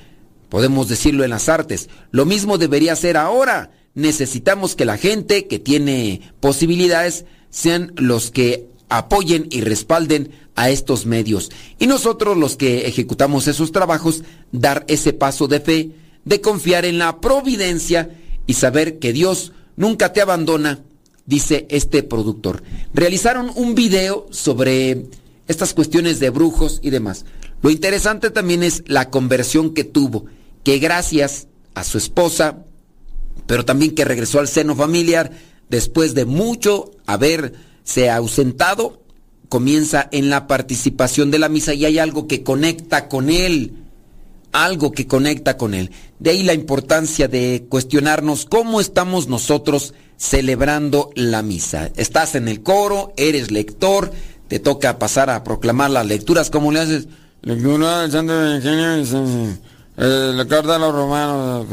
podemos 0.50 0.88
decirlo 0.88 1.24
en 1.24 1.30
las 1.30 1.48
artes. 1.48 1.88
Lo 2.10 2.26
mismo 2.26 2.58
debería 2.58 2.94
ser 2.96 3.16
ahora. 3.16 3.70
Necesitamos 3.98 4.76
que 4.76 4.84
la 4.84 4.96
gente 4.96 5.48
que 5.48 5.58
tiene 5.58 6.20
posibilidades 6.38 7.24
sean 7.50 7.92
los 7.96 8.30
que 8.30 8.68
apoyen 8.88 9.48
y 9.50 9.60
respalden 9.60 10.30
a 10.54 10.70
estos 10.70 11.04
medios. 11.04 11.50
Y 11.80 11.88
nosotros 11.88 12.36
los 12.36 12.56
que 12.56 12.86
ejecutamos 12.86 13.48
esos 13.48 13.72
trabajos, 13.72 14.22
dar 14.52 14.84
ese 14.86 15.14
paso 15.14 15.48
de 15.48 15.58
fe, 15.58 15.90
de 16.24 16.40
confiar 16.40 16.84
en 16.84 16.98
la 16.98 17.20
providencia 17.20 18.16
y 18.46 18.54
saber 18.54 19.00
que 19.00 19.12
Dios 19.12 19.50
nunca 19.74 20.12
te 20.12 20.20
abandona, 20.20 20.78
dice 21.26 21.66
este 21.68 22.04
productor. 22.04 22.62
Realizaron 22.94 23.50
un 23.56 23.74
video 23.74 24.28
sobre 24.30 25.06
estas 25.48 25.74
cuestiones 25.74 26.20
de 26.20 26.30
brujos 26.30 26.78
y 26.84 26.90
demás. 26.90 27.24
Lo 27.62 27.70
interesante 27.70 28.30
también 28.30 28.62
es 28.62 28.84
la 28.86 29.10
conversión 29.10 29.74
que 29.74 29.82
tuvo, 29.82 30.26
que 30.62 30.78
gracias 30.78 31.48
a 31.74 31.82
su 31.82 31.98
esposa, 31.98 32.64
pero 33.46 33.64
también 33.64 33.94
que 33.94 34.04
regresó 34.04 34.40
al 34.40 34.48
seno 34.48 34.74
familiar 34.74 35.30
después 35.68 36.14
de 36.14 36.24
mucho 36.24 36.90
haberse 37.06 38.10
ausentado, 38.10 39.02
comienza 39.48 40.08
en 40.12 40.30
la 40.30 40.46
participación 40.46 41.30
de 41.30 41.38
la 41.38 41.48
misa 41.48 41.74
y 41.74 41.84
hay 41.84 41.98
algo 41.98 42.26
que 42.26 42.42
conecta 42.42 43.08
con 43.08 43.30
él, 43.30 43.72
algo 44.52 44.92
que 44.92 45.06
conecta 45.06 45.56
con 45.56 45.74
él. 45.74 45.90
De 46.18 46.30
ahí 46.30 46.42
la 46.42 46.54
importancia 46.54 47.28
de 47.28 47.66
cuestionarnos 47.68 48.46
cómo 48.46 48.80
estamos 48.80 49.28
nosotros 49.28 49.94
celebrando 50.16 51.10
la 51.14 51.42
misa. 51.42 51.90
Estás 51.96 52.34
en 52.34 52.48
el 52.48 52.62
coro, 52.62 53.12
eres 53.16 53.50
lector, 53.50 54.10
te 54.48 54.58
toca 54.58 54.98
pasar 54.98 55.30
a 55.30 55.44
proclamar 55.44 55.90
las 55.90 56.06
lecturas, 56.06 56.50
¿cómo 56.50 56.72
le 56.72 56.80
haces? 56.80 57.08
Lectura 57.42 58.02
del 58.02 58.10
Santo 58.10 58.32
Evangelio, 58.32 59.56
eh, 59.96 60.32
la 60.34 60.46
carta 60.46 60.72
de 60.74 60.78
los 60.80 60.94
romanos. 60.94 61.66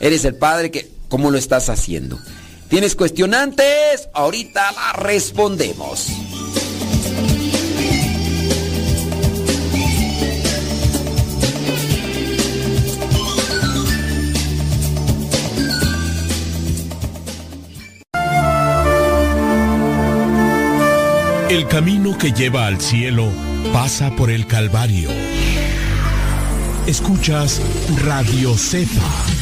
Eres 0.00 0.24
el 0.24 0.34
padre 0.34 0.70
que, 0.70 0.90
¿cómo 1.12 1.30
lo 1.30 1.36
estás 1.36 1.68
haciendo? 1.68 2.18
¿Tienes 2.70 2.96
cuestionantes? 2.96 4.08
Ahorita 4.14 4.72
la 4.72 4.94
respondemos. 4.94 6.06
El 21.50 21.68
camino 21.68 22.16
que 22.16 22.32
lleva 22.32 22.66
al 22.66 22.80
cielo 22.80 23.28
pasa 23.70 24.16
por 24.16 24.30
el 24.30 24.46
Calvario. 24.46 25.10
Escuchas 26.86 27.60
Radio 28.02 28.56
Cepa. 28.56 29.41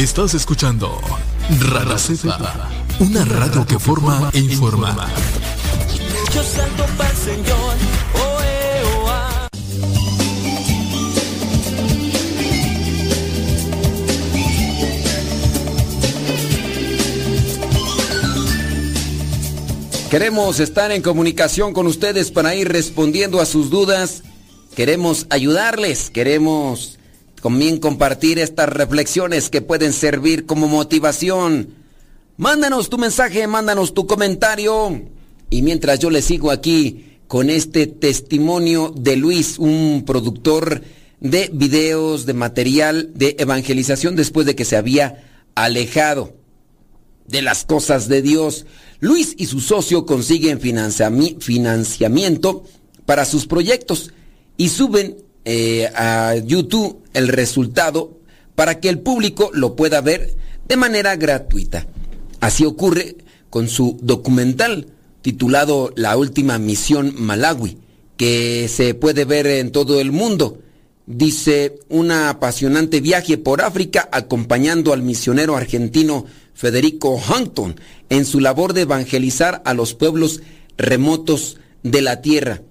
Estás 0.00 0.32
escuchando 0.32 0.98
Radio 1.58 1.98
Cepa, 1.98 2.70
una 3.00 3.22
radio 3.22 3.66
que 3.66 3.78
forma 3.78 4.30
e 4.32 4.38
informa. 4.38 4.96
Yo 6.34 6.42
salto 6.42 6.86
para 6.96 7.10
el 7.10 7.16
Señor, 7.18 7.74
oh, 8.14 8.40
eh, 8.42 8.82
oh, 8.96 9.06
ah. 9.10 9.48
Queremos 20.10 20.60
estar 20.60 20.92
en 20.92 21.02
comunicación 21.02 21.74
con 21.74 21.86
ustedes 21.86 22.30
para 22.30 22.54
ir 22.54 22.72
respondiendo 22.72 23.38
a 23.38 23.44
sus 23.44 23.68
dudas. 23.68 24.22
Queremos 24.74 25.26
ayudarles, 25.28 26.08
queremos 26.08 26.99
también 27.40 27.78
compartir 27.78 28.38
estas 28.38 28.68
reflexiones 28.68 29.48
que 29.48 29.62
pueden 29.62 29.92
servir 29.92 30.46
como 30.46 30.68
motivación. 30.68 31.74
Mándanos 32.36 32.88
tu 32.90 32.98
mensaje, 32.98 33.46
mándanos 33.46 33.94
tu 33.94 34.06
comentario. 34.06 35.02
Y 35.48 35.62
mientras 35.62 35.98
yo 35.98 36.10
le 36.10 36.22
sigo 36.22 36.50
aquí 36.50 37.18
con 37.26 37.50
este 37.50 37.86
testimonio 37.86 38.92
de 38.96 39.16
Luis, 39.16 39.58
un 39.58 40.04
productor 40.06 40.82
de 41.20 41.50
videos, 41.52 42.26
de 42.26 42.34
material 42.34 43.10
de 43.14 43.36
evangelización 43.38 44.16
después 44.16 44.46
de 44.46 44.54
que 44.54 44.64
se 44.64 44.76
había 44.76 45.24
alejado 45.54 46.34
de 47.26 47.42
las 47.42 47.64
cosas 47.64 48.08
de 48.08 48.22
Dios. 48.22 48.66
Luis 49.00 49.34
y 49.38 49.46
su 49.46 49.60
socio 49.60 50.06
consiguen 50.06 50.60
financiami- 50.60 51.40
financiamiento 51.40 52.64
para 53.06 53.24
sus 53.24 53.46
proyectos 53.46 54.12
y 54.56 54.68
suben 54.68 55.16
eh, 55.44 55.90
a 55.94 56.36
YouTube 56.36 57.02
el 57.14 57.28
resultado 57.28 58.18
para 58.54 58.80
que 58.80 58.88
el 58.88 58.98
público 58.98 59.50
lo 59.54 59.76
pueda 59.76 60.00
ver 60.00 60.34
de 60.68 60.76
manera 60.76 61.16
gratuita. 61.16 61.86
Así 62.40 62.64
ocurre 62.64 63.16
con 63.48 63.68
su 63.68 63.98
documental 64.02 64.86
titulado 65.22 65.92
La 65.96 66.16
última 66.16 66.58
misión 66.58 67.14
Malawi, 67.18 67.78
que 68.16 68.68
se 68.68 68.94
puede 68.94 69.24
ver 69.24 69.46
en 69.46 69.72
todo 69.72 70.00
el 70.00 70.12
mundo. 70.12 70.60
Dice 71.06 71.80
un 71.88 72.10
apasionante 72.10 73.00
viaje 73.00 73.36
por 73.36 73.62
África 73.62 74.08
acompañando 74.12 74.92
al 74.92 75.02
misionero 75.02 75.56
argentino 75.56 76.26
Federico 76.54 77.20
Hampton 77.28 77.80
en 78.10 78.24
su 78.24 78.40
labor 78.40 78.74
de 78.74 78.82
evangelizar 78.82 79.62
a 79.64 79.74
los 79.74 79.94
pueblos 79.94 80.42
remotos 80.76 81.56
de 81.82 82.02
la 82.02 82.20
tierra. 82.22 82.62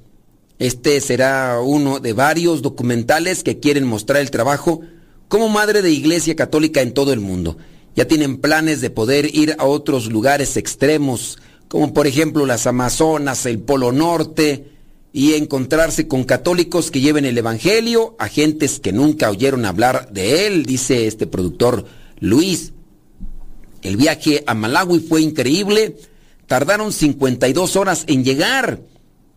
Este 0.59 0.99
será 0.99 1.61
uno 1.63 2.01
de 2.01 2.11
varios 2.11 2.61
documentales 2.61 3.43
que 3.43 3.59
quieren 3.59 3.87
mostrar 3.87 4.21
el 4.21 4.29
trabajo 4.29 4.81
como 5.29 5.47
madre 5.47 5.81
de 5.81 5.89
iglesia 5.91 6.35
católica 6.35 6.81
en 6.81 6.93
todo 6.93 7.13
el 7.13 7.21
mundo. 7.21 7.57
Ya 7.95 8.05
tienen 8.09 8.37
planes 8.37 8.81
de 8.81 8.89
poder 8.89 9.33
ir 9.33 9.55
a 9.57 9.65
otros 9.65 10.07
lugares 10.07 10.57
extremos, 10.57 11.39
como 11.69 11.93
por 11.93 12.07
ejemplo 12.07 12.45
las 12.45 12.67
Amazonas, 12.67 13.45
el 13.45 13.59
Polo 13.59 13.93
Norte, 13.93 14.65
y 15.13 15.33
encontrarse 15.33 16.07
con 16.07 16.25
católicos 16.25 16.91
que 16.91 16.99
lleven 16.99 17.25
el 17.25 17.37
Evangelio 17.37 18.15
a 18.19 18.27
gentes 18.27 18.81
que 18.81 18.91
nunca 18.91 19.29
oyeron 19.29 19.65
hablar 19.65 20.11
de 20.11 20.45
él, 20.45 20.65
dice 20.65 21.07
este 21.07 21.25
productor 21.25 21.85
Luis. 22.19 22.73
El 23.81 23.95
viaje 23.95 24.43
a 24.45 24.53
Malawi 24.55 24.99
fue 24.99 25.21
increíble. 25.21 25.95
Tardaron 26.47 26.91
52 26.91 27.75
horas 27.77 28.03
en 28.07 28.25
llegar 28.25 28.81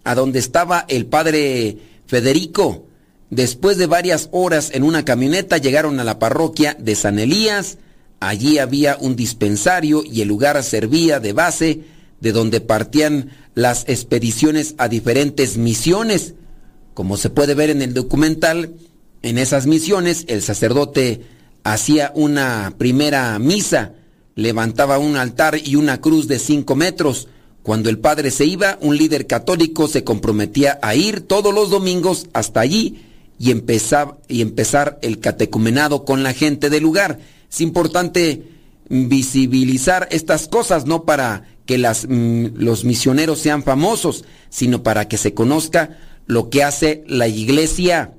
a 0.05 0.15
donde 0.15 0.39
estaba 0.39 0.85
el 0.89 1.07
padre 1.07 1.79
Federico. 2.07 2.87
Después 3.31 3.79
de 3.79 3.87
varias 3.87 4.29
horas 4.33 4.71
en 4.75 4.83
una 4.83 5.05
camioneta 5.05 5.59
llegaron 5.59 5.99
a 6.01 6.05
la 6.05 6.19
parroquia 6.19 6.77
de 6.79 6.95
San 6.95 7.19
Elías. 7.19 7.79
Allí 8.21 8.59
había 8.59 8.97
un 9.01 9.17
dispensario 9.17 10.05
y 10.05 10.21
el 10.21 10.29
lugar 10.29 10.63
servía 10.63 11.19
de 11.19 11.33
base 11.33 11.81
de 12.21 12.33
donde 12.33 12.61
partían 12.61 13.31
las 13.55 13.85
expediciones 13.89 14.75
a 14.79 14.89
diferentes 14.89 15.57
misiones. 15.57 16.35
Como 16.95 17.17
se 17.17 17.31
puede 17.31 17.55
ver 17.55 17.71
en 17.71 17.83
el 17.83 17.95
documental, 17.95 18.75
en 19.23 19.39
esas 19.39 19.67
misiones 19.67 20.25
el 20.29 20.43
sacerdote 20.43 21.23
hacía 21.65 22.13
una 22.15 22.75
primera 22.77 23.39
misa, 23.39 23.95
levantaba 24.35 24.99
un 24.99 25.17
altar 25.17 25.59
y 25.63 25.77
una 25.77 26.01
cruz 26.01 26.29
de 26.29 26.39
cinco 26.39 26.77
metros. 26.77 27.29
Cuando 27.63 27.91
el 27.91 27.99
padre 27.99 28.31
se 28.31 28.45
iba, 28.45 28.77
un 28.81 28.97
líder 28.97 29.27
católico 29.27 29.87
se 29.87 30.03
comprometía 30.03 30.79
a 30.83 30.97
ir 30.97 31.21
todos 31.21 31.55
los 31.55 31.71
domingos 31.71 32.27
hasta 32.33 32.61
allí 32.61 33.05
y 33.39 33.51
empezar, 33.53 34.19
y 34.29 34.41
empezar 34.41 34.99
el 35.03 35.21
catecumenado 35.21 36.05
con 36.05 36.23
la 36.23 36.33
gente 36.33 36.71
del 36.71 36.83
lugar. 36.83 37.21
Es 37.51 37.61
importante 37.61 38.43
visibilizar 38.89 40.09
estas 40.11 40.49
cosas, 40.49 40.87
no 40.87 41.05
para 41.05 41.45
que 41.65 41.79
las, 41.79 42.07
mm, 42.09 42.57
los 42.57 42.85
misioneros 42.85 43.39
sean 43.39 43.63
famosos, 43.63 44.25
sino 44.51 44.83
para 44.83 45.07
que 45.07 45.17
se 45.17 45.33
conozca 45.33 45.99
lo 46.27 46.51
que 46.51 46.65
hace 46.65 47.05
la 47.07 47.29
iglesia. 47.29 48.13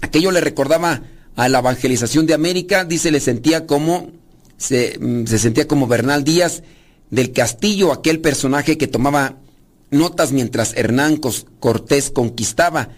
Aquello 0.00 0.30
le 0.30 0.40
recordaba 0.40 1.02
a 1.34 1.48
la 1.48 1.58
evangelización 1.58 2.26
de 2.26 2.34
América, 2.34 2.84
dice, 2.84 3.10
le 3.10 3.18
sentía 3.18 3.66
como, 3.66 4.12
se, 4.56 4.96
mm, 5.00 5.26
se 5.26 5.38
sentía 5.40 5.66
como 5.66 5.88
Bernal 5.88 6.22
Díaz 6.22 6.62
del 7.10 7.32
Castillo, 7.32 7.92
aquel 7.92 8.20
personaje 8.20 8.76
que 8.78 8.86
tomaba 8.86 9.38
notas 9.90 10.32
mientras 10.32 10.76
Hernán 10.76 11.18
Cortés 11.60 12.10
conquistaba. 12.10 12.90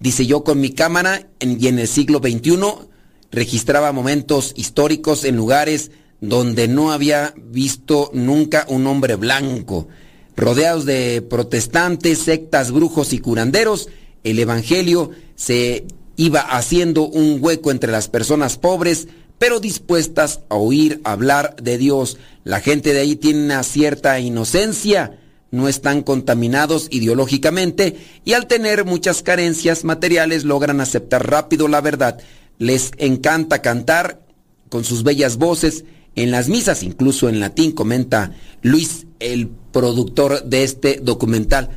Dice 0.00 0.26
yo 0.26 0.44
con 0.44 0.60
mi 0.60 0.70
cámara 0.70 1.28
en- 1.40 1.58
y 1.62 1.68
en 1.68 1.78
el 1.78 1.88
siglo 1.88 2.18
XXI 2.18 2.88
registraba 3.30 3.92
momentos 3.92 4.52
históricos 4.56 5.24
en 5.24 5.36
lugares 5.36 5.90
donde 6.20 6.68
no 6.68 6.92
había 6.92 7.34
visto 7.36 8.10
nunca 8.12 8.66
un 8.68 8.86
hombre 8.86 9.16
blanco. 9.16 9.88
Rodeados 10.36 10.84
de 10.84 11.22
protestantes, 11.22 12.18
sectas, 12.18 12.70
brujos 12.72 13.12
y 13.12 13.18
curanderos, 13.18 13.88
el 14.24 14.38
Evangelio 14.38 15.10
se 15.36 15.86
iba 16.16 16.40
haciendo 16.40 17.02
un 17.06 17.38
hueco 17.40 17.70
entre 17.70 17.90
las 17.92 18.08
personas 18.08 18.56
pobres, 18.56 19.08
pero 19.38 19.60
dispuestas 19.60 20.40
a 20.48 20.56
oír 20.56 21.00
hablar 21.04 21.56
de 21.62 21.78
Dios. 21.78 22.18
La 22.44 22.60
gente 22.60 22.92
de 22.92 23.00
ahí 23.00 23.16
tiene 23.16 23.44
una 23.44 23.62
cierta 23.62 24.18
inocencia, 24.20 25.18
no 25.50 25.68
están 25.68 26.02
contaminados 26.02 26.88
ideológicamente 26.90 27.96
y 28.24 28.32
al 28.32 28.46
tener 28.46 28.84
muchas 28.84 29.22
carencias 29.22 29.84
materiales 29.84 30.44
logran 30.44 30.80
aceptar 30.80 31.30
rápido 31.30 31.68
la 31.68 31.80
verdad. 31.80 32.18
Les 32.58 32.92
encanta 32.98 33.62
cantar 33.62 34.20
con 34.68 34.84
sus 34.84 35.02
bellas 35.02 35.36
voces 35.36 35.84
en 36.16 36.30
las 36.30 36.48
misas, 36.48 36.82
incluso 36.82 37.28
en 37.28 37.40
latín, 37.40 37.72
comenta 37.72 38.32
Luis, 38.62 39.06
el 39.18 39.48
productor 39.72 40.44
de 40.44 40.64
este 40.64 41.00
documental. 41.02 41.70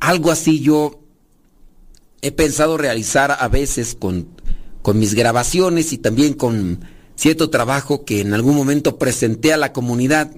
Algo 0.00 0.30
así 0.30 0.60
yo 0.60 1.00
he 2.22 2.30
pensado 2.30 2.76
realizar 2.78 3.36
a 3.38 3.48
veces 3.48 3.96
con, 3.98 4.28
con 4.84 4.98
mis 4.98 5.14
grabaciones 5.14 5.94
y 5.94 5.98
también 5.98 6.34
con 6.34 6.84
cierto 7.16 7.48
trabajo 7.48 8.04
que 8.04 8.20
en 8.20 8.34
algún 8.34 8.54
momento 8.54 8.98
presenté 8.98 9.54
a 9.54 9.56
la 9.56 9.72
comunidad 9.72 10.30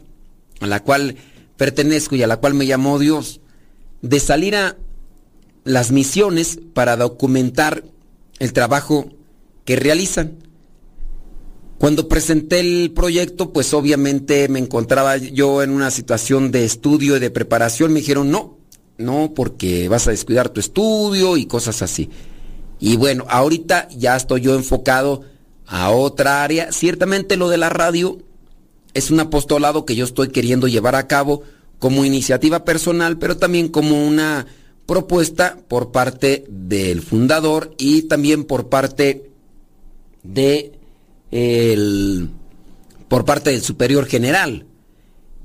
a 0.60 0.68
la 0.68 0.84
cual 0.84 1.16
pertenezco 1.56 2.14
y 2.14 2.22
a 2.22 2.28
la 2.28 2.36
cual 2.36 2.54
me 2.54 2.64
llamó 2.64 3.00
Dios, 3.00 3.40
de 4.02 4.20
salir 4.20 4.54
a 4.54 4.76
las 5.64 5.90
misiones 5.90 6.60
para 6.74 6.96
documentar 6.96 7.82
el 8.38 8.52
trabajo 8.52 9.10
que 9.64 9.74
realizan. 9.74 10.36
Cuando 11.78 12.06
presenté 12.06 12.60
el 12.60 12.92
proyecto, 12.94 13.52
pues 13.52 13.74
obviamente 13.74 14.46
me 14.46 14.60
encontraba 14.60 15.16
yo 15.16 15.60
en 15.64 15.70
una 15.70 15.90
situación 15.90 16.52
de 16.52 16.64
estudio 16.64 17.16
y 17.16 17.20
de 17.20 17.30
preparación. 17.32 17.92
Me 17.92 17.98
dijeron, 17.98 18.30
no, 18.30 18.58
no, 18.96 19.32
porque 19.34 19.88
vas 19.88 20.06
a 20.06 20.12
descuidar 20.12 20.50
tu 20.50 20.60
estudio 20.60 21.36
y 21.36 21.46
cosas 21.46 21.82
así. 21.82 22.10
Y 22.78 22.96
bueno, 22.96 23.24
ahorita 23.28 23.88
ya 23.90 24.16
estoy 24.16 24.42
yo 24.42 24.54
enfocado 24.54 25.22
a 25.66 25.90
otra 25.90 26.44
área. 26.44 26.72
Ciertamente 26.72 27.36
lo 27.36 27.48
de 27.48 27.56
la 27.56 27.68
radio 27.68 28.18
es 28.94 29.10
un 29.10 29.20
apostolado 29.20 29.84
que 29.84 29.96
yo 29.96 30.04
estoy 30.04 30.28
queriendo 30.28 30.68
llevar 30.68 30.94
a 30.94 31.06
cabo 31.06 31.42
como 31.78 32.04
iniciativa 32.04 32.64
personal, 32.64 33.18
pero 33.18 33.36
también 33.36 33.68
como 33.68 34.06
una 34.06 34.46
propuesta 34.86 35.58
por 35.68 35.90
parte 35.90 36.44
del 36.48 37.02
fundador 37.02 37.74
y 37.76 38.02
también 38.02 38.44
por 38.44 38.68
parte 38.68 39.30
de 40.22 40.72
el 41.30 42.30
por 43.08 43.24
parte 43.24 43.50
del 43.50 43.62
superior 43.62 44.06
general. 44.06 44.66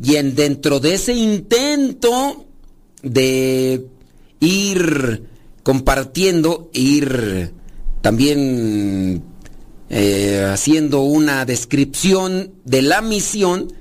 Y 0.02 0.16
en 0.16 0.36
dentro 0.36 0.80
de 0.80 0.96
ese 0.96 1.14
intento 1.14 2.46
de 3.04 3.86
ir 4.40 5.31
compartiendo, 5.64 6.70
ir 6.74 7.53
también 8.01 9.24
eh, 9.89 10.47
haciendo 10.51 11.01
una 11.01 11.45
descripción 11.45 12.53
de 12.66 12.82
la 12.82 13.01
misión, 13.01 13.74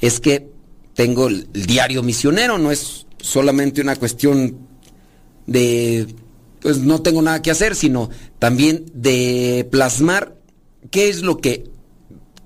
es 0.00 0.20
que 0.20 0.50
tengo 0.94 1.28
el, 1.28 1.48
el 1.54 1.66
diario 1.66 2.02
misionero, 2.02 2.58
no 2.58 2.70
es 2.70 3.06
solamente 3.20 3.80
una 3.80 3.96
cuestión 3.96 4.58
de, 5.46 6.06
pues 6.60 6.78
no 6.78 7.02
tengo 7.02 7.22
nada 7.22 7.42
que 7.42 7.50
hacer, 7.50 7.74
sino 7.74 8.10
también 8.38 8.84
de 8.94 9.66
plasmar 9.70 10.36
qué 10.90 11.08
es 11.08 11.22
lo 11.22 11.38
que 11.38 11.64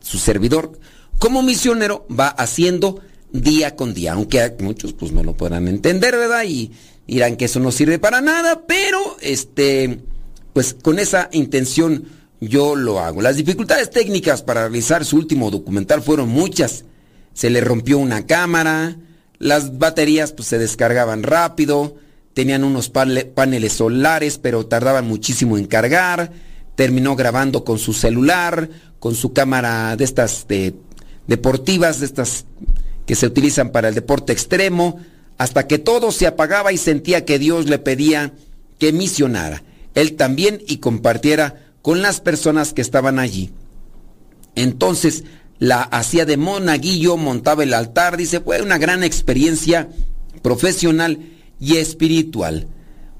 su 0.00 0.18
servidor 0.18 0.78
como 1.18 1.42
misionero 1.42 2.06
va 2.08 2.28
haciendo 2.28 3.00
día 3.32 3.76
con 3.76 3.94
día, 3.94 4.12
aunque 4.12 4.54
muchos 4.60 4.92
pues 4.92 5.12
no 5.12 5.22
lo 5.22 5.36
podrán 5.36 5.68
entender, 5.68 6.16
¿verdad? 6.16 6.44
Y 6.44 6.72
dirán 7.06 7.36
que 7.36 7.46
eso 7.46 7.60
no 7.60 7.72
sirve 7.72 7.98
para 7.98 8.20
nada, 8.20 8.62
pero 8.66 9.16
este, 9.20 10.00
pues 10.52 10.74
con 10.74 10.98
esa 10.98 11.28
intención 11.32 12.04
yo 12.40 12.76
lo 12.76 13.00
hago. 13.00 13.22
Las 13.22 13.36
dificultades 13.36 13.90
técnicas 13.90 14.42
para 14.42 14.62
realizar 14.62 15.04
su 15.04 15.16
último 15.16 15.50
documental 15.50 16.02
fueron 16.02 16.28
muchas. 16.28 16.84
Se 17.32 17.50
le 17.50 17.60
rompió 17.60 17.98
una 17.98 18.26
cámara, 18.26 18.96
las 19.38 19.78
baterías 19.78 20.32
pues 20.32 20.48
se 20.48 20.58
descargaban 20.58 21.22
rápido, 21.22 21.96
tenían 22.34 22.64
unos 22.64 22.90
paneles 22.90 23.72
solares, 23.72 24.38
pero 24.38 24.66
tardaban 24.66 25.06
muchísimo 25.06 25.58
en 25.58 25.66
cargar. 25.66 26.32
Terminó 26.74 27.16
grabando 27.16 27.64
con 27.64 27.78
su 27.78 27.94
celular, 27.94 28.68
con 28.98 29.14
su 29.14 29.32
cámara 29.32 29.96
de 29.96 30.04
estas 30.04 30.46
de, 30.46 30.74
deportivas, 31.26 32.00
de 32.00 32.06
estas 32.06 32.44
que 33.06 33.14
se 33.14 33.26
utilizan 33.26 33.70
para 33.70 33.88
el 33.88 33.94
deporte 33.94 34.32
extremo, 34.32 35.00
hasta 35.38 35.66
que 35.66 35.78
todo 35.78 36.12
se 36.12 36.26
apagaba 36.26 36.72
y 36.72 36.78
sentía 36.78 37.24
que 37.24 37.38
Dios 37.38 37.66
le 37.66 37.78
pedía 37.78 38.32
que 38.78 38.92
misionara, 38.92 39.62
él 39.94 40.16
también 40.16 40.62
y 40.66 40.78
compartiera 40.78 41.66
con 41.82 42.02
las 42.02 42.20
personas 42.20 42.72
que 42.72 42.82
estaban 42.82 43.18
allí. 43.18 43.50
Entonces 44.54 45.24
la 45.58 45.82
hacía 45.82 46.26
de 46.26 46.36
monaguillo, 46.36 47.16
montaba 47.16 47.62
el 47.62 47.74
altar, 47.74 48.16
dice, 48.16 48.40
fue 48.40 48.60
una 48.60 48.78
gran 48.78 49.02
experiencia 49.02 49.88
profesional 50.42 51.18
y 51.60 51.76
espiritual. 51.76 52.68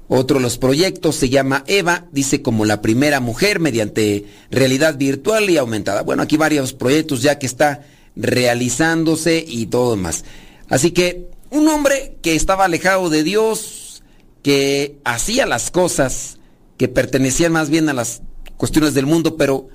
Otro 0.09 0.37
de 0.37 0.43
los 0.43 0.57
proyectos 0.57 1.15
se 1.15 1.29
llama 1.29 1.63
Eva, 1.67 2.05
dice 2.11 2.41
como 2.41 2.63
la 2.63 2.81
primera 2.81 3.19
mujer 3.19 3.59
mediante 3.59 4.25
realidad 4.49 4.97
virtual 4.97 5.49
y 5.49 5.57
aumentada. 5.57 6.03
Bueno, 6.03 6.23
aquí 6.23 6.37
varios 6.37 6.73
proyectos 6.73 7.21
ya 7.21 7.39
que 7.39 7.45
está 7.45 7.83
realizándose 8.15 9.43
y 9.45 9.65
todo 9.65 9.97
más. 9.97 10.23
Así 10.69 10.91
que 10.91 11.27
un 11.49 11.67
hombre 11.67 12.17
que 12.21 12.35
estaba 12.35 12.65
alejado 12.65 13.09
de 13.09 13.23
Dios, 13.23 14.03
que 14.43 14.97
hacía 15.03 15.45
las 15.45 15.71
cosas 15.71 16.37
que 16.77 16.87
pertenecían 16.87 17.51
más 17.51 17.69
bien 17.69 17.89
a 17.89 17.93
las 17.93 18.21
cuestiones 18.57 18.93
del 18.93 19.05
mundo, 19.05 19.37
pero 19.37 19.67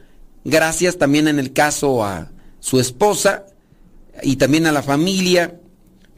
gracias 0.44 0.98
también 0.98 1.28
en 1.28 1.38
el 1.38 1.52
caso 1.52 2.04
a 2.04 2.30
su 2.60 2.80
esposa 2.80 3.46
y 4.22 4.36
también 4.36 4.66
a 4.66 4.72
la 4.72 4.82
familia, 4.82 5.58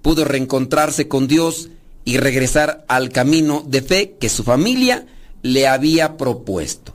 pudo 0.02 0.24
reencontrarse 0.24 1.08
con 1.08 1.26
Dios 1.26 1.70
y 2.04 2.18
regresar 2.18 2.84
al 2.88 3.08
camino 3.08 3.64
de 3.66 3.82
fe 3.82 4.16
que 4.20 4.28
su 4.28 4.44
familia 4.44 5.06
le 5.42 5.66
había 5.66 6.16
propuesto. 6.16 6.94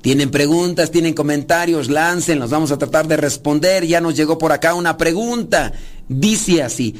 Tienen 0.00 0.30
preguntas, 0.30 0.90
tienen 0.90 1.14
comentarios, 1.14 1.88
lancen, 1.90 2.38
los 2.38 2.50
vamos 2.50 2.70
a 2.70 2.78
tratar 2.78 3.08
de 3.08 3.16
responder. 3.16 3.86
Ya 3.86 4.00
nos 4.00 4.16
llegó 4.16 4.38
por 4.38 4.52
acá 4.52 4.74
una 4.74 4.96
pregunta. 4.96 5.72
Dice 6.08 6.62
así, 6.62 6.94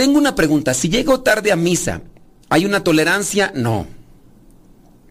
tengo 0.00 0.16
una 0.16 0.34
pregunta, 0.34 0.72
si 0.72 0.88
llego 0.88 1.20
tarde 1.20 1.52
a 1.52 1.56
misa, 1.56 2.00
¿hay 2.48 2.64
una 2.64 2.82
tolerancia? 2.82 3.52
No. 3.54 3.86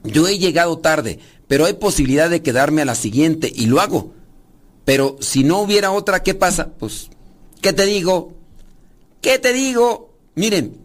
Yo 0.03 0.27
he 0.27 0.39
llegado 0.39 0.79
tarde, 0.79 1.19
pero 1.47 1.65
hay 1.65 1.73
posibilidad 1.73 2.27
de 2.27 2.41
quedarme 2.41 2.81
a 2.81 2.85
la 2.85 2.95
siguiente 2.95 3.51
y 3.53 3.67
lo 3.67 3.81
hago. 3.81 4.15
Pero 4.85 5.15
si 5.19 5.43
no 5.43 5.59
hubiera 5.59 5.91
otra, 5.91 6.23
¿qué 6.23 6.33
pasa? 6.33 6.71
Pues, 6.79 7.11
¿qué 7.61 7.71
te 7.71 7.85
digo? 7.85 8.33
¿Qué 9.21 9.37
te 9.37 9.53
digo? 9.53 10.11
Miren, 10.33 10.79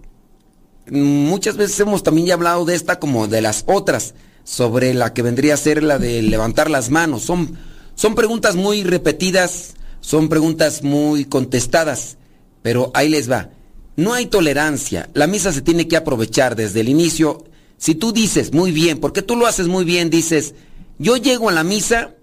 muchas 0.90 1.56
veces 1.56 1.80
hemos 1.80 2.02
también 2.02 2.26
ya 2.26 2.34
hablado 2.34 2.66
de 2.66 2.74
esta 2.74 2.98
como 2.98 3.26
de 3.26 3.40
las 3.40 3.64
otras, 3.66 4.12
sobre 4.44 4.92
la 4.92 5.14
que 5.14 5.22
vendría 5.22 5.54
a 5.54 5.56
ser 5.56 5.82
la 5.82 5.98
de 5.98 6.20
levantar 6.20 6.68
las 6.68 6.90
manos. 6.90 7.22
Son, 7.22 7.56
son 7.94 8.14
preguntas 8.14 8.54
muy 8.54 8.84
repetidas, 8.84 9.76
son 10.02 10.28
preguntas 10.28 10.82
muy 10.82 11.24
contestadas, 11.24 12.18
pero 12.60 12.90
ahí 12.92 13.08
les 13.08 13.30
va. 13.30 13.48
No 13.96 14.12
hay 14.12 14.26
tolerancia, 14.26 15.08
la 15.14 15.26
misa 15.26 15.52
se 15.52 15.62
tiene 15.62 15.86
que 15.86 15.96
aprovechar 15.96 16.56
desde 16.56 16.80
el 16.80 16.88
inicio. 16.88 17.44
Si 17.76 17.94
tú 17.94 18.12
dices 18.12 18.52
muy 18.52 18.72
bien, 18.72 18.98
porque 18.98 19.22
tú 19.22 19.36
lo 19.36 19.46
haces 19.46 19.68
muy 19.68 19.84
bien, 19.84 20.10
dices, 20.10 20.54
yo 20.98 21.16
llego 21.16 21.48
a 21.48 21.52
la 21.52 21.64
misa 21.64 22.14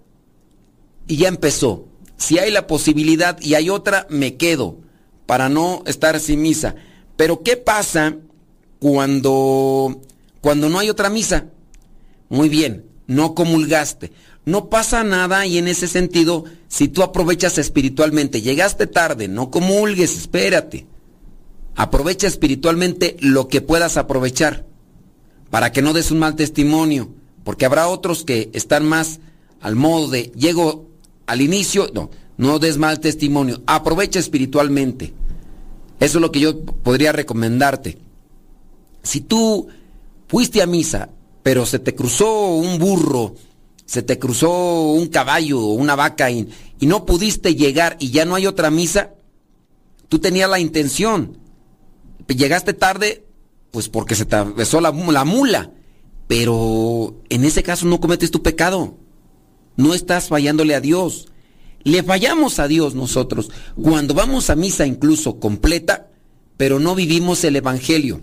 y 1.08 1.18
ya 1.18 1.30
empezó. 1.30 1.86
Si 2.18 2.40
hay 2.40 2.52
la 2.52 2.68
posibilidad 2.68 3.40
y 3.42 3.56
hay 3.56 3.70
otra, 3.70 4.06
me 4.10 4.36
quedo 4.36 4.80
para 5.26 5.50
no 5.50 5.84
estar 5.86 6.20
sin 6.20 6.42
misa. 6.42 6.76
Pero 7.16 7.42
¿qué 7.42 7.56
pasa 7.56 8.18
cuando 8.80 10.02
cuando 10.42 10.70
no 10.70 10.80
hay 10.80 10.90
otra 10.90 11.10
misa? 11.10 11.46
Muy 12.30 12.50
bien, 12.50 12.86
no 13.08 13.34
comulgaste. 13.34 14.12
no 14.44 14.70
pasa 14.70 15.04
nada 15.04 15.46
y 15.46 15.58
en 15.58 15.68
ese 15.68 15.88
sentido, 15.88 16.46
si 16.68 16.88
tú 16.88 17.04
aprovechas 17.04 17.58
espiritualmente, 17.60 18.42
llegaste 18.42 18.88
tarde, 18.88 19.28
no 19.28 19.52
comulgues, 19.52 20.18
espérate. 20.18 20.88
Aprovecha 21.76 22.28
espiritualmente 22.28 23.18
lo 23.20 23.48
que 23.48 23.62
puedas 23.62 23.98
aprovechar 23.98 24.66
para 25.50 25.72
que 25.72 25.82
no 25.82 25.94
des 25.94 26.12
un 26.12 26.20
mal 26.20 26.36
testimonio, 26.36 27.10
porque 27.44 27.66
habrá 27.66 27.88
otros 27.88 28.24
que 28.24 28.50
están 28.54 28.86
más 28.86 29.20
al 29.60 29.76
modo 29.76 30.10
de 30.10 30.32
llego 30.36 30.88
al 31.28 31.42
inicio, 31.42 31.90
no, 31.94 32.10
no 32.38 32.60
des 32.60 32.78
mal 32.78 33.00
testimonio, 33.00 33.62
aprovecha 33.68 34.20
espiritualmente. 34.20 35.14
Eso 36.00 36.18
es 36.18 36.22
lo 36.22 36.32
que 36.32 36.40
yo 36.40 36.62
podría 36.62 37.12
recomendarte. 37.12 38.00
Si 39.04 39.22
tú 39.22 39.68
fuiste 40.28 40.62
a 40.62 40.66
misa, 40.66 41.10
pero 41.44 41.66
se 41.66 41.80
te 41.80 41.94
cruzó 41.94 42.56
un 42.56 42.80
burro, 42.80 43.36
se 43.86 44.02
te 44.02 44.18
cruzó 44.18 44.92
un 44.94 45.08
caballo 45.08 45.60
o 45.60 45.74
una 45.74 45.96
vaca 45.96 46.32
y, 46.32 46.48
y, 46.80 46.86
no 46.86 47.06
pudiste 47.06 47.56
llegar 47.56 47.98
y 48.00 48.12
ya 48.12 48.26
no 48.26 48.36
hay 48.36 48.48
otra 48.48 48.72
misa, 48.72 49.12
tú 50.08 50.20
tenías 50.20 50.50
la 50.50 50.60
intención. 50.60 51.38
Llegaste 52.36 52.74
tarde, 52.74 53.26
pues 53.72 53.90
porque 53.90 54.16
se 54.16 54.26
te 54.26 54.36
atravesó 54.36 54.82
la, 54.82 54.92
la 54.92 55.26
mula. 55.26 55.72
Pero 56.28 57.22
en 57.30 57.44
ese 57.44 57.64
caso 57.64 57.86
no 57.86 58.00
cometes 58.00 58.32
tu 58.32 58.42
pecado. 58.42 58.98
No 59.76 59.94
estás 59.94 60.30
fallándole 60.30 60.76
a 60.76 60.82
Dios. 60.82 61.28
Le 61.84 62.04
fallamos 62.04 62.60
a 62.60 62.68
Dios 62.68 62.94
nosotros 62.96 63.50
cuando 63.82 64.14
vamos 64.14 64.50
a 64.50 64.56
misa 64.56 64.86
incluso 64.86 65.40
completa, 65.40 66.10
pero 66.58 66.80
no 66.80 66.94
vivimos 66.96 67.44
el 67.44 67.56
Evangelio. 67.56 68.22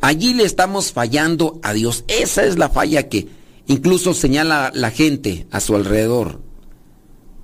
Allí 0.00 0.34
le 0.34 0.44
estamos 0.44 0.92
fallando 0.92 1.58
a 1.62 1.72
Dios. 1.72 2.04
Esa 2.08 2.44
es 2.44 2.58
la 2.58 2.68
falla 2.68 3.08
que 3.08 3.28
incluso 3.66 4.14
señala 4.14 4.70
la 4.74 4.90
gente 4.90 5.46
a 5.50 5.60
su 5.60 5.74
alrededor. 5.74 6.42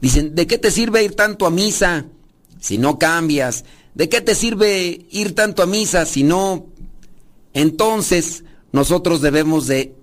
Dicen, 0.01 0.35
¿de 0.35 0.47
qué 0.47 0.59
te 0.59 0.70
sirve 0.70 1.05
ir 1.05 1.14
tanto 1.14 1.47
a 1.47 1.51
misa 1.51 2.07
si 2.61 2.76
no 2.76 2.99
cambias? 2.99 3.64
¿De 3.95 4.09
qué 4.09 4.20
te 4.20 4.34
sirve 4.34 5.07
ir 5.11 5.34
tanto 5.34 5.62
a 5.62 5.66
misa 5.66 6.07
si 6.07 6.22
no... 6.22 6.66
Entonces, 7.55 8.45
nosotros 8.72 9.20
debemos 9.20 9.66
de 9.66 9.95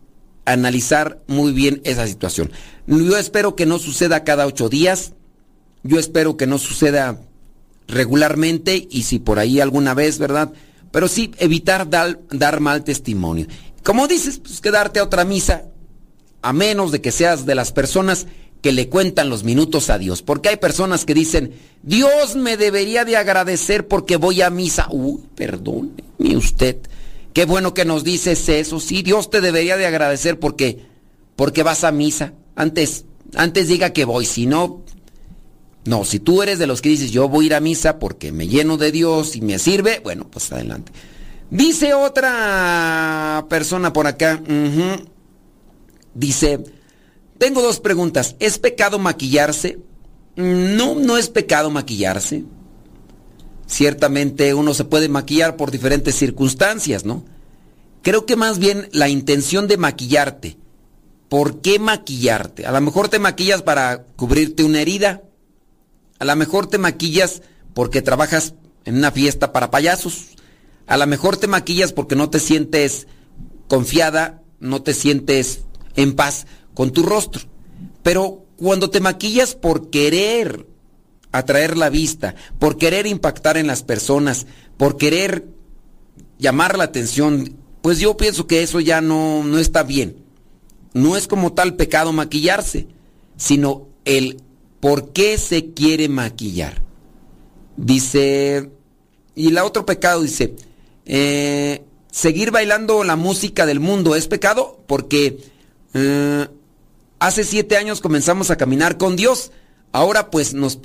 analizar 0.46 1.22
muy 1.28 1.52
bien 1.52 1.82
esa 1.84 2.06
situación. 2.08 2.52
Yo 2.86 3.18
espero 3.18 3.56
que 3.56 3.66
no 3.66 3.80
suceda 3.80 4.24
cada 4.24 4.46
ocho 4.46 4.70
días. 4.70 5.14
Yo 5.84 6.00
espero 6.00 6.38
que 6.38 6.48
no 6.48 6.58
suceda 6.58 7.20
regularmente 7.88 8.88
y 8.90 9.04
si 9.04 9.20
por 9.20 9.40
ahí 9.40 9.60
alguna 9.60 9.94
vez, 9.94 10.20
¿verdad? 10.20 10.54
Pero 10.92 11.08
sí 11.08 11.32
evitar 11.38 11.90
dar, 11.90 12.20
dar 12.30 12.60
mal 12.60 12.84
testimonio. 12.84 13.48
Como 13.84 14.08
dices, 14.08 14.40
pues 14.40 14.62
quedarte 14.62 15.00
a 15.00 15.04
otra 15.04 15.26
misa, 15.26 15.66
a 16.42 16.54
menos 16.54 16.92
de 16.92 17.02
que 17.02 17.12
seas 17.12 17.46
de 17.46 17.56
las 17.56 17.72
personas 17.72 18.28
que 18.62 18.72
le 18.72 18.90
cuentan 18.90 19.30
los 19.30 19.44
minutos 19.44 19.90
a 19.90 19.98
Dios. 19.98 20.22
Porque 20.22 20.50
hay 20.50 20.58
personas 20.58 21.06
que 21.06 21.14
dicen, 21.14 21.54
Dios 21.84 22.36
me 22.36 22.58
debería 22.58 23.06
de 23.06 23.18
agradecer 23.18 23.88
porque 23.88 24.18
voy 24.18 24.42
a 24.42 24.50
misa. 24.50 24.88
Uy, 24.92 25.22
perdóneme 25.36 26.36
usted. 26.36 26.78
Qué 27.34 27.46
bueno 27.46 27.74
que 27.74 27.86
nos 27.86 28.04
dices 28.04 28.50
eso. 28.50 28.80
Sí, 28.80 29.02
Dios 29.02 29.30
te 29.30 29.42
debería 29.42 29.78
de 29.78 29.86
agradecer 29.86 30.40
porque, 30.40 30.86
porque 31.36 31.64
vas 31.64 31.84
a 31.84 31.92
misa. 31.92 32.34
Antes, 32.56 33.06
antes 33.36 33.68
diga 33.68 33.94
que 33.94 34.06
voy, 34.06 34.26
si 34.26 34.46
no, 34.46 34.84
no, 35.86 36.04
si 36.04 36.20
tú 36.20 36.44
eres 36.44 36.60
de 36.60 36.68
los 36.68 36.82
que 36.82 36.90
dices 36.90 37.12
yo 37.12 37.30
voy 37.30 37.46
a 37.46 37.48
ir 37.48 37.54
a 37.56 37.60
misa 37.60 38.00
porque 38.00 38.32
me 38.32 38.48
lleno 38.48 38.78
de 38.78 38.92
Dios 38.92 39.36
y 39.36 39.42
me 39.42 39.58
sirve, 39.60 40.02
bueno, 40.04 40.28
pues 40.30 40.52
adelante. 40.52 40.92
Dice 41.50 41.94
otra 41.94 43.46
persona 43.50 43.92
por 43.92 44.06
acá, 44.06 44.40
dice, 46.14 46.60
tengo 47.40 47.62
dos 47.62 47.80
preguntas. 47.80 48.36
¿Es 48.40 48.60
pecado 48.60 49.00
maquillarse? 49.00 49.80
No, 50.36 50.94
no 50.94 51.18
es 51.18 51.30
pecado 51.30 51.72
maquillarse. 51.72 52.44
Ciertamente 53.66 54.54
uno 54.54 54.74
se 54.74 54.84
puede 54.84 55.10
maquillar 55.10 55.56
por 55.56 55.72
diferentes 55.72 56.16
circunstancias, 56.16 57.06
¿no? 57.06 57.24
Creo 58.02 58.26
que 58.26 58.36
más 58.36 58.60
bien 58.60 58.90
la 58.92 59.10
intención 59.10 59.68
de 59.68 59.78
maquillarte. 59.78 60.58
¿Por 61.30 61.62
qué 61.62 61.80
maquillarte? 61.80 62.66
A 62.66 62.72
lo 62.72 62.82
mejor 62.82 63.10
te 63.10 63.20
maquillas 63.20 63.62
para 63.62 64.04
cubrirte 64.16 64.64
una 64.64 64.82
herida. 64.82 65.24
A 66.18 66.26
lo 66.26 66.36
mejor 66.36 66.68
te 66.68 66.78
maquillas 66.78 67.42
porque 67.74 68.02
trabajas 68.02 68.56
en 68.86 68.98
una 68.98 69.12
fiesta 69.12 69.52
para 69.54 69.72
payasos. 69.72 70.30
A 70.88 70.98
lo 70.98 71.06
mejor 71.06 71.38
te 71.38 71.48
maquillas 71.48 71.94
porque 71.94 72.16
no 72.16 72.30
te 72.30 72.40
sientes 72.40 73.08
confiada, 73.68 74.42
no 74.60 74.82
te 74.82 74.94
sientes 74.94 75.62
en 75.96 76.16
paz 76.16 76.48
con 76.80 76.92
tu 76.92 77.04
rostro. 77.04 77.42
Pero 78.04 78.46
cuando 78.56 78.90
te 78.90 79.02
maquillas 79.02 79.54
por 79.54 79.90
querer 79.90 80.66
atraer 81.34 81.76
la 81.76 81.90
vista, 81.90 82.36
por 82.58 82.78
querer 82.78 83.06
impactar 83.06 83.58
en 83.58 83.68
las 83.68 83.84
personas, 83.84 84.48
por 84.78 84.96
querer 84.96 85.46
llamar 86.38 86.78
la 86.78 86.86
atención, 86.86 87.54
pues 87.82 88.00
yo 88.00 88.16
pienso 88.16 88.48
que 88.48 88.64
eso 88.64 88.80
ya 88.80 89.02
no, 89.02 89.44
no 89.44 89.60
está 89.60 89.84
bien. 89.84 90.24
No 90.94 91.18
es 91.18 91.28
como 91.28 91.52
tal 91.52 91.76
pecado 91.76 92.14
maquillarse, 92.14 92.88
sino 93.36 93.90
el 94.06 94.42
por 94.80 95.12
qué 95.12 95.38
se 95.38 95.74
quiere 95.74 96.08
maquillar. 96.08 96.82
Dice, 97.76 98.72
y 99.36 99.52
la 99.52 99.66
otro 99.66 99.86
pecado 99.86 100.22
dice, 100.22 100.56
eh, 101.06 101.84
seguir 102.10 102.52
bailando 102.52 103.04
la 103.04 103.18
música 103.18 103.66
del 103.66 103.82
mundo 103.82 104.16
es 104.16 104.30
pecado 104.30 104.82
porque 104.88 105.40
eh, 105.94 106.48
hace 107.20 107.44
siete 107.44 107.78
años 107.78 108.02
comenzamos 108.02 108.50
a 108.52 108.58
caminar 108.58 108.98
con 108.98 109.16
Dios. 109.16 109.52
Ahora 109.92 110.32
pues 110.32 110.54
nos 110.54 110.80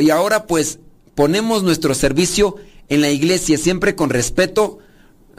y 0.00 0.10
ahora 0.10 0.46
pues 0.46 0.78
ponemos 1.14 1.62
nuestro 1.62 1.94
servicio 1.94 2.56
en 2.88 3.00
la 3.00 3.10
iglesia 3.10 3.58
siempre 3.58 3.94
con 3.94 4.10
respeto, 4.10 4.78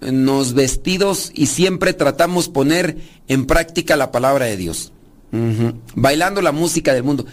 nos 0.01 0.53
vestidos 0.53 1.31
y 1.33 1.47
siempre 1.47 1.93
tratamos 1.93 2.47
poner 2.49 2.97
en 3.27 3.45
práctica 3.45 3.95
la 3.95 4.11
palabra 4.11 4.45
de 4.45 4.57
Dios. 4.57 4.91
Bailando 5.95 6.41
la 6.41 6.51
música 6.51 6.93
del 6.93 7.03
mundo. 7.03 7.25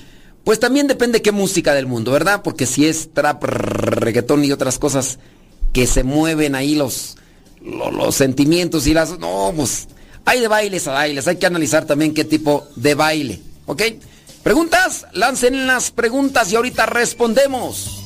Pues 0.45 0.61
también 0.61 0.87
depende 0.87 1.23
qué 1.23 1.33
música 1.33 1.75
del 1.75 1.87
mundo, 1.87 2.13
¿verdad? 2.13 2.43
Porque 2.43 2.67
si 2.67 2.87
es 2.87 3.13
trap, 3.13 3.43
reggaetón 3.43 4.45
y 4.45 4.53
otras 4.53 4.79
cosas 4.79 5.19
que 5.73 5.87
se 5.87 6.05
mueven 6.05 6.55
ahí 6.55 6.75
los, 6.75 7.17
los, 7.61 7.93
los 7.93 8.15
sentimientos 8.15 8.87
y 8.87 8.95
las... 8.95 9.19
No, 9.19 9.53
pues 9.57 9.89
hay 10.27 10.41
de 10.41 10.49
bailes 10.49 10.87
a 10.87 10.93
bailes, 10.93 11.27
hay 11.27 11.37
que 11.37 11.47
analizar 11.47 11.87
también 11.87 12.13
qué 12.13 12.25
tipo 12.25 12.69
de 12.77 12.95
baile, 12.95 13.41
¿ok? 13.65 13.83
¿Preguntas? 14.43 15.07
Lancen 15.13 15.67
las 15.67 15.91
preguntas 15.91 16.53
y 16.53 16.57
ahorita 16.57 16.85
respondemos. 16.87 18.06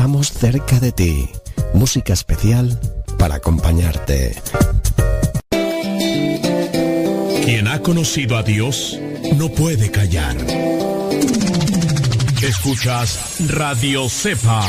Estamos 0.00 0.32
cerca 0.32 0.80
de 0.80 0.92
ti 0.92 1.28
música 1.74 2.14
especial 2.14 2.80
para 3.18 3.34
acompañarte. 3.34 4.34
Quien 7.44 7.68
ha 7.68 7.82
conocido 7.82 8.38
a 8.38 8.42
Dios 8.42 8.98
no 9.36 9.50
puede 9.50 9.90
callar. 9.90 10.38
Escuchas 12.40 13.40
Radio 13.50 14.08
Cepa. 14.08 14.66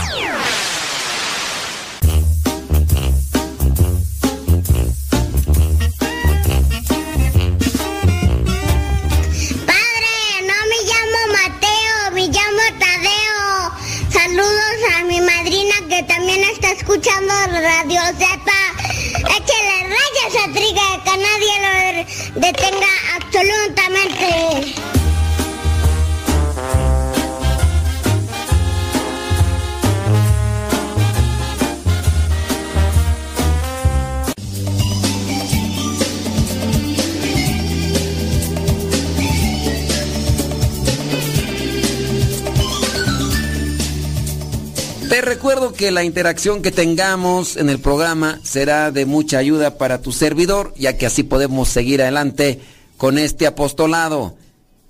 Recuerdo 45.42 45.74
que 45.74 45.90
la 45.90 46.04
interacción 46.04 46.62
que 46.62 46.70
tengamos 46.70 47.58
en 47.58 47.72
el 47.72 47.80
programa 47.80 48.40
será 48.44 48.92
de 48.92 49.08
mucha 49.08 49.40
ayuda 49.40 49.80
para 49.80 50.00
tu 50.00 50.12
servidor, 50.12 50.72
ya 50.78 51.00
que 51.00 51.08
así 51.08 51.24
podemos 51.24 51.68
seguir 51.68 52.04
adelante 52.04 52.60
con 52.96 53.18
este 53.18 53.48
apostolado. 53.48 54.36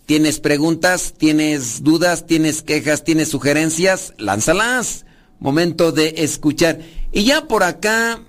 ¿Tienes 0.05 0.41
preguntas? 0.41 1.13
¿Tienes 1.17 1.83
dudas? 1.83 2.25
¿Tienes 2.27 2.63
quejas? 2.63 3.05
¿Tienes 3.05 3.29
sugerencias? 3.29 4.13
Lánzalas. 4.17 5.05
Momento 5.39 5.93
de 5.93 6.15
escuchar. 6.17 6.79
Y 7.13 7.23
ya 7.23 7.47
por 7.47 7.63
acá 7.63 8.19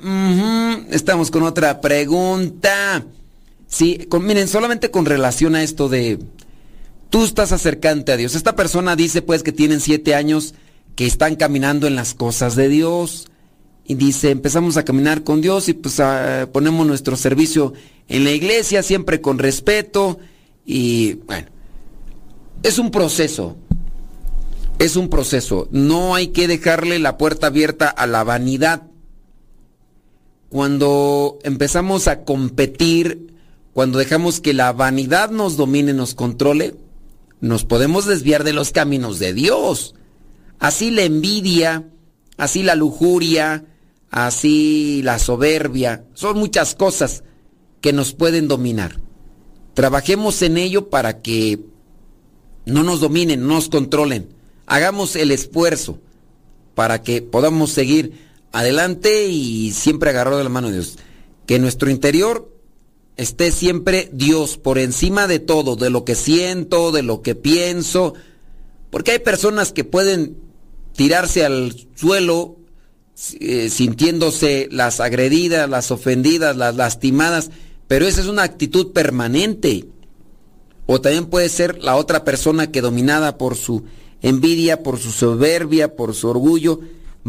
estamos 0.93 1.33
con 1.33 1.43
otra 1.43 1.81
pregunta. 1.81 3.05
Sí, 3.67 4.07
con- 4.09 4.25
miren, 4.25 4.47
solamente 4.47 4.93
con 4.93 5.07
relación 5.07 5.57
a 5.57 5.65
esto 5.65 5.89
de 5.89 6.21
tú 7.11 7.25
estás 7.25 7.51
acercante 7.51 8.13
a 8.13 8.17
Dios. 8.17 8.37
Esta 8.37 8.55
persona 8.55 8.95
dice 8.95 9.23
pues 9.23 9.43
que 9.43 9.51
tienen 9.51 9.81
siete 9.81 10.15
años 10.15 10.55
que 10.95 11.07
están 11.07 11.37
caminando 11.37 11.87
en 11.87 11.97
las 11.97 12.15
cosas 12.15 12.57
de 12.57 12.69
Dios. 12.69 13.29
Y 13.85 13.95
dice, 13.95 14.31
empezamos 14.31 14.77
a 14.77 14.85
caminar 14.85 15.25
con 15.25 15.41
Dios 15.41 15.69
y 15.69 15.75
pues 15.75 15.99
ah, 16.01 16.49
ponemos 16.53 16.87
nuestro 16.87 17.17
servicio 17.17 17.73
en 18.09 18.25
la 18.25 18.31
iglesia, 18.31 18.83
siempre 18.83 19.21
con 19.21 19.39
respeto. 19.39 20.19
Y 20.65 21.15
bueno, 21.27 21.49
es 22.63 22.79
un 22.79 22.91
proceso. 22.91 23.57
Es 24.79 24.97
un 24.97 25.09
proceso. 25.09 25.69
No 25.71 26.15
hay 26.15 26.29
que 26.29 26.49
dejarle 26.49 26.99
la 26.99 27.19
puerta 27.19 27.49
abierta 27.49 27.89
a 27.89 28.07
la 28.07 28.25
vanidad. 28.25 28.83
Cuando 30.49 31.39
empezamos 31.45 32.09
a 32.09 32.25
competir, 32.25 33.35
cuando 33.73 33.99
dejamos 33.99 34.41
que 34.41 34.53
la 34.53 34.73
vanidad 34.73 35.31
nos 35.31 35.57
domine, 35.57 35.93
nos 35.95 36.15
controle, 36.15 36.75
nos 37.41 37.65
podemos 37.65 38.07
desviar 38.07 38.45
de 38.45 38.53
los 38.53 38.71
caminos 38.71 39.19
de 39.19 39.33
Dios. 39.33 39.95
Así 40.63 40.93
la 40.93 41.03
envidia, 41.03 41.89
así 42.37 42.63
la 42.63 42.77
lujuria, 42.77 43.65
así 44.13 45.01
la 45.03 45.19
soberbia, 45.19 46.05
son 46.15 46.39
muchas 46.39 46.77
cosas 46.77 47.25
que 47.81 47.93
nos 47.93 48.13
pueden 48.13 48.47
dominar. 48.47 49.01
Trabajemos 49.75 50.41
en 50.43 50.59
ello 50.59 50.89
para 50.89 51.21
que 51.21 51.59
no 52.65 52.85
nos 52.85 53.01
dominen, 53.01 53.41
no 53.41 53.55
nos 53.55 53.71
controlen. 53.71 54.29
Hagamos 54.67 55.17
el 55.17 55.33
esfuerzo 55.33 55.99
para 56.77 57.03
que 57.03 57.23
podamos 57.23 57.73
seguir 57.73 58.13
adelante 58.53 59.27
y 59.27 59.73
siempre 59.73 60.11
agarrado 60.11 60.39
de 60.39 60.45
la 60.45 60.51
mano 60.51 60.69
de 60.69 60.75
Dios. 60.75 60.97
Que 61.45 61.57
en 61.57 61.63
nuestro 61.63 61.91
interior 61.91 62.57
esté 63.17 63.51
siempre 63.51 64.11
Dios 64.13 64.59
por 64.59 64.79
encima 64.79 65.27
de 65.27 65.41
todo, 65.41 65.75
de 65.75 65.91
lo 65.91 66.05
que 66.05 66.15
siento, 66.15 66.93
de 66.93 67.03
lo 67.03 67.21
que 67.21 67.35
pienso. 67.35 68.15
Porque 68.91 69.11
hay 69.11 69.19
personas 69.19 69.73
que 69.73 69.83
pueden 69.83 70.52
tirarse 70.95 71.45
al 71.45 71.75
suelo 71.95 72.57
eh, 73.41 73.69
sintiéndose 73.71 74.69
las 74.71 74.99
agredidas, 74.99 75.69
las 75.69 75.91
ofendidas, 75.91 76.57
las 76.57 76.75
lastimadas, 76.77 77.51
pero 77.87 78.07
esa 78.07 78.21
es 78.21 78.27
una 78.27 78.43
actitud 78.43 78.93
permanente. 78.93 79.87
O 80.87 81.01
también 81.01 81.27
puede 81.27 81.49
ser 81.49 81.79
la 81.83 81.97
otra 81.97 82.25
persona 82.25 82.73
que 82.73 82.81
dominada 82.81 83.39
por 83.39 83.57
su 83.57 83.85
envidia, 84.23 84.83
por 84.83 84.99
su 84.99 85.11
soberbia, 85.11 85.95
por 85.95 86.15
su 86.15 86.29
orgullo, 86.29 86.81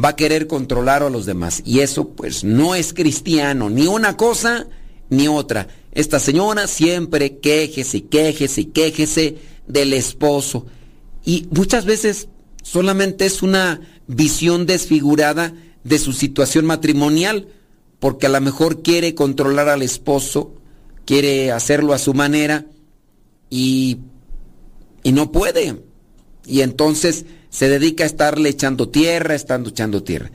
va 0.01 0.09
a 0.09 0.16
querer 0.16 0.47
controlar 0.47 1.03
a 1.03 1.09
los 1.09 1.26
demás. 1.26 1.61
Y 1.66 1.80
eso 1.80 2.09
pues 2.09 2.43
no 2.43 2.76
es 2.76 2.93
cristiano, 2.93 3.70
ni 3.70 3.88
una 3.88 4.18
cosa 4.18 4.68
ni 5.09 5.28
otra. 5.28 5.68
Esta 5.91 6.20
señora 6.20 6.68
siempre 6.68 7.38
quejese 7.38 8.05
quejese 8.05 8.70
quejese 8.70 9.38
del 9.68 9.93
esposo. 9.93 10.66
Y 11.24 11.47
muchas 11.51 11.86
veces 11.86 12.28
solamente 12.64 13.26
es 13.26 13.43
una 13.43 13.82
visión 14.07 14.66
desfigurada 14.66 15.53
de 15.84 15.99
su 15.99 16.14
situación 16.14 16.66
matrimonial, 16.66 17.47
porque 17.99 18.26
a 18.26 18.30
lo 18.30 18.41
mejor 18.41 18.82
quiere 18.82 19.14
controlar 19.14 19.70
al 19.70 19.84
esposo, 19.84 20.55
quiere 21.05 21.51
hacerlo 21.51 21.93
a 21.93 21.99
su 21.99 22.14
manera 22.14 22.66
y, 23.49 23.99
y 25.03 25.11
no 25.11 25.32
puede. 25.32 25.84
Y 26.45 26.61
entonces 26.61 27.26
se 27.49 27.70
dedica 27.70 28.03
a 28.03 28.07
estarle 28.07 28.49
echando 28.49 28.89
tierra, 28.89 29.36
estando 29.36 29.70
echando 29.70 30.03
tierra. 30.03 30.32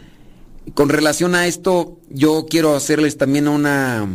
Con 0.75 0.89
relación 0.89 1.35
a 1.35 1.47
esto, 1.47 1.99
yo 2.11 2.47
quiero 2.49 2.77
hacerles 2.77 3.17
también 3.17 3.49
una, 3.49 4.07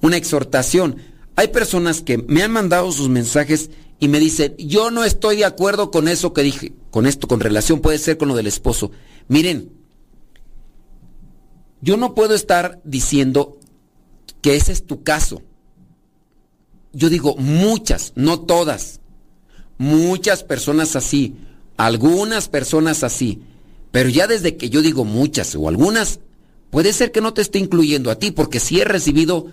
una 0.00 0.16
exhortación. 0.16 0.96
Hay 1.36 1.48
personas 1.48 2.00
que 2.00 2.18
me 2.18 2.42
han 2.42 2.50
mandado 2.50 2.90
sus 2.92 3.08
mensajes 3.08 3.70
y 4.00 4.08
me 4.08 4.20
dicen, 4.20 4.54
yo 4.58 4.90
no 4.90 5.04
estoy 5.04 5.38
de 5.38 5.44
acuerdo 5.44 5.90
con 5.90 6.06
eso 6.06 6.32
que 6.32 6.42
dije, 6.42 6.72
con 6.90 7.06
esto, 7.06 7.26
con 7.26 7.40
relación, 7.40 7.80
puede 7.80 7.98
ser 7.98 8.16
con 8.16 8.28
lo 8.28 8.36
del 8.36 8.46
esposo. 8.46 8.92
Miren, 9.26 9.72
yo 11.80 11.96
no 11.96 12.14
puedo 12.14 12.34
estar 12.34 12.80
diciendo 12.84 13.58
que 14.40 14.56
ese 14.56 14.72
es 14.72 14.86
tu 14.86 15.02
caso. 15.02 15.42
Yo 16.92 17.08
digo 17.08 17.36
muchas, 17.36 18.12
no 18.14 18.40
todas. 18.40 19.00
Muchas 19.78 20.44
personas 20.44 20.96
así, 20.96 21.36
algunas 21.76 22.48
personas 22.48 23.02
así. 23.02 23.42
Pero 23.90 24.08
ya 24.08 24.26
desde 24.26 24.56
que 24.56 24.70
yo 24.70 24.82
digo 24.82 25.04
muchas 25.04 25.54
o 25.56 25.68
algunas, 25.68 26.20
puede 26.70 26.92
ser 26.92 27.10
que 27.10 27.20
no 27.20 27.34
te 27.34 27.42
esté 27.42 27.58
incluyendo 27.58 28.10
a 28.10 28.16
ti, 28.16 28.30
porque 28.30 28.60
sí 28.60 28.80
he 28.80 28.84
recibido 28.84 29.46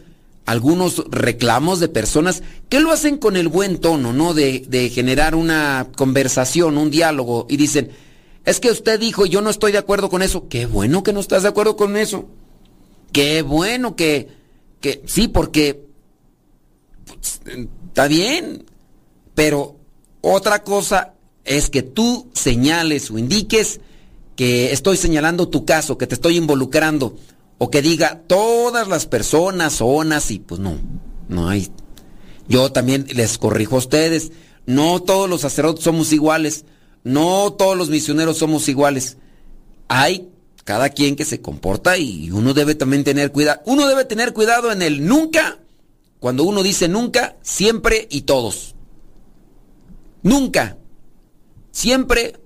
algunos 0.46 1.04
reclamos 1.10 1.80
de 1.80 1.88
personas 1.88 2.43
que 2.70 2.80
lo 2.80 2.91
hacen 2.91 3.18
con 3.18 3.36
el 3.36 3.48
buen 3.48 3.80
tono, 3.80 4.14
¿no? 4.14 4.34
De, 4.34 4.91
generar 4.93 5.36
una 5.36 5.88
conversación, 5.96 6.78
un 6.78 6.91
diálogo, 6.91 7.48
y 7.50 7.58
dicen, 7.58 7.91
es 8.46 8.60
que 8.60 8.70
usted 8.70 9.00
dijo, 9.00 9.26
yo 9.26 9.41
no 9.41 9.50
estoy 9.50 9.72
de 9.72 9.80
acuerdo 9.80 10.10
con 10.10 10.22
eso. 10.22 10.48
Qué 10.48 10.68
bueno 10.68 11.04
que 11.04 11.14
no 11.14 11.20
estás 11.20 11.43
de 11.43 11.50
acuerdo 11.50 11.76
con 11.76 11.98
eso. 11.98 12.28
Qué 13.12 13.41
bueno 13.41 13.96
que, 13.96 14.30
que 14.82 15.02
sí, 15.08 15.28
porque 15.28 15.84
pues, 17.06 17.41
está 17.88 18.08
bien, 18.08 18.66
pero 19.34 19.78
otra 20.22 20.64
cosa 20.64 21.14
es 21.43 21.70
que 21.70 21.82
tú 21.82 22.30
señales 22.34 23.10
o 23.10 23.18
indiques 23.18 23.80
que 24.36 24.74
estoy 24.74 24.98
señalando 24.98 25.48
tu 25.48 25.66
caso, 25.66 25.98
que 25.98 26.08
te 26.08 26.16
estoy 26.16 26.38
involucrando, 26.38 27.18
o 27.58 27.70
que 27.70 27.82
diga 27.82 28.22
todas 28.28 28.88
las 28.88 29.06
personas 29.06 29.74
zonas 29.74 30.32
y 30.32 30.39
pues 30.39 30.60
no, 30.60 30.78
no 31.28 31.49
hay. 31.49 31.70
Yo 32.47 32.72
también 32.72 33.08
les 33.14 33.38
corrijo 33.38 33.76
a 33.76 33.80
ustedes, 33.80 34.32
no 34.66 35.01
todos 35.01 35.30
los 35.30 35.41
sacerdotes 35.41 35.84
somos 35.84 36.12
iguales, 36.14 36.66
no 37.03 37.53
todos 37.53 37.78
los 37.78 37.89
misioneros 37.89 38.38
somos 38.38 38.68
iguales. 38.68 39.18
Hay 39.88 40.30
cada 40.64 40.89
quien 40.89 41.16
que 41.16 41.26
se 41.26 41.41
comporta 41.41 41.97
y 41.97 42.32
uno 42.32 42.53
debe 42.53 42.76
también 42.76 43.03
tener 43.03 43.32
cuidado. 43.32 43.62
Uno 43.66 43.88
debe 43.88 44.06
tener 44.06 44.34
cuidado 44.34 44.72
en 44.72 44.82
el 44.82 45.06
nunca, 45.06 45.60
cuando 46.20 46.43
uno 46.43 46.64
dice 46.64 46.88
nunca, 46.88 47.38
siempre 47.41 48.08
y 48.10 48.22
todos. 48.22 48.76
Nunca, 50.24 50.78
siempre 51.72 52.39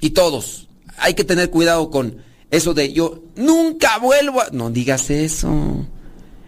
y 0.00 0.10
todos. 0.10 0.68
Hay 0.98 1.14
que 1.14 1.24
tener 1.24 1.50
cuidado 1.50 1.90
con 1.90 2.16
eso 2.50 2.74
de 2.74 2.92
yo 2.92 3.22
nunca 3.36 3.98
vuelvo 3.98 4.40
a... 4.40 4.50
No 4.50 4.70
digas 4.70 5.10
eso. 5.10 5.86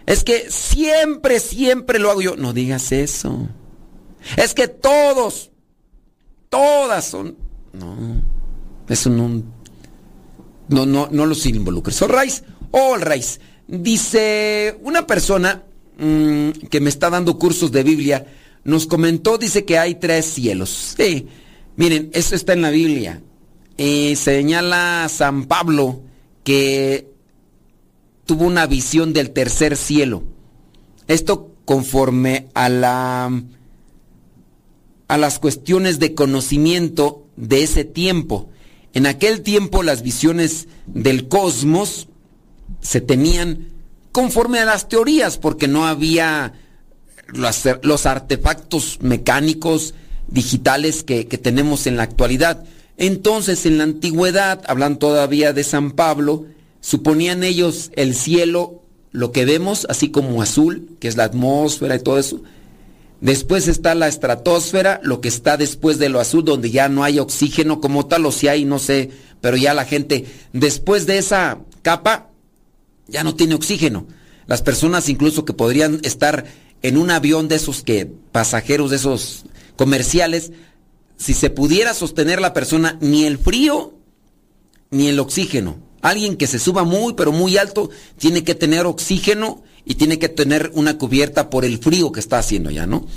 Es 0.05 0.23
que 0.23 0.49
siempre, 0.49 1.39
siempre 1.39 1.99
lo 1.99 2.11
hago 2.11 2.21
yo. 2.21 2.35
No 2.35 2.53
digas 2.53 2.91
eso. 2.91 3.47
Es 4.37 4.53
que 4.53 4.67
todos, 4.67 5.51
todas 6.49 7.05
son... 7.05 7.37
No, 7.71 8.21
eso 8.89 9.09
no... 9.09 9.43
No, 10.69 10.85
no, 10.85 11.09
no 11.11 11.25
los 11.25 11.45
involucres. 11.45 12.01
All 12.01 12.09
right, 12.09 12.33
all 12.71 13.01
right. 13.01 13.25
Dice 13.67 14.77
una 14.81 15.05
persona 15.05 15.63
mmm, 15.97 16.49
que 16.69 16.79
me 16.79 16.89
está 16.89 17.09
dando 17.09 17.37
cursos 17.37 17.71
de 17.71 17.83
Biblia, 17.83 18.25
nos 18.63 18.87
comentó, 18.87 19.37
dice 19.37 19.65
que 19.65 19.77
hay 19.77 19.95
tres 19.95 20.25
cielos. 20.25 20.95
Sí, 20.97 21.27
miren, 21.75 22.09
eso 22.13 22.35
está 22.35 22.53
en 22.53 22.61
la 22.61 22.69
Biblia. 22.69 23.21
Eh, 23.77 24.15
señala 24.15 25.07
San 25.09 25.45
Pablo 25.45 26.01
que 26.43 27.09
tuvo 28.25 28.45
una 28.45 28.67
visión 28.67 29.13
del 29.13 29.31
tercer 29.31 29.77
cielo. 29.77 30.23
Esto 31.07 31.51
conforme 31.65 32.49
a 32.53 32.69
la 32.69 33.43
a 35.07 35.17
las 35.17 35.39
cuestiones 35.39 35.99
de 35.99 36.15
conocimiento 36.15 37.27
de 37.35 37.63
ese 37.63 37.83
tiempo. 37.83 38.49
En 38.93 39.05
aquel 39.05 39.41
tiempo 39.41 39.83
las 39.83 40.01
visiones 40.01 40.67
del 40.85 41.27
cosmos 41.27 42.07
se 42.81 43.01
tenían 43.01 43.69
conforme 44.11 44.59
a 44.59 44.65
las 44.65 44.87
teorías, 44.87 45.37
porque 45.37 45.67
no 45.67 45.85
había 45.87 46.53
los, 47.27 47.63
los 47.81 48.05
artefactos 48.05 48.99
mecánicos 49.01 49.93
digitales 50.27 51.03
que, 51.03 51.27
que, 51.27 51.37
tenemos 51.37 51.87
en 51.87 51.97
la 51.97 52.03
actualidad. 52.03 52.63
Entonces, 52.97 53.65
en 53.65 53.77
la 53.77 53.85
antigüedad, 53.85 54.61
hablan 54.67 54.99
todavía 54.99 55.53
de 55.53 55.63
San 55.63 55.91
Pablo, 55.91 56.45
suponían 56.81 57.43
ellos 57.43 57.91
el 57.95 58.15
cielo, 58.15 58.83
lo 59.11 59.31
que 59.31 59.45
vemos, 59.45 59.85
así 59.89 60.09
como 60.09 60.41
azul, 60.41 60.89
que 60.99 61.07
es 61.07 61.17
la 61.17 61.25
atmósfera 61.25 61.95
y 61.95 61.99
todo 61.99 62.17
eso. 62.19 62.41
Después 63.21 63.67
está 63.67 63.95
la 63.95 64.07
estratosfera, 64.07 64.99
lo 65.01 65.21
que 65.21 65.29
está 65.29 65.55
después 65.55 65.97
de 65.97 66.09
lo 66.09 66.19
azul, 66.19 66.43
donde 66.43 66.71
ya 66.71 66.89
no 66.89 67.03
hay 67.03 67.19
oxígeno 67.19 67.79
como 67.79 68.05
tal, 68.05 68.25
o 68.25 68.31
si 68.31 68.47
hay, 68.47 68.65
no 68.65 68.79
sé, 68.79 69.11
pero 69.39 69.55
ya 69.55 69.73
la 69.73 69.85
gente, 69.85 70.25
después 70.51 71.05
de 71.05 71.17
esa 71.17 71.59
capa, 71.81 72.29
ya 73.07 73.23
no 73.23 73.35
tiene 73.35 73.55
oxígeno. 73.55 74.07
Las 74.45 74.61
personas 74.61 75.09
incluso 75.09 75.45
que 75.45 75.53
podrían 75.53 75.99
estar 76.03 76.45
en 76.81 76.97
un 76.97 77.11
avión 77.11 77.47
de 77.47 77.55
esos 77.55 77.81
que 77.81 78.05
pasajeros 78.31 78.89
de 78.89 78.97
esos 78.97 79.45
comerciales, 79.77 80.51
si 81.23 81.33
se 81.33 81.49
pudiera 81.49 81.93
sostener 81.93 82.41
la 82.41 82.51
persona 82.51 82.97
ni 82.99 83.23
el 83.23 83.37
frío 83.37 83.93
ni 84.91 85.07
el 85.07 85.19
oxígeno. 85.21 85.77
Alguien 86.01 86.35
que 86.35 86.47
se 86.47 86.59
suba 86.59 86.83
muy 86.83 87.13
pero 87.13 87.31
muy 87.31 87.55
alto 87.55 87.89
tiene 88.17 88.43
que 88.43 88.55
tener 88.55 88.85
oxígeno 88.85 89.63
y 89.85 89.95
tiene 89.95 90.19
que 90.19 90.27
tener 90.27 90.71
una 90.73 90.97
cubierta 90.97 91.49
por 91.49 91.63
el 91.63 91.77
frío 91.77 92.11
que 92.11 92.19
está 92.19 92.39
haciendo 92.39 92.71
ya, 92.71 92.85
¿no? 92.87 93.07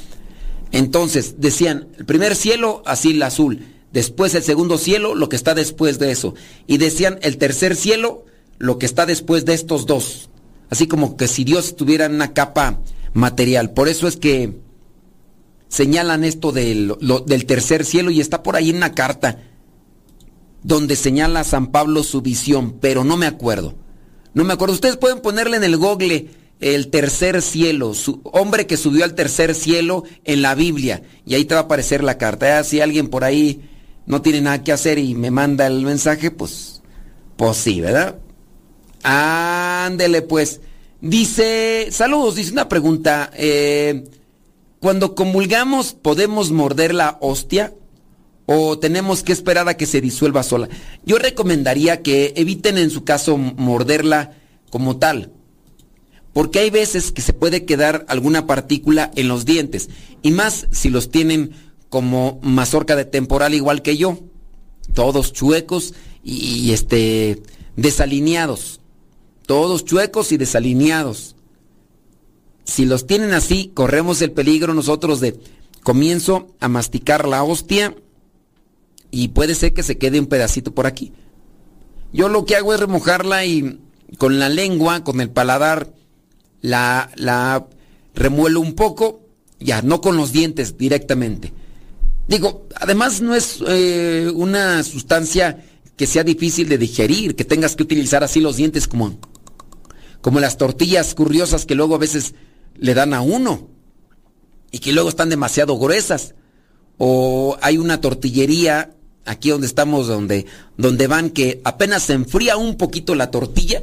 Entonces, 0.70 1.34
decían, 1.38 1.88
el 1.98 2.06
primer 2.06 2.36
cielo, 2.36 2.84
así 2.86 3.10
el 3.10 3.22
azul, 3.24 3.66
después 3.92 4.36
el 4.36 4.44
segundo 4.44 4.78
cielo, 4.78 5.16
lo 5.16 5.28
que 5.28 5.36
está 5.36 5.54
después 5.54 5.98
de 5.98 6.12
eso. 6.12 6.34
Y 6.68 6.78
decían, 6.78 7.18
el 7.22 7.38
tercer 7.38 7.74
cielo, 7.74 8.24
lo 8.58 8.78
que 8.78 8.86
está 8.86 9.04
después 9.04 9.44
de 9.44 9.54
estos 9.54 9.86
dos. 9.86 10.30
Así 10.70 10.86
como 10.86 11.16
que 11.16 11.26
si 11.26 11.42
Dios 11.42 11.74
tuviera 11.74 12.06
una 12.06 12.34
capa 12.34 12.78
material. 13.14 13.72
Por 13.72 13.88
eso 13.88 14.06
es 14.06 14.16
que 14.16 14.60
señalan 15.68 16.24
esto 16.24 16.52
del, 16.52 16.94
del 17.26 17.46
tercer 17.46 17.84
cielo 17.84 18.10
y 18.10 18.20
está 18.20 18.42
por 18.42 18.56
ahí 18.56 18.70
en 18.70 18.76
una 18.76 18.94
carta 18.94 19.42
donde 20.62 20.96
señala 20.96 21.44
San 21.44 21.68
Pablo 21.68 22.02
su 22.02 22.22
visión, 22.22 22.78
pero 22.80 23.04
no 23.04 23.16
me 23.16 23.26
acuerdo. 23.26 23.74
No 24.34 24.44
me 24.44 24.52
acuerdo. 24.52 24.74
Ustedes 24.74 24.96
pueden 24.96 25.20
ponerle 25.20 25.56
en 25.56 25.64
el 25.64 25.76
google 25.76 26.28
el 26.60 26.88
tercer 26.88 27.42
cielo, 27.42 27.94
su 27.94 28.20
hombre 28.24 28.66
que 28.66 28.76
subió 28.76 29.04
al 29.04 29.14
tercer 29.14 29.54
cielo 29.54 30.04
en 30.24 30.42
la 30.42 30.54
Biblia 30.54 31.02
y 31.24 31.34
ahí 31.34 31.44
te 31.44 31.54
va 31.54 31.60
a 31.60 31.64
aparecer 31.64 32.02
la 32.02 32.18
carta. 32.18 32.46
Ya, 32.46 32.64
si 32.64 32.80
alguien 32.80 33.08
por 33.08 33.24
ahí 33.24 33.68
no 34.06 34.22
tiene 34.22 34.40
nada 34.40 34.64
que 34.64 34.72
hacer 34.72 34.98
y 34.98 35.14
me 35.14 35.30
manda 35.30 35.66
el 35.66 35.82
mensaje, 35.82 36.30
pues, 36.30 36.82
pues 37.36 37.56
sí, 37.56 37.80
¿verdad? 37.80 38.18
Ándele 39.02 40.22
pues. 40.22 40.60
Dice, 41.00 41.88
saludos, 41.90 42.36
dice 42.36 42.52
una 42.52 42.68
pregunta. 42.68 43.30
eh, 43.34 44.04
cuando 44.86 45.16
comulgamos, 45.16 45.94
¿podemos 45.94 46.52
morder 46.52 46.94
la 46.94 47.18
hostia? 47.20 47.74
¿O 48.46 48.78
tenemos 48.78 49.24
que 49.24 49.32
esperar 49.32 49.68
a 49.68 49.76
que 49.76 49.84
se 49.84 50.00
disuelva 50.00 50.44
sola? 50.44 50.68
Yo 51.04 51.18
recomendaría 51.18 52.02
que 52.02 52.34
eviten 52.36 52.78
en 52.78 52.90
su 52.90 53.02
caso 53.02 53.36
morderla 53.36 54.36
como 54.70 54.98
tal. 54.98 55.32
Porque 56.32 56.60
hay 56.60 56.70
veces 56.70 57.10
que 57.10 57.20
se 57.20 57.32
puede 57.32 57.64
quedar 57.64 58.06
alguna 58.06 58.46
partícula 58.46 59.10
en 59.16 59.26
los 59.26 59.44
dientes. 59.44 59.90
Y 60.22 60.30
más 60.30 60.68
si 60.70 60.88
los 60.88 61.10
tienen 61.10 61.50
como 61.88 62.38
mazorca 62.44 62.94
de 62.94 63.06
temporal 63.06 63.54
igual 63.54 63.82
que 63.82 63.96
yo. 63.96 64.20
Todos 64.94 65.32
chuecos 65.32 65.94
y, 66.22 66.44
y, 66.60 66.72
este 66.72 67.42
desalineados. 67.74 68.78
Todos 69.46 69.84
chuecos 69.84 70.30
y 70.30 70.36
desalineados. 70.36 71.35
Si 72.66 72.84
los 72.84 73.06
tienen 73.06 73.32
así, 73.32 73.70
corremos 73.72 74.20
el 74.22 74.32
peligro 74.32 74.74
nosotros 74.74 75.20
de 75.20 75.38
comienzo 75.84 76.48
a 76.58 76.68
masticar 76.68 77.28
la 77.28 77.44
hostia 77.44 77.94
y 79.12 79.28
puede 79.28 79.54
ser 79.54 79.72
que 79.72 79.84
se 79.84 79.98
quede 79.98 80.18
un 80.18 80.26
pedacito 80.26 80.74
por 80.74 80.86
aquí. 80.86 81.12
Yo 82.12 82.28
lo 82.28 82.44
que 82.44 82.56
hago 82.56 82.74
es 82.74 82.80
remojarla 82.80 83.44
y 83.46 83.80
con 84.18 84.40
la 84.40 84.48
lengua, 84.48 85.04
con 85.04 85.20
el 85.20 85.30
paladar, 85.30 85.94
la, 86.60 87.10
la 87.14 87.66
remuelo 88.14 88.60
un 88.60 88.74
poco, 88.74 89.20
ya, 89.60 89.80
no 89.82 90.00
con 90.00 90.16
los 90.16 90.32
dientes 90.32 90.76
directamente. 90.76 91.52
Digo, 92.26 92.66
además 92.74 93.20
no 93.20 93.36
es 93.36 93.62
eh, 93.68 94.28
una 94.34 94.82
sustancia 94.82 95.64
que 95.96 96.08
sea 96.08 96.24
difícil 96.24 96.68
de 96.68 96.78
digerir, 96.78 97.36
que 97.36 97.44
tengas 97.44 97.76
que 97.76 97.84
utilizar 97.84 98.24
así 98.24 98.40
los 98.40 98.56
dientes 98.56 98.88
como, 98.88 99.16
como 100.20 100.40
las 100.40 100.58
tortillas 100.58 101.14
curiosas 101.14 101.64
que 101.64 101.76
luego 101.76 101.94
a 101.94 101.98
veces 101.98 102.34
le 102.78 102.94
dan 102.94 103.14
a 103.14 103.20
uno 103.20 103.68
y 104.70 104.78
que 104.78 104.92
luego 104.92 105.08
están 105.08 105.30
demasiado 105.30 105.78
gruesas. 105.78 106.34
O 106.98 107.56
hay 107.60 107.78
una 107.78 108.00
tortillería 108.00 108.94
aquí 109.24 109.50
donde 109.50 109.66
estamos, 109.66 110.06
donde, 110.06 110.46
donde 110.76 111.06
van 111.06 111.30
que 111.30 111.60
apenas 111.64 112.04
se 112.04 112.14
enfría 112.14 112.56
un 112.56 112.76
poquito 112.76 113.14
la 113.14 113.30
tortilla 113.30 113.82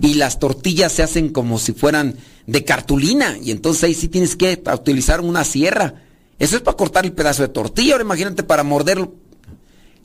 y 0.00 0.14
las 0.14 0.38
tortillas 0.38 0.92
se 0.92 1.02
hacen 1.02 1.30
como 1.30 1.58
si 1.58 1.72
fueran 1.72 2.16
de 2.46 2.64
cartulina 2.64 3.38
y 3.38 3.50
entonces 3.50 3.84
ahí 3.84 3.94
sí 3.94 4.08
tienes 4.08 4.36
que 4.36 4.62
utilizar 4.72 5.20
una 5.20 5.44
sierra. 5.44 5.94
Eso 6.38 6.56
es 6.56 6.62
para 6.62 6.76
cortar 6.76 7.04
el 7.04 7.12
pedazo 7.12 7.42
de 7.42 7.48
tortilla. 7.48 7.92
Ahora 7.92 8.04
imagínate 8.04 8.42
para 8.42 8.62
morderlo. 8.62 9.14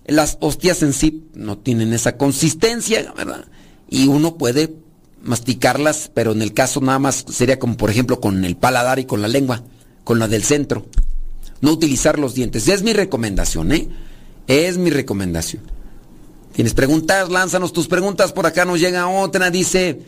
Las 0.06 0.38
hostias 0.40 0.84
en 0.84 0.94
sí 0.94 1.26
no 1.34 1.58
tienen 1.58 1.94
esa 1.94 2.18
consistencia, 2.18 3.14
¿verdad? 3.18 3.46
Y 3.90 4.08
uno 4.08 4.38
puede 4.38 4.74
masticarlas, 5.22 6.12
pero 6.14 6.32
en 6.32 6.42
el 6.42 6.54
caso 6.54 6.82
nada 6.82 7.00
más 7.00 7.26
sería 7.30 7.60
como 7.60 7.78
por 7.78 7.90
ejemplo 7.90 8.20
con 8.20 8.46
el 8.46 8.56
paladar 8.56 9.00
y 9.00 9.06
con 9.06 9.22
la 9.22 9.28
lengua, 9.28 9.64
con 10.04 10.20
la 10.20 10.28
del 10.28 10.44
centro. 10.44 10.86
No 11.62 11.72
utilizar 11.72 12.20
los 12.20 12.36
dientes. 12.36 12.68
Es 12.68 12.84
mi 12.84 12.94
recomendación, 12.94 13.72
¿eh? 13.72 13.90
Es 14.48 14.78
mi 14.78 14.90
recomendación. 14.90 15.64
¿Tienes 16.54 16.74
preguntas? 16.74 17.30
Lánzanos 17.30 17.74
tus 17.74 17.88
preguntas. 17.88 18.32
Por 18.32 18.46
acá 18.46 18.66
nos 18.66 18.80
llega 18.80 19.08
otra. 19.08 19.52
Dice, 19.52 20.02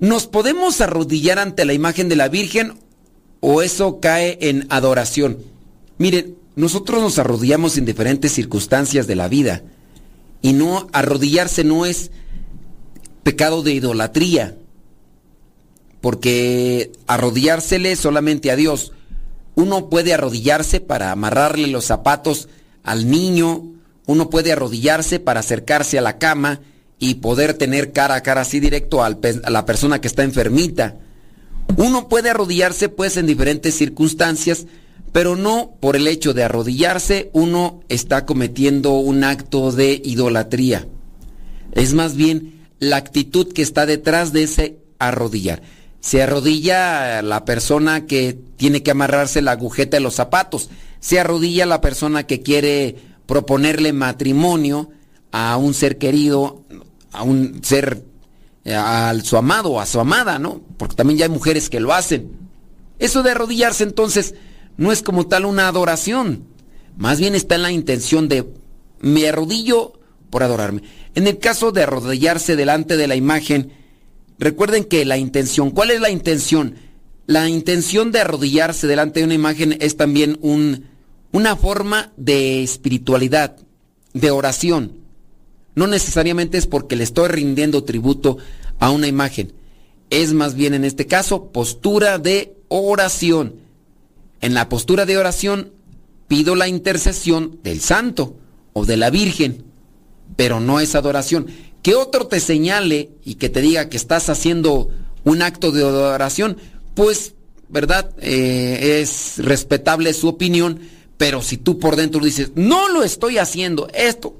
¿nos 0.00 0.26
podemos 0.26 0.80
arrodillar 0.80 1.38
ante 1.38 1.64
la 1.64 1.72
imagen 1.72 2.08
de 2.08 2.16
la 2.16 2.28
Virgen 2.28 2.74
o 3.40 3.62
eso 3.62 4.00
cae 4.00 4.38
en 4.40 4.66
adoración? 4.70 5.38
Miren, 5.98 6.36
nosotros 6.56 7.00
nos 7.00 7.18
arrodillamos 7.18 7.78
en 7.78 7.84
diferentes 7.84 8.32
circunstancias 8.32 9.06
de 9.06 9.16
la 9.16 9.28
vida. 9.28 9.62
Y 10.42 10.52
no, 10.52 10.88
arrodillarse 10.92 11.64
no 11.64 11.86
es 11.86 12.10
pecado 13.28 13.62
de 13.62 13.74
idolatría. 13.74 14.56
Porque 16.00 16.92
arrodillársele 17.06 17.94
solamente 17.94 18.50
a 18.50 18.56
Dios. 18.56 18.92
Uno 19.54 19.90
puede 19.90 20.14
arrodillarse 20.14 20.80
para 20.80 21.12
amarrarle 21.12 21.66
los 21.66 21.84
zapatos 21.84 22.48
al 22.84 23.10
niño, 23.10 23.64
uno 24.06 24.30
puede 24.30 24.52
arrodillarse 24.52 25.20
para 25.20 25.40
acercarse 25.40 25.98
a 25.98 26.00
la 26.00 26.16
cama 26.16 26.60
y 26.98 27.16
poder 27.16 27.52
tener 27.52 27.92
cara 27.92 28.14
a 28.14 28.22
cara 28.22 28.40
así 28.40 28.60
directo 28.60 29.04
a 29.04 29.10
la 29.10 29.66
persona 29.66 30.00
que 30.00 30.08
está 30.08 30.22
enfermita. 30.22 30.96
Uno 31.76 32.08
puede 32.08 32.30
arrodillarse 32.30 32.88
pues 32.88 33.18
en 33.18 33.26
diferentes 33.26 33.74
circunstancias, 33.74 34.64
pero 35.12 35.36
no 35.36 35.72
por 35.80 35.96
el 35.96 36.08
hecho 36.08 36.32
de 36.32 36.44
arrodillarse 36.44 37.28
uno 37.34 37.82
está 37.90 38.24
cometiendo 38.24 38.94
un 38.94 39.22
acto 39.22 39.70
de 39.70 40.00
idolatría. 40.02 40.86
Es 41.72 41.92
más 41.92 42.16
bien 42.16 42.57
la 42.78 42.96
actitud 42.96 43.52
que 43.52 43.62
está 43.62 43.86
detrás 43.86 44.32
de 44.32 44.44
ese 44.44 44.78
arrodillar. 44.98 45.62
Se 46.00 46.22
arrodilla 46.22 47.22
la 47.22 47.44
persona 47.44 48.06
que 48.06 48.38
tiene 48.56 48.82
que 48.82 48.92
amarrarse 48.92 49.42
la 49.42 49.52
agujeta 49.52 49.96
de 49.96 50.02
los 50.02 50.14
zapatos. 50.14 50.70
Se 51.00 51.18
arrodilla 51.18 51.66
la 51.66 51.80
persona 51.80 52.26
que 52.26 52.40
quiere 52.40 52.96
proponerle 53.26 53.92
matrimonio 53.92 54.90
a 55.32 55.56
un 55.56 55.74
ser 55.74 55.98
querido, 55.98 56.62
a 57.12 57.22
un 57.22 57.60
ser, 57.62 58.04
eh, 58.64 58.74
a 58.74 59.12
su 59.22 59.36
amado 59.36 59.80
a 59.80 59.86
su 59.86 60.00
amada, 60.00 60.38
¿no? 60.38 60.60
Porque 60.76 60.96
también 60.96 61.18
ya 61.18 61.24
hay 61.26 61.30
mujeres 61.30 61.68
que 61.68 61.80
lo 61.80 61.92
hacen. 61.92 62.30
Eso 62.98 63.22
de 63.22 63.32
arrodillarse 63.32 63.84
entonces 63.84 64.34
no 64.76 64.92
es 64.92 65.02
como 65.02 65.26
tal 65.26 65.44
una 65.44 65.68
adoración. 65.68 66.44
Más 66.96 67.20
bien 67.20 67.34
está 67.34 67.56
en 67.56 67.62
la 67.62 67.72
intención 67.72 68.28
de 68.28 68.48
me 69.00 69.28
arrodillo 69.28 69.92
por 70.30 70.42
adorarme. 70.42 70.82
En 71.14 71.26
el 71.26 71.38
caso 71.38 71.72
de 71.72 71.82
arrodillarse 71.82 72.56
delante 72.56 72.96
de 72.96 73.08
la 73.08 73.16
imagen, 73.16 73.72
recuerden 74.38 74.84
que 74.84 75.04
la 75.04 75.18
intención, 75.18 75.70
¿cuál 75.70 75.90
es 75.90 76.00
la 76.00 76.10
intención? 76.10 76.76
La 77.26 77.48
intención 77.48 78.12
de 78.12 78.20
arrodillarse 78.20 78.86
delante 78.86 79.20
de 79.20 79.26
una 79.26 79.34
imagen 79.34 79.76
es 79.80 79.96
también 79.96 80.38
un, 80.40 80.86
una 81.32 81.56
forma 81.56 82.12
de 82.16 82.62
espiritualidad, 82.62 83.56
de 84.14 84.30
oración. 84.30 84.98
No 85.74 85.86
necesariamente 85.86 86.58
es 86.58 86.66
porque 86.66 86.96
le 86.96 87.04
estoy 87.04 87.28
rindiendo 87.28 87.84
tributo 87.84 88.38
a 88.78 88.90
una 88.90 89.06
imagen. 89.06 89.52
Es 90.10 90.32
más 90.32 90.54
bien 90.54 90.74
en 90.74 90.84
este 90.84 91.06
caso 91.06 91.52
postura 91.52 92.18
de 92.18 92.56
oración. 92.68 93.56
En 94.40 94.54
la 94.54 94.68
postura 94.68 95.04
de 95.04 95.18
oración 95.18 95.72
pido 96.28 96.54
la 96.54 96.68
intercesión 96.68 97.58
del 97.62 97.80
santo 97.80 98.36
o 98.72 98.86
de 98.86 98.96
la 98.96 99.10
Virgen, 99.10 99.64
pero 100.38 100.60
no 100.60 100.78
es 100.78 100.94
adoración. 100.94 101.48
Que 101.82 101.96
otro 101.96 102.28
te 102.28 102.38
señale 102.38 103.10
y 103.24 103.34
que 103.34 103.48
te 103.48 103.60
diga 103.60 103.88
que 103.88 103.96
estás 103.96 104.28
haciendo 104.28 104.88
un 105.24 105.42
acto 105.42 105.72
de 105.72 105.82
adoración, 105.82 106.58
pues, 106.94 107.34
¿verdad? 107.68 108.14
Eh, 108.20 109.00
es 109.02 109.38
respetable 109.38 110.14
su 110.14 110.28
opinión, 110.28 110.78
pero 111.16 111.42
si 111.42 111.56
tú 111.56 111.80
por 111.80 111.96
dentro 111.96 112.20
dices, 112.20 112.52
no 112.54 112.88
lo 112.88 113.02
estoy 113.02 113.38
haciendo, 113.38 113.88
esto. 113.92 114.36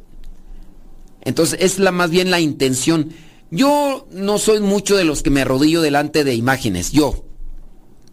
Entonces 1.22 1.59
es 1.61 1.80
la 1.80 1.90
más 1.90 2.11
bien 2.11 2.30
la 2.30 2.38
intención. 2.38 3.11
Yo 3.51 4.07
no 4.12 4.38
soy 4.38 4.61
mucho 4.61 4.96
de 4.96 5.03
los 5.03 5.24
que 5.24 5.30
me 5.30 5.40
arrodillo 5.40 5.82
delante 5.82 6.22
de 6.22 6.36
imágenes, 6.36 6.92
yo. 6.92 7.24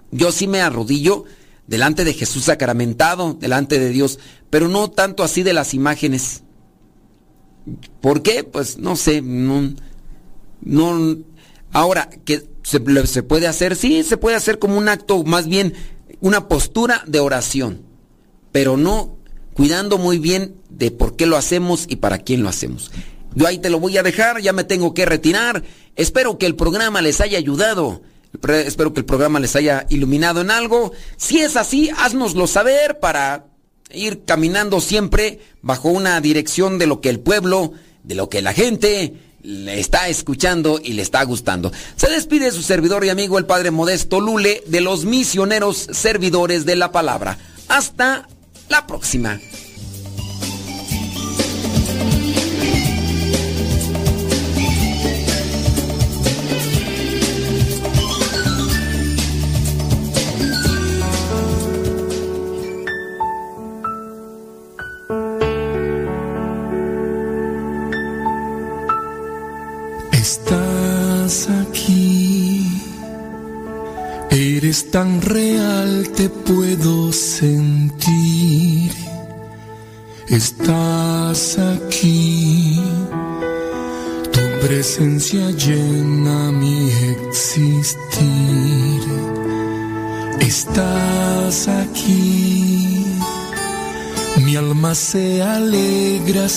Yo 0.10 0.32
sí 0.32 0.48
me 0.48 0.62
arrodillo 0.62 1.26
delante 1.68 2.04
de 2.04 2.16
Jesús 2.16 2.46
sacramentado, 2.46 3.38
delante 3.40 3.78
de 3.78 3.90
Dios, 3.90 4.18
pero 4.50 4.70
no 4.70 4.90
tanto 4.90 5.22
así 5.22 5.44
de 5.44 5.54
las 5.54 5.76
imágenes. 5.76 6.42
¿Por 8.02 8.22
qué? 8.22 8.44
Pues 8.44 8.78
no 8.78 8.96
sé, 8.96 9.22
no, 9.22 9.74
ahora 11.72 12.10
que 12.26 12.48
se, 12.64 13.08
se 13.08 13.24
puede 13.24 13.48
hacer, 13.48 13.76
sí, 13.76 14.04
se 14.04 14.18
puede 14.18 14.36
hacer 14.36 14.60
como 14.60 14.78
un 14.78 14.90
acto, 14.90 15.24
más 15.24 15.48
bien 15.48 15.74
una 16.22 16.48
postura 16.48 17.04
de 17.08 17.20
oración, 17.20 17.82
pero 18.52 18.78
no 18.78 19.18
cuidando 19.54 19.98
muy 19.98 20.20
bien 20.20 20.56
de 20.70 20.92
por 20.92 21.16
qué 21.16 21.26
lo 21.26 21.38
hacemos 21.38 21.86
y 21.88 21.98
para 21.98 22.20
quién 22.20 22.44
lo 22.44 22.50
hacemos. 22.50 22.92
Yo 23.34 23.48
ahí 23.48 23.58
te 23.58 23.70
lo 23.70 23.80
voy 23.80 23.98
a 23.98 24.04
dejar, 24.04 24.42
ya 24.42 24.54
me 24.54 24.64
tengo 24.64 24.94
que 24.94 25.06
retirar. 25.06 25.64
Espero 25.96 26.38
que 26.38 26.46
el 26.46 26.56
programa 26.56 27.02
les 27.02 27.20
haya 27.22 27.38
ayudado. 27.38 28.02
Espero 28.34 28.94
que 28.94 29.00
el 29.00 29.06
programa 29.06 29.40
les 29.40 29.56
haya 29.56 29.86
iluminado 29.90 30.42
en 30.42 30.52
algo. 30.52 30.92
Si 31.18 31.40
es 31.40 31.56
así, 31.58 31.90
haznoslo 31.98 32.48
saber 32.48 33.00
para 33.00 33.46
ir 33.92 34.24
caminando 34.26 34.82
siempre 34.82 35.40
bajo 35.62 35.90
una 35.90 36.20
dirección 36.22 36.78
de 36.78 36.88
lo 36.88 37.02
que 37.02 37.10
el 37.10 37.20
pueblo, 37.20 37.74
de 38.04 38.16
lo 38.16 38.30
que 38.30 38.42
la 38.42 38.54
gente 38.54 39.14
le 39.42 39.80
está 39.80 40.10
escuchando 40.10 40.80
y 40.84 40.94
le 40.94 41.04
está 41.04 41.24
gustando. 41.24 41.72
Se 41.96 42.10
despide 42.10 42.52
su 42.52 42.64
servidor 42.64 43.06
y 43.06 43.10
amigo 43.10 43.38
el 43.38 43.46
Padre 43.46 43.72
Modesto 43.72 44.20
Lule 44.20 44.64
de 44.66 44.82
los 44.82 45.06
misioneros 45.06 45.88
servidores 45.92 46.66
de 46.66 46.76
la 46.76 46.92
palabra. 46.92 47.38
Hasta 47.68 48.28
la 48.70 48.88
próxima. 48.88 49.40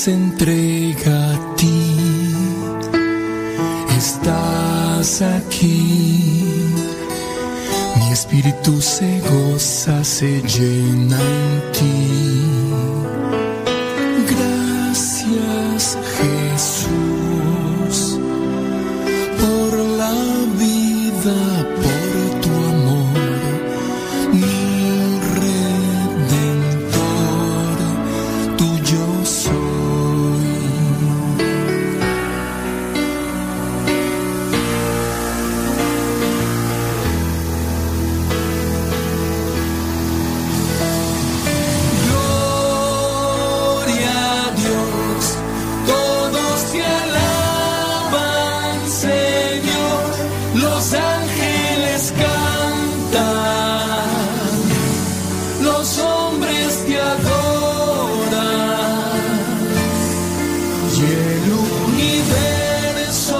Alegra, 0.06 0.67
y 61.00 61.04
el 61.04 61.52
universo 61.94 63.37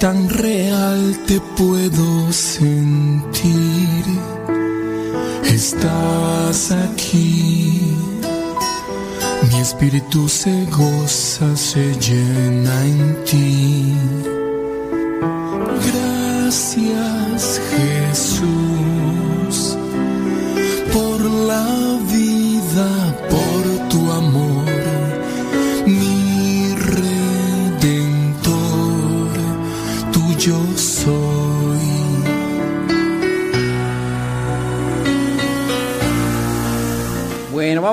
tan 0.00 0.28
real, 0.28 1.18
te 1.26 1.40
puedo 1.56 2.32
sentir. 2.32 4.04
Estás 5.44 6.70
aquí, 6.70 7.96
mi 9.50 9.60
espíritu 9.60 10.28
se 10.28 10.64
goza, 10.66 11.56
se 11.56 11.94
llena 12.06 12.84
en 12.84 13.24
ti. 13.24 13.94
Gracias 15.88 17.37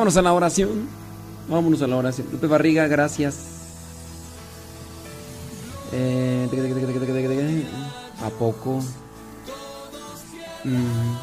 vámonos 0.05 0.17
a 0.17 0.21
la 0.21 0.33
oración. 0.33 0.87
Vámonos 1.49 1.81
a 1.81 1.87
la 1.87 1.95
oración. 1.95 2.27
Lupe 2.31 2.45
Barriga, 2.45 2.85
gracias. 2.85 3.37
Eh. 5.91 6.47
¿A 8.21 8.29
poco? 8.29 8.83
Mm. 10.63 11.15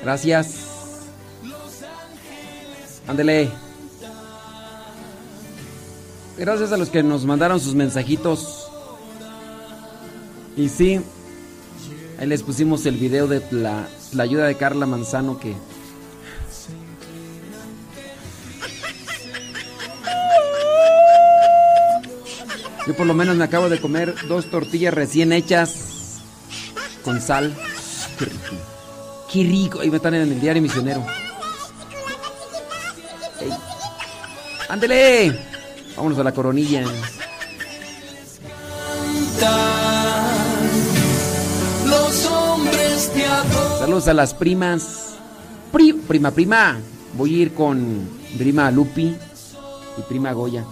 Gracias. 0.00 0.54
Ándele. 3.08 3.50
Gracias 6.38 6.70
a 6.70 6.76
los 6.76 6.88
que 6.88 7.02
nos 7.02 7.24
mandaron 7.24 7.58
sus 7.58 7.74
mensajitos. 7.74 8.68
Y 10.56 10.68
sí, 10.68 11.00
ahí 12.20 12.28
les 12.28 12.44
pusimos 12.44 12.86
el 12.86 12.96
video 12.96 13.26
de 13.26 13.42
la, 13.50 13.88
la 14.12 14.22
ayuda 14.22 14.46
de 14.46 14.54
Carla 14.54 14.86
Manzano 14.86 15.40
que 15.40 15.56
Yo 22.86 22.94
por 22.94 23.06
lo 23.06 23.14
menos 23.14 23.36
me 23.36 23.44
acabo 23.44 23.68
de 23.68 23.80
comer 23.80 24.14
dos 24.28 24.50
tortillas 24.50 24.92
recién 24.92 25.32
hechas 25.32 26.20
con 27.02 27.20
sal. 27.20 27.54
Qué 28.18 28.24
rico. 28.26 28.56
Qué 29.32 29.42
rico. 29.44 29.80
Ahí 29.80 29.90
me 29.90 29.96
están 29.96 30.14
en 30.14 30.22
el 30.32 30.40
diario 30.40 30.60
misionero. 30.62 31.04
Ey. 33.40 33.50
Ándele. 34.68 35.38
Vámonos 35.96 36.18
a 36.18 36.24
la 36.24 36.32
coronilla. 36.32 36.84
Los 41.86 42.26
hombres 42.26 43.10
te. 43.12 43.24
Saludos 43.78 44.08
a 44.08 44.14
las 44.14 44.34
primas. 44.34 45.14
Pri- 45.72 45.92
prima, 45.92 46.30
prima. 46.30 46.78
Voy 47.16 47.34
a 47.34 47.42
ir 47.42 47.54
con 47.54 48.08
prima 48.38 48.70
Lupi 48.70 49.14
y 49.98 50.02
prima 50.08 50.32
Goya. 50.32 50.64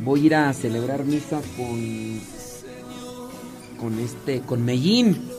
Voy 0.00 0.22
a 0.22 0.24
ir 0.26 0.34
a 0.34 0.52
celebrar 0.52 1.04
misa 1.04 1.40
con. 1.56 2.20
Con 3.78 3.98
este. 4.00 4.40
Con 4.42 4.64
Mellín. 4.64 5.30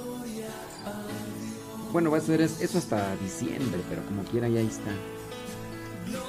Bueno, 1.91 2.11
va 2.11 2.17
a 2.17 2.21
ser 2.21 2.41
es- 2.41 2.61
eso 2.61 2.77
hasta 2.77 3.15
diciembre, 3.17 3.81
pero 3.89 4.03
como 4.05 4.23
quiera 4.23 4.47
ya 4.49 4.59
está. 4.61 4.91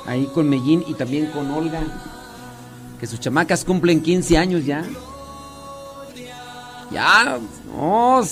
ahí 0.06 0.26
con 0.34 0.48
Mellín 0.48 0.84
y 0.88 0.94
también 0.94 1.26
con 1.32 1.50
Olga. 1.50 1.82
Que 2.98 3.06
sus 3.06 3.20
chamacas 3.20 3.64
cumplen 3.64 4.00
15 4.02 4.36
años 4.38 4.64
ya. 4.64 4.84
Ya, 6.90 7.38
no, 7.72 8.22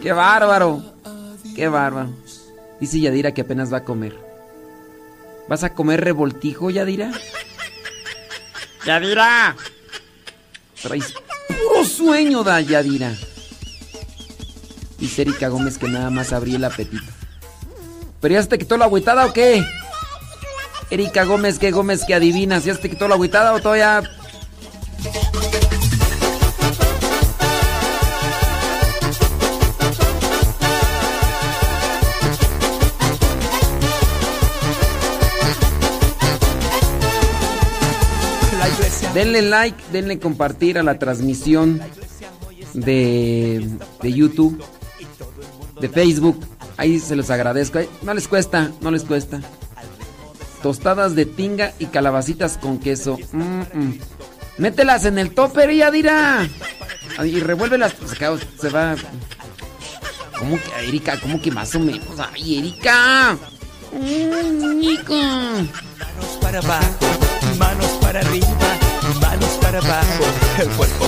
qué 0.00 0.12
bárbaro. 0.12 0.82
Qué 1.54 1.68
bárbaro. 1.68 2.10
Dice 2.80 2.98
Yadira 3.00 3.32
que 3.32 3.42
apenas 3.42 3.72
va 3.72 3.78
a 3.78 3.84
comer. 3.84 4.16
¿Vas 5.48 5.62
a 5.64 5.74
comer 5.74 6.02
revoltijo, 6.02 6.70
Yadira? 6.70 7.12
Yadira. 8.86 9.56
Traes 10.80 11.12
puro 11.48 11.84
sueño, 11.84 12.44
da 12.44 12.60
Yadira. 12.60 13.12
Dice 14.98 15.22
Erika 15.22 15.48
Gómez 15.48 15.76
que 15.76 15.88
nada 15.88 16.08
más 16.10 16.32
abrí 16.32 16.54
el 16.54 16.64
apetito. 16.64 17.12
¿Pero 18.20 18.34
ya 18.34 18.42
se 18.42 18.48
te 18.48 18.58
quitó 18.58 18.76
la 18.76 18.84
agüitada 18.84 19.26
o 19.26 19.32
qué? 19.32 19.64
Erika 20.90 21.24
Gómez, 21.24 21.58
¿qué 21.58 21.72
Gómez 21.72 22.04
que 22.06 22.14
adivinas? 22.14 22.64
¿Ya 22.64 22.74
se 22.74 22.80
te 22.80 22.90
quitó 22.90 23.08
la 23.08 23.14
agüitada 23.16 23.52
o 23.52 23.60
todavía...? 23.60 24.02
Denle 39.16 39.40
like, 39.40 39.82
denle 39.92 40.18
compartir 40.18 40.76
a 40.76 40.82
la 40.82 40.98
transmisión 40.98 41.80
de, 42.74 43.66
de 44.02 44.12
YouTube, 44.12 44.62
de 45.80 45.88
Facebook. 45.88 46.38
Ahí 46.76 47.00
se 47.00 47.16
los 47.16 47.30
agradezco. 47.30 47.78
No 48.02 48.12
les 48.12 48.28
cuesta, 48.28 48.72
no 48.82 48.90
les 48.90 49.04
cuesta. 49.04 49.40
Tostadas 50.62 51.14
de 51.14 51.24
tinga 51.24 51.72
y 51.78 51.86
calabacitas 51.86 52.58
con 52.58 52.78
queso. 52.78 53.16
Mm, 53.32 53.60
mm. 53.72 53.98
Mételas 54.58 55.06
en 55.06 55.16
el 55.16 55.30
topper 55.30 55.70
y 55.70 55.80
Adira. 55.80 56.46
Y 57.24 57.40
revuélvelas. 57.40 57.94
Pues 57.94 58.18
se 58.60 58.68
va. 58.68 58.96
¿Cómo 60.38 60.58
que, 60.58 60.88
Erika? 60.88 61.18
¿Cómo 61.18 61.40
que 61.40 61.50
más 61.50 61.74
o 61.74 61.80
menos? 61.80 62.06
¡Ay, 62.34 62.58
Erika! 62.58 63.38
Mm, 63.92 64.78
Nico. 64.78 65.14
Manos 65.14 66.38
para 66.42 66.58
abajo, 66.58 67.06
manos 67.58 67.90
para 68.00 68.20
arriba, 68.20 68.48
manos 69.20 69.50
para 69.60 69.78
abajo, 69.78 70.24
el 70.58 70.68
cuerpo 70.70 71.06